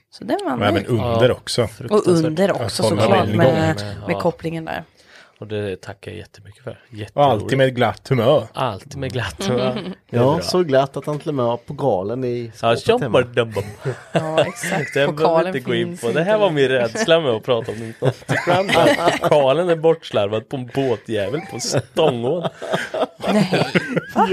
[0.09, 0.65] Så den vann du.
[0.65, 1.67] även under också.
[1.89, 4.19] Och under också såklart med, med, med ja.
[4.19, 4.83] kopplingen där.
[5.39, 6.79] Och det tackar jag jättemycket för.
[7.13, 8.47] Och alltid med glatt humör.
[8.53, 9.37] Alltid med glatt.
[9.47, 10.41] Det är Ja, bra.
[10.41, 13.11] så glatt att han till och med har pokalen i Ja, skåpet
[14.11, 14.93] Ja, exakt.
[14.93, 16.11] Den behöver vi inte gå in på.
[16.11, 20.65] Det här var min rädsla med att prata om 1980 Pokalen är bortslarvad på en
[20.75, 22.43] båtjävel på Stångån.
[23.33, 23.49] Nej,
[24.15, 24.29] va?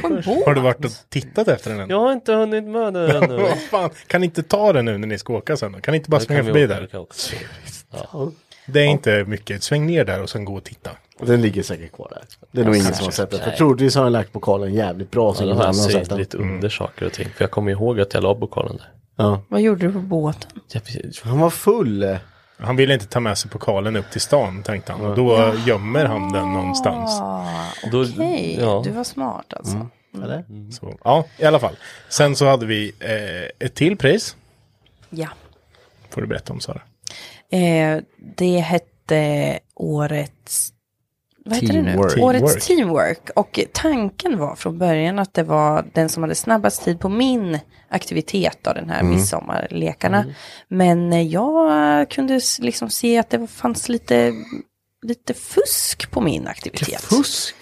[0.00, 0.46] På en båt?
[0.46, 1.90] Har du varit och tittat efter den än?
[1.90, 3.48] Jag har inte hunnit med det ännu.
[3.70, 5.80] Fan, kan ni inte ta den nu när ni ska åka sen?
[5.80, 6.98] Kan ni inte bara vi förbi åka, där?
[7.00, 7.14] åka.
[8.72, 9.62] Det är inte mycket.
[9.62, 10.90] Sväng ner där och sen gå och titta.
[11.18, 12.24] Den ligger säkert kvar där.
[12.52, 13.40] Det är nog ingen som har sett den.
[13.40, 16.04] För troligtvis har han lagt pokalen jävligt bra så Ja, ingen har annan jag har
[16.04, 17.28] sett lite under saker och ting.
[17.36, 18.88] För jag kommer ihåg att jag la pokalen där.
[19.16, 19.42] Ja.
[19.48, 20.50] Vad gjorde du på båten?
[20.72, 20.82] Jag.
[21.22, 22.18] Han var full.
[22.58, 25.00] Han ville inte ta med sig pokalen upp till stan tänkte han.
[25.00, 27.20] Och då gömmer han den någonstans.
[27.20, 27.46] Ah,
[27.92, 28.82] Okej, ja.
[28.84, 29.86] du var smart alltså.
[30.14, 30.44] Eller?
[30.72, 31.76] Så, ja, i alla fall.
[32.08, 34.36] Sen så hade vi eh, ett till pris.
[35.10, 35.28] Ja.
[36.10, 36.80] Får du berätta om Sara.
[37.50, 38.02] Eh,
[38.36, 40.72] det hette årets...
[41.44, 41.92] Vad heter det nu?
[41.92, 42.18] Teamwork.
[42.18, 43.30] Årets teamwork.
[43.34, 47.58] Och tanken var från början att det var den som hade snabbast tid på min
[47.88, 50.24] aktivitet då, den här midsommarlekarna.
[50.68, 54.32] Men eh, jag kunde liksom se att det fanns lite,
[55.02, 57.00] lite fusk på min aktivitet.
[57.00, 57.56] Fusk?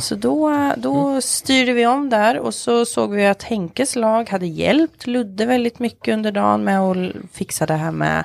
[0.00, 4.46] Så då, då styrde vi om där och så såg vi att Henkes lag hade
[4.46, 8.24] hjälpt Ludde väldigt mycket under dagen med att fixa det här med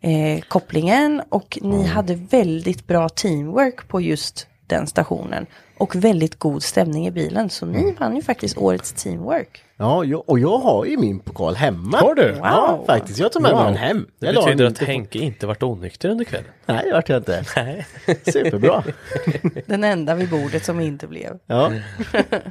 [0.00, 5.46] eh, kopplingen och ni hade väldigt bra teamwork på just den stationen
[5.78, 9.64] och väldigt god stämning i bilen så ni vann ju faktiskt årets teamwork.
[9.76, 11.98] Ja, jag, och jag har ju min pokal hemma.
[11.98, 12.36] Har du?
[12.42, 12.86] Ja, Wow.
[12.86, 13.18] faktiskt.
[13.18, 13.72] Jag tog med mig Wow.
[13.72, 14.06] den hem.
[14.18, 16.50] Det Jag betyder att inte på- Henke inte varit onykter under kvällen.
[16.66, 17.44] Nej, det vart jag inte.
[17.56, 17.86] Nej.
[18.32, 18.84] Superbra.
[19.66, 21.38] Den enda vid bordet som inte blev.
[21.46, 21.72] Ja,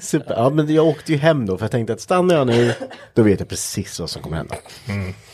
[0.02, 0.34] super.
[0.36, 2.74] Ja, men jag åkte ju hem då för jag tänkte att stannar jag nu,
[3.14, 4.56] då vet jag precis vad som kommer hända.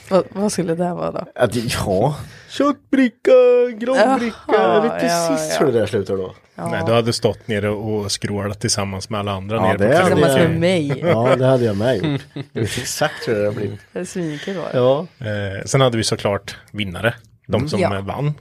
[0.09, 1.25] Vad, vad skulle det vara då?
[1.35, 2.15] Att, ja,
[2.49, 6.35] köttbricka, jag vet Jaha, precis ja, hur det där slutar då.
[6.55, 9.93] Nej, du hade stått nere och skrålat tillsammans med alla andra Ja, nere det på.
[10.05, 10.49] Tillsammans jag.
[10.49, 10.99] med mig.
[10.99, 12.21] Ja, det hade jag med gjort.
[12.53, 13.79] Jag vet exakt hur det har blivit.
[13.93, 14.77] Det är svinkul var det.
[14.77, 17.13] Ja, Eh, sen hade vi såklart vinnare.
[17.47, 17.95] De som Ja.
[17.95, 18.33] eh, vann.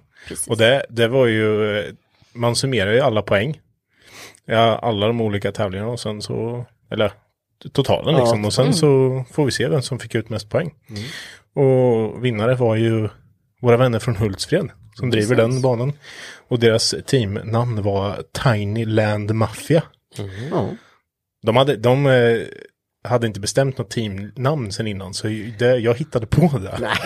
[0.48, 1.84] Och det, det var ju, eh,
[2.32, 3.60] man summerar ju alla poäng.
[4.46, 7.12] Ja, alla de olika tävlingarna och sen så, eller
[7.72, 8.44] totalen Ja, liksom.
[8.44, 10.74] Och sen så får vi se vem som fick ut mest poäng.
[11.54, 13.08] Och vinnare var ju
[13.62, 15.92] våra vänner från Hultsfred som driver den banan.
[16.48, 19.82] Och deras teamnamn var Tiny Land Mafia.
[20.50, 20.68] ja.
[21.42, 22.38] De hade, de eh,
[23.08, 25.26] hade inte bestämt något teamnamn sen innan så
[25.58, 26.78] det, jag hittade på det.
[26.80, 26.96] Nej,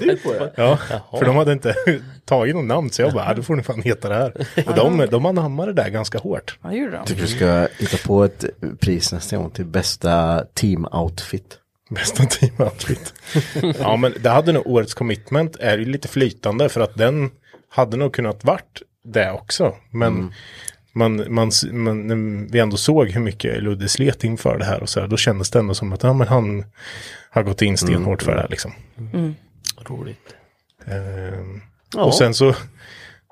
[0.00, 0.52] det var.
[0.56, 0.78] Ja,
[1.18, 1.74] för de hade inte
[2.24, 4.46] tagit något namn så jag bara, "Ja, då får ni fan heta det här.
[4.66, 6.58] Och de, de anammade det där ganska hårt.
[6.72, 7.06] Gjorde de?
[7.06, 8.44] Tycker du ska hitta på ett
[8.80, 11.58] pris nästa gång till bästa team-outfit.
[11.88, 13.14] Bästa teamoutfit.
[13.78, 17.30] ja men det hade nog årets commitment är ju lite flytande för att den
[17.68, 19.76] hade nog kunnat varit det också.
[19.90, 20.32] Men
[20.92, 24.88] man, man, man, när vi ändå såg hur mycket Ludde slet inför det här och
[24.88, 26.64] så här, då kändes det ändå som att ja, men han
[27.30, 28.72] har gått in stenhårt för det här liksom.
[29.88, 30.34] Roligt.
[30.86, 31.60] Ehm,
[31.94, 32.04] Ja.
[32.04, 32.54] Och sen så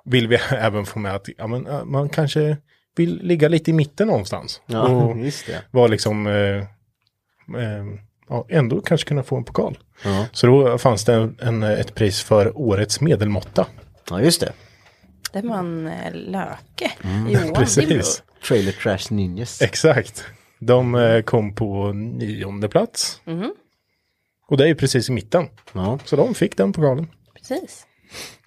[0.04, 2.56] vill vi även få med att ja, men, man kanske
[2.96, 4.60] vill ligga lite i mitten någonstans.
[4.66, 5.62] Ja, och just det.
[5.70, 6.56] vara liksom, eh,
[7.62, 7.84] eh,
[8.28, 9.78] ja, ändå kanske kunna få en pokal.
[10.04, 10.26] Ja.
[10.32, 13.66] Så då fanns det en, en, ett pris för årets medelmåtta.
[14.10, 14.52] Ja, just det.
[15.32, 16.90] Det var en eh, Löke.
[17.02, 17.54] Johan Dibro.
[17.54, 18.22] Precis.
[18.48, 19.62] Trailer Trash Ninjas.
[19.62, 20.24] Exakt.
[20.60, 23.20] De eh, kom på nionde plats.
[24.48, 25.48] Och det är ju precis i mitten.
[25.72, 27.06] Ja, Så de fick den pokalen.
[27.36, 27.86] Precis.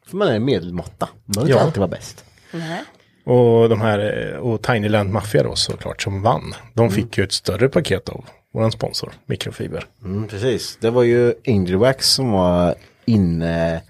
[0.07, 1.09] för man är medelmåtta.
[1.25, 1.65] Man behöver inte Ja.
[1.65, 2.25] alltid vara bäst.
[2.51, 2.83] Nej.
[3.25, 6.53] Och de här, eh, och Tinyland Mafia då såklart som vann.
[6.73, 8.25] De fick ju ett större paket av
[8.57, 9.85] våran sponsor, Mikrofiber.
[10.03, 10.77] Mm, precis.
[10.81, 12.75] Det var ju Angel Wax som var
[13.05, 13.81] inne,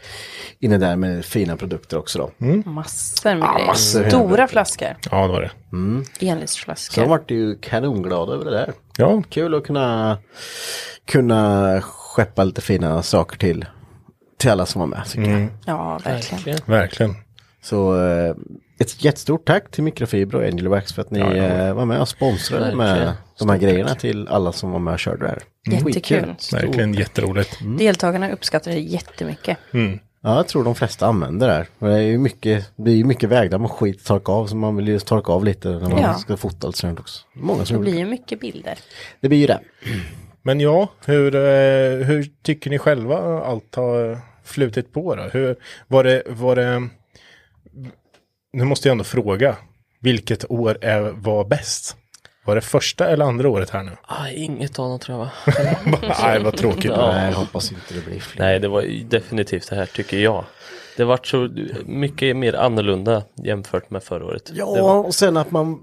[0.60, 2.46] inne där med fina produkter också då.
[2.70, 3.68] Massor med grejer.
[3.68, 4.48] massor med Stora grejer.
[4.48, 4.96] flaskor.
[5.12, 5.50] Ja, det var det.
[5.50, 5.76] Så
[6.20, 7.06] de Enlitsflaskor.
[7.06, 8.74] vart ju kanonglada över det där.
[8.98, 10.18] Ja, Kul att kunna,
[11.06, 13.66] kunna skeppa lite fina saker till,
[14.40, 15.02] till alla som var med.
[15.16, 15.48] jag.
[15.66, 16.60] Ja, verkligen.
[16.66, 17.16] verkligen.
[17.64, 18.36] Så eh,
[18.80, 22.10] ett jättestort tack till Mikrofiber och Angel Wax för att ni eh, var med och
[22.10, 23.14] sponsrade med Verkligen.
[23.40, 25.42] de här grejerna till alla som var med och körde det här.
[25.78, 26.34] Jättekul.
[26.54, 27.58] Verkligen jätteroligt.
[27.80, 29.58] Deltagarna uppskattar det jättemycket.
[30.22, 31.68] Ja, jag tror de flesta använder det här.
[31.80, 34.48] Och Det är ju mycket, det är ju mycket vägdamm och skit att torka av
[34.48, 36.14] så man vill ju torka av lite när man Ja.
[36.14, 37.22] ska fota lite sånt också.
[37.34, 38.02] Många som Det blir blir...
[38.04, 38.78] ju mycket bilder.
[39.22, 39.60] Det blir ju det.
[40.42, 41.42] Men ja, hur, eh,
[42.08, 45.24] hur tycker ni själva allt har flutit på då?
[45.24, 45.56] Hur,
[45.88, 46.88] var det, var det,
[48.58, 49.56] nu måste jag ändå fråga,
[50.02, 51.96] vilket år är, var bäst?
[52.46, 53.92] Var det första eller andra året här nu?
[54.02, 55.32] Ah, inget av dem tror jag va?
[56.22, 56.92] Nej, vad tråkigt.
[56.92, 57.12] Ja.
[57.12, 58.46] Nej, jag hoppas inte det blir fler.
[58.46, 60.46] Nej, det var definitivt det här tycker jag.
[60.98, 61.50] Det vart så
[61.86, 64.52] mycket mer annorlunda jämfört med förra året.
[64.54, 65.80] Ja, var, och sen att man...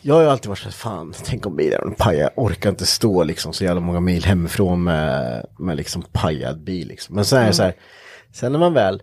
[0.00, 2.30] Jag har ju alltid varit så här, fan, tänk om bilen pajar.
[2.34, 6.88] Jag orkar inte stå liksom så jävla många mil hemifrån med, med liksom pajad bil
[6.88, 7.14] liksom.
[7.14, 7.74] Men sen är det så här,
[8.32, 9.02] sen när man väl...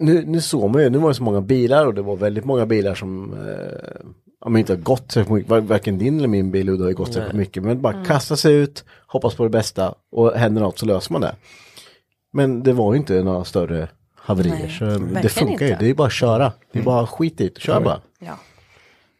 [0.00, 2.44] Nu, nu såg man ju, nu var det så många bilar och det var väldigt
[2.44, 4.00] många bilar som eh,
[4.40, 6.88] ja, men inte har gått så mycket, var- varken din eller min bil Udda har
[6.88, 7.62] ju gått så mycket.
[7.62, 11.20] Men bara kasta sig ut, hoppas på det bästa och händer något så löser man
[11.20, 11.34] det.
[12.32, 14.54] Men det var ju inte några större haverier.
[14.56, 14.84] Nej, så
[15.22, 15.84] det funkar ju, inte.
[15.84, 16.52] det är bara att köra.
[16.72, 18.00] Det är bara skit i kör bara.
[18.18, 18.38] Ja.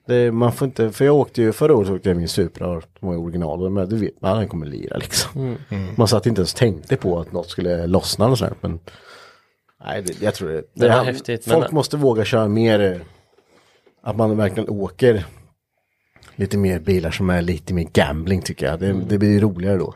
[0.07, 3.09] Det, man får inte, för jag åkte ju, förra året åkte jag min Supra, som
[3.09, 5.57] var original, men du vet, man den kommer lira liksom.
[5.97, 8.79] Man satt inte ens tänkte på att något skulle lossna och sådär, men
[9.85, 10.63] nej, det, jag tror det.
[10.75, 12.97] Det var han- häftigt, men- Folk måste våga köra mer, eh,
[14.03, 15.25] att man verkligen åker
[16.37, 18.81] lite mer bilar som är lite mer gambling tycker jag.
[18.81, 19.95] Det, det blir roligare då.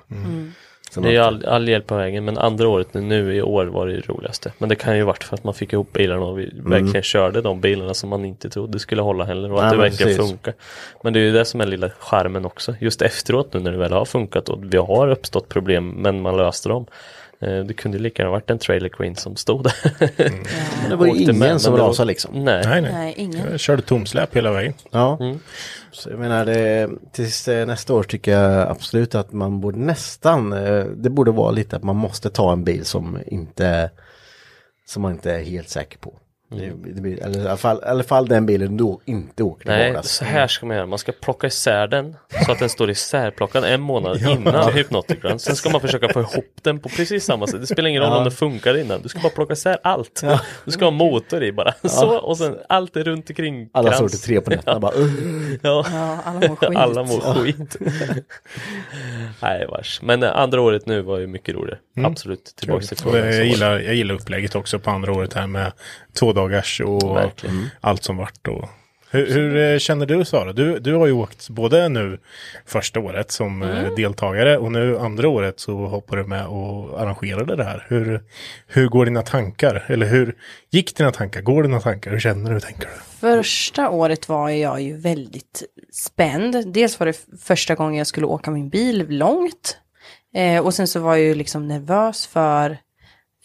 [0.91, 3.67] Sen det är ju all, all hjälp på vägen men andra året nu, i år
[3.67, 4.53] var det ju roligaste.
[4.59, 7.41] Men det kan ju varit för att man fick ihop bilarna och vi verkligen körde
[7.41, 10.17] de bilarna som man inte trodde skulle hålla heller och att Nej, det men verkligen
[10.17, 10.31] precis.
[10.31, 10.55] funkar.
[11.03, 12.75] Men det är ju det som är lilla charmen också.
[12.81, 16.37] Just efteråt nu när det väl har funkat och vi har uppstått problem men man
[16.37, 16.87] löste dem.
[17.45, 19.75] Eh, Det kunde lika gärna varit en trailer queen som stod där.
[20.81, 22.45] Men det var ju ingen med, som det var- rasade liksom.
[22.45, 22.63] Nej.
[22.67, 22.93] Nej, nej.
[22.93, 23.51] Nej, ingen.
[23.51, 24.75] Jag körde tomsläp hela vägen.
[24.91, 25.19] Ja.
[25.93, 30.53] Så jag menar, det, tills eh, nästa år tycker jag absolut att man borde nästan,
[30.53, 33.91] eh, det borde vara lite att man måste ta en bil som inte,
[34.87, 36.15] som man inte är helt säker på.
[36.59, 39.69] Det, det blir, eller i alla, fall, i alla fall den bilen du inte åker
[39.69, 40.87] Nej, så här ska man göra.
[40.87, 42.17] Man ska plocka isär den
[42.47, 46.55] så att den står isärplockad en månad innan Hypnotic Sen ska man försöka få ihop
[46.63, 47.61] den på precis samma sätt.
[47.61, 49.03] Det spelar ingen roll om det funkar innan.
[49.03, 50.25] Du ska bara plocka isär allt.
[50.65, 51.73] Du ska ha motor i bara.
[51.83, 53.69] Så och sen allt är runt omkring.
[53.73, 55.55] Alla står till tre på nätterna bara uh.
[55.63, 55.85] Ja.
[55.93, 56.77] Ja, alla mår skit.
[56.77, 57.77] Alla mår skit.
[59.43, 60.03] Nej vars.
[60.03, 61.79] Men eh, andra året nu var ju mycket roligare.
[61.97, 62.45] Absolut.
[62.57, 65.73] Tillbaka till jag, gillar, jag gillar upplägget också på andra året här med
[66.19, 67.71] två dagars och Verkligen.
[67.81, 68.49] allt som vart.
[68.49, 68.69] Och,
[69.11, 70.53] hur, hur eh, känner du Sara?
[70.53, 72.19] Du, du har ju åkt både nu
[72.67, 77.57] första året som eh, deltagare och nu andra året så hoppar du med och arrangerade
[77.57, 77.87] det här.
[77.89, 78.23] Hur,
[78.67, 79.85] hur går dina tankar?
[79.89, 80.35] Eller hur
[80.71, 81.41] gick dina tankar?
[81.41, 82.11] Går dina tankar?
[82.11, 82.61] Hur känner du?
[82.61, 82.89] Tänker du?
[83.21, 85.63] Första året var jag ju väldigt
[85.93, 86.73] spänd.
[86.73, 89.79] Dels var det första gången jag skulle åka min bil långt.
[90.35, 92.71] Eh, och sen så var jag ju liksom nervös för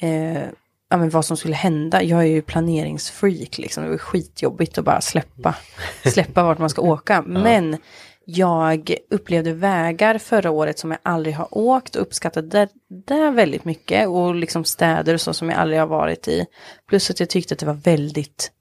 [0.01, 0.43] eh,
[0.89, 2.03] ja, men vad som skulle hända.
[2.03, 3.83] Jag är ju planeringsfreak liksom.
[3.83, 5.55] Det var skitjobbigt att bara släppa,
[6.03, 7.21] släppa vart man ska åka.
[7.21, 7.77] Men
[8.25, 12.69] jag upplevde vägar förra året som jag aldrig har åkt och uppskattade där,
[13.05, 14.07] där väldigt mycket.
[14.07, 16.45] Och liksom städer och så som jag aldrig har varit i.
[16.87, 18.51] Plus att jag tyckte att det var väldigt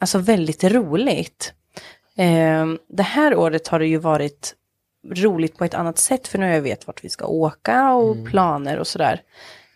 [0.00, 1.52] alltså väldigt roligt.
[2.16, 4.54] Eh, det här året har det ju varit
[5.14, 8.78] roligt på ett annat sätt för nu jag vet vart vi ska åka och planer
[8.78, 9.22] och sådär.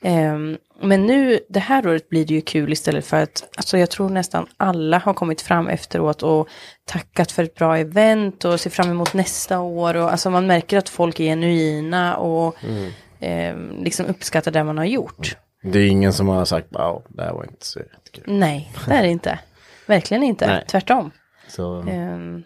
[0.03, 0.39] Eh,
[0.85, 4.09] men nu, det här året blir det ju kul istället för att, alltså jag tror
[4.09, 6.49] nästan alla har kommit fram efteråt och
[6.85, 10.79] tackat för ett bra event och ser fram emot nästa år och alltså man märker
[10.79, 12.57] att folk är genuina och
[13.20, 15.37] eh, liksom uppskattar det man har gjort.
[15.62, 18.24] Det är ingen som har sagt wow, det här var inte så jättekul.
[18.27, 19.39] Nej, det är det inte.
[19.87, 20.65] Verkligen inte, Nej.
[20.69, 21.11] tvärtom.
[21.49, 22.43] Så, Ehm,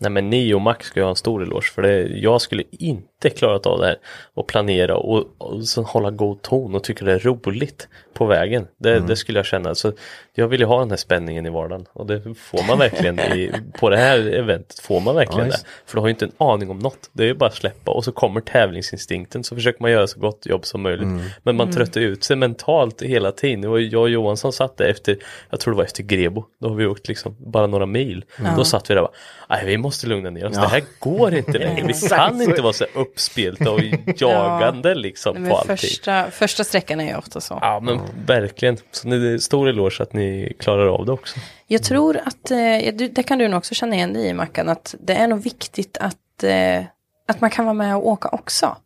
[0.00, 2.62] Nej men ni och Max ska ju ha en stor eloge för det, jag skulle
[2.70, 3.98] inte klarat av det här
[4.34, 8.66] och planera och, och så hålla god ton och tycka det är roligt på vägen.
[8.78, 9.74] Det, det skulle jag känna.
[9.74, 9.92] Så
[10.34, 13.52] Jag vill ju ha den här spänningen i vardagen och det får man verkligen i,
[13.78, 15.62] på det här eventet får man verkligen Ja, det.
[15.86, 17.10] För du har ju inte en aning om något.
[17.12, 20.20] Det är ju bara att släppa och så kommer tävlingsinstinkten så försöker man göra så
[20.20, 21.02] gott jobb som möjligt.
[21.02, 21.24] Mm.
[21.42, 23.60] Men man tröttar ut sig mentalt hela tiden.
[23.60, 25.16] Det var jag och Johan som satt där efter,
[25.50, 26.44] jag tror det var efter Grebo.
[26.60, 28.24] Då har vi åkt liksom bara några mil.
[28.56, 30.56] Då satt vi där och bara, nej vi måste lugna ner oss.
[30.56, 31.86] Det här går inte längre.
[31.86, 33.80] Vi kan inte vara så uppspelta och
[34.16, 35.76] jagande liksom Nej, men på allting.
[35.76, 37.58] första, första sträckan är ju ofta så.
[37.60, 38.76] Ja men verkligen.
[38.90, 41.40] Så det är stor eloge att ni klarar av det också.
[41.66, 44.94] Jag tror att, eh, det kan du nog också känna igen dig i Mackan, att
[45.00, 46.84] det är nog viktigt att, eh,
[47.28, 48.76] att man kan vara med och åka också.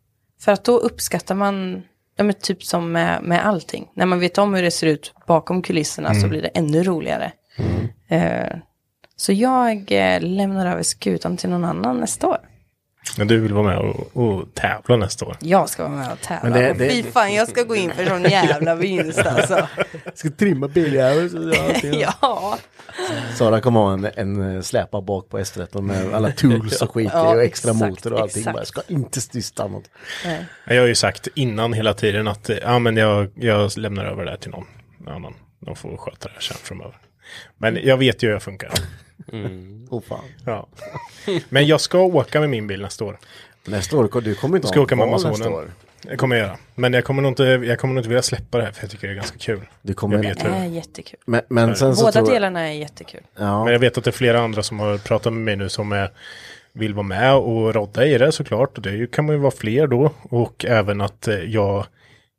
[0.41, 1.83] För att då uppskattar man,
[2.17, 5.13] ja men typ som med, med allting, när man vet om hur det ser ut
[5.27, 7.31] bakom kulisserna så blir det ännu roligare.
[8.07, 8.57] Eh,
[9.15, 9.91] så jag
[10.21, 12.50] lämnar över skutan till någon annan nästa år.
[13.17, 15.37] Men du vill vara med och, och tävla nästa år.
[15.39, 16.49] Jag ska vara med och tävla.
[16.49, 19.67] Men det- Och det- Fy fan, jag ska gå in för sån jävla vinst alltså.
[20.13, 21.53] Ska trimma biljävel.
[22.21, 22.57] ja.
[23.37, 27.29] Sara kommer ha en, en släpa bak på S13 med alla tools och skit Ja,
[27.35, 28.39] och extra exakt, motor och allting.
[28.41, 28.55] exakt.
[28.55, 29.83] Bara, ska inte stysta något.
[30.25, 30.45] Nej.
[30.65, 34.25] Jag har ju sagt innan hela tiden att eh, ja, men jag, jag lämnar över
[34.25, 34.65] det här till någon
[35.07, 35.33] annan.
[35.65, 36.95] De får sköta det här sen framöver.
[37.57, 38.71] Men jag vet ju hur jag funkar.
[39.89, 40.23] Oh, fan.
[40.45, 40.67] Ja.
[41.49, 43.19] Men jag ska åka med min bil nästa år.
[43.65, 45.71] Nästa år, du kommer inte Jag ska åka nästa år.
[46.01, 46.57] Det kommer jag göra.
[46.75, 48.91] Men jag kommer nog inte, jag kommer nog inte vilja släppa det här för jag
[48.91, 49.61] tycker det är ganska kul.
[49.81, 51.19] Du kommer, Jag vet Det är jättekul.
[51.25, 53.21] men, men sen så Båda tror delarna är jättekul.
[53.37, 55.69] ja, Men jag vet att det är flera andra som har pratat med mig nu
[55.69, 56.11] som är,
[56.73, 58.77] vill vara med och rodda i det såklart.
[58.77, 60.11] Och det kan man ju vara fler då.
[60.23, 61.85] Och även att eh, jag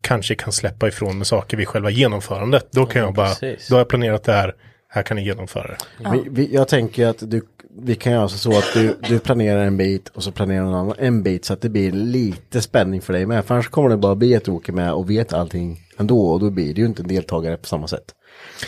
[0.00, 2.66] kanske kan släppa ifrån med saker vid själva genomförandet.
[2.70, 3.68] Då kan jag bara, precis.
[3.68, 4.54] då har jag planerat det här,
[4.94, 6.10] här kan ni genomföra det.
[6.12, 7.42] vi, vi, jag tänker att du,
[7.78, 10.94] vi kan göra så att du, du planerar en bit och så planerar någon annan
[10.98, 13.44] en bit så att det blir lite spänning för dig med.
[13.44, 16.40] För annars kommer det bara bli att du åker med och vet allting ändå och
[16.40, 18.14] då blir det ju inte en deltagare på samma sätt.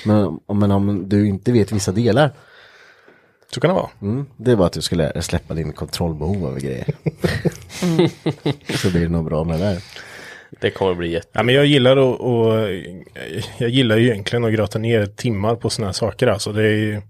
[0.05, 2.30] Men, men om du inte vet vissa delar,
[3.55, 3.90] Så kan det vara.
[4.02, 6.94] mm, det är bara att du dig släppa din kontrollbehov över grejer.
[8.82, 9.82] så blir det nog bra med det där.
[10.60, 11.28] Det kommer bli jätte...
[11.32, 12.68] Ja, men jag gillar att, och,
[13.59, 16.26] jag gillar ju egentligen att grotta ner timmar på sådana här saker.
[16.26, 17.01] Alltså det är ju,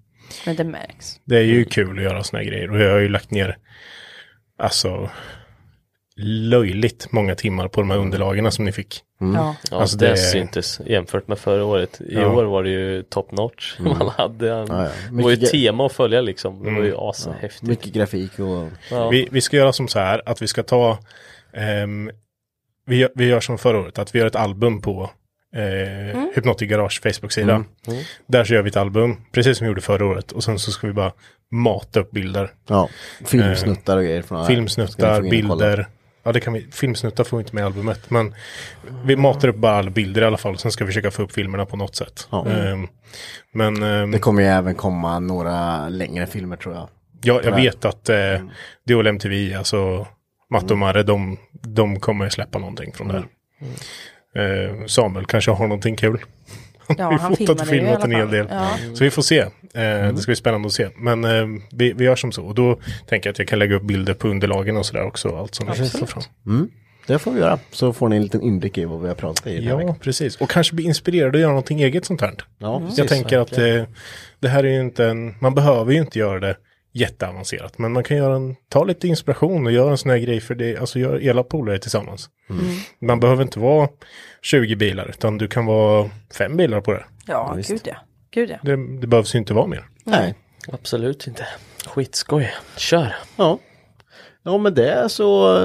[0.47, 1.21] Men det märks.
[1.25, 2.71] det är ju kul att göra sådana här grejer.
[2.71, 3.57] Och jag har ju lagt ner,
[4.59, 5.11] alltså,
[6.17, 9.01] löjligt många timmar på de här underlagen som ni fick.
[9.21, 9.57] Ja.
[9.71, 12.01] Ja, Alltså, det, det- syntes jämfört med förra året.
[12.01, 12.29] I Ja.
[12.29, 13.79] år var det ju top notch.
[13.79, 14.89] Man hade, Ja, ja.
[15.11, 16.65] det var ju tema att följa liksom.
[16.65, 17.63] Det var ju ashäftigt.
[17.63, 18.69] Mycket grafik och...
[18.91, 19.09] Ja.
[19.09, 20.99] Vi, vi ska göra som så här att vi ska ta,
[21.53, 22.11] ehm,
[22.87, 25.11] vi, gör- vi gör som förra året, att vi gör ett album på
[25.57, 27.65] eh, Hypnotic Garage Facebook-sida.
[28.27, 30.33] Där så gör vi ett album, precis som vi gjorde förra året.
[30.33, 31.13] Och sen så ska vi bara
[31.51, 32.51] mata upp bilder.
[32.69, 32.89] Ja,
[33.25, 35.87] filmsnuttar och grejer från Filmsnuttar, bilder.
[36.23, 36.67] Ja, det kan vi.
[36.73, 38.11] Filmsnuttar får vi inte med i albumet.
[38.11, 38.35] Men
[39.05, 40.59] vi matar upp bara alla bilder i alla fall.
[40.59, 42.29] Sen ska vi försöka få upp filmerna på något sätt.
[42.31, 42.47] Ja.
[42.49, 42.89] Ehm,
[43.53, 46.89] men ehm, Det kommer ju även komma några längre filmer tror jag.
[47.23, 48.17] jag, jag vet att eh,
[48.89, 50.07] DHL MTV, alltså
[50.55, 53.25] Matte och Marre, de, de kommer släppa någonting från det här.
[54.37, 56.19] Eh, Samuel kanske har någonting kul.
[56.99, 58.47] Ja, vi han fotat filmade filmat en hel del.
[58.51, 58.69] Ja.
[58.95, 59.39] Så vi får se.
[59.39, 60.89] Eh, Det ska bli spännande att se.
[60.97, 62.45] Men eh, vi, vi gör som så.
[62.45, 65.37] Och då tänker jag att jag kan lägga upp bilder på underlagen och sådär också.
[65.37, 66.23] Allt som vi får fram.
[66.47, 66.69] Mm.
[67.07, 67.59] Det får vi göra.
[67.71, 69.95] Så får ni en liten inblick i vad vi har pratat i Ja, veckan.
[70.01, 70.37] precis.
[70.37, 72.35] Och kanske bli inspirerad att göra någonting eget sånt här.
[72.59, 73.83] Ja, precis, jag tänker att eh,
[74.41, 76.57] det här är ju inte en, man behöver ju inte göra det
[76.95, 77.79] jätteavancerat.
[77.79, 80.55] Men man kan göra en, ta lite inspiration och göra en sån här grej för
[80.55, 82.31] det, alltså göra hela polare tillsammans.
[83.01, 83.89] Man behöver inte vara
[84.43, 87.05] 20 bilar utan du kan vara fem bilar på det.
[87.27, 87.97] Ja, gud ja.
[88.31, 88.57] Gud ja.
[88.63, 89.85] Det, det behövs ju inte vara mer.
[90.05, 90.35] Nej.
[90.73, 91.47] Absolut inte.
[91.87, 92.55] Skitskoj.
[92.77, 93.15] Kör.
[93.37, 93.59] Ja.
[94.43, 95.59] Ja, men det så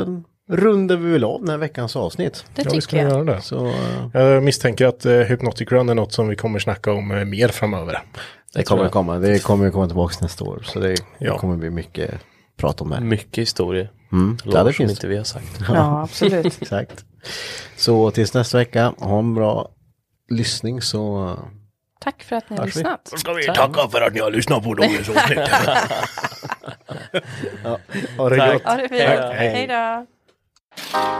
[0.49, 2.45] rundar vi väl av den här veckans avsnitt.
[2.55, 3.11] Det Ja, vi ska tycker jag.
[3.11, 3.41] göra det.
[3.41, 3.73] Så eh,
[4.21, 7.47] Jag misstänker att eh, Hypnotic Run är något som vi kommer snacka om eh, mer
[7.47, 8.01] framöver.
[8.53, 9.17] det kommer att komma.
[9.17, 10.61] Det kommer komma tillbaka nästa år.
[10.65, 11.33] Så det, Ja.
[11.33, 12.11] det kommer bli mycket
[12.57, 12.99] prat om det.
[12.99, 13.91] Mycket historier.
[14.11, 14.37] Mm.
[14.43, 15.59] Ja, det finns inte vi har sagt.
[15.69, 16.45] Ja, absolut.
[16.61, 17.05] Exakt.
[17.77, 19.69] Så tills nästa vecka, ha en bra
[20.29, 21.35] lyssning så
[22.01, 22.67] Tack för att ni har vi?
[22.71, 23.11] lyssnat.
[23.19, 25.39] Ska vi tacka för att ni har lyssnat på dagens avsnitt.
[28.17, 28.53] ha det Tack.
[28.53, 28.63] gott.
[28.63, 29.33] Ha det fint.
[29.33, 30.05] Hej då.
[30.81, 31.19] Thank you.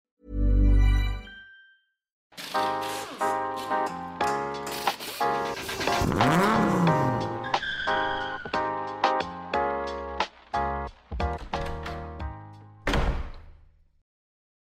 [6.13, 6.70] Mm-hmm.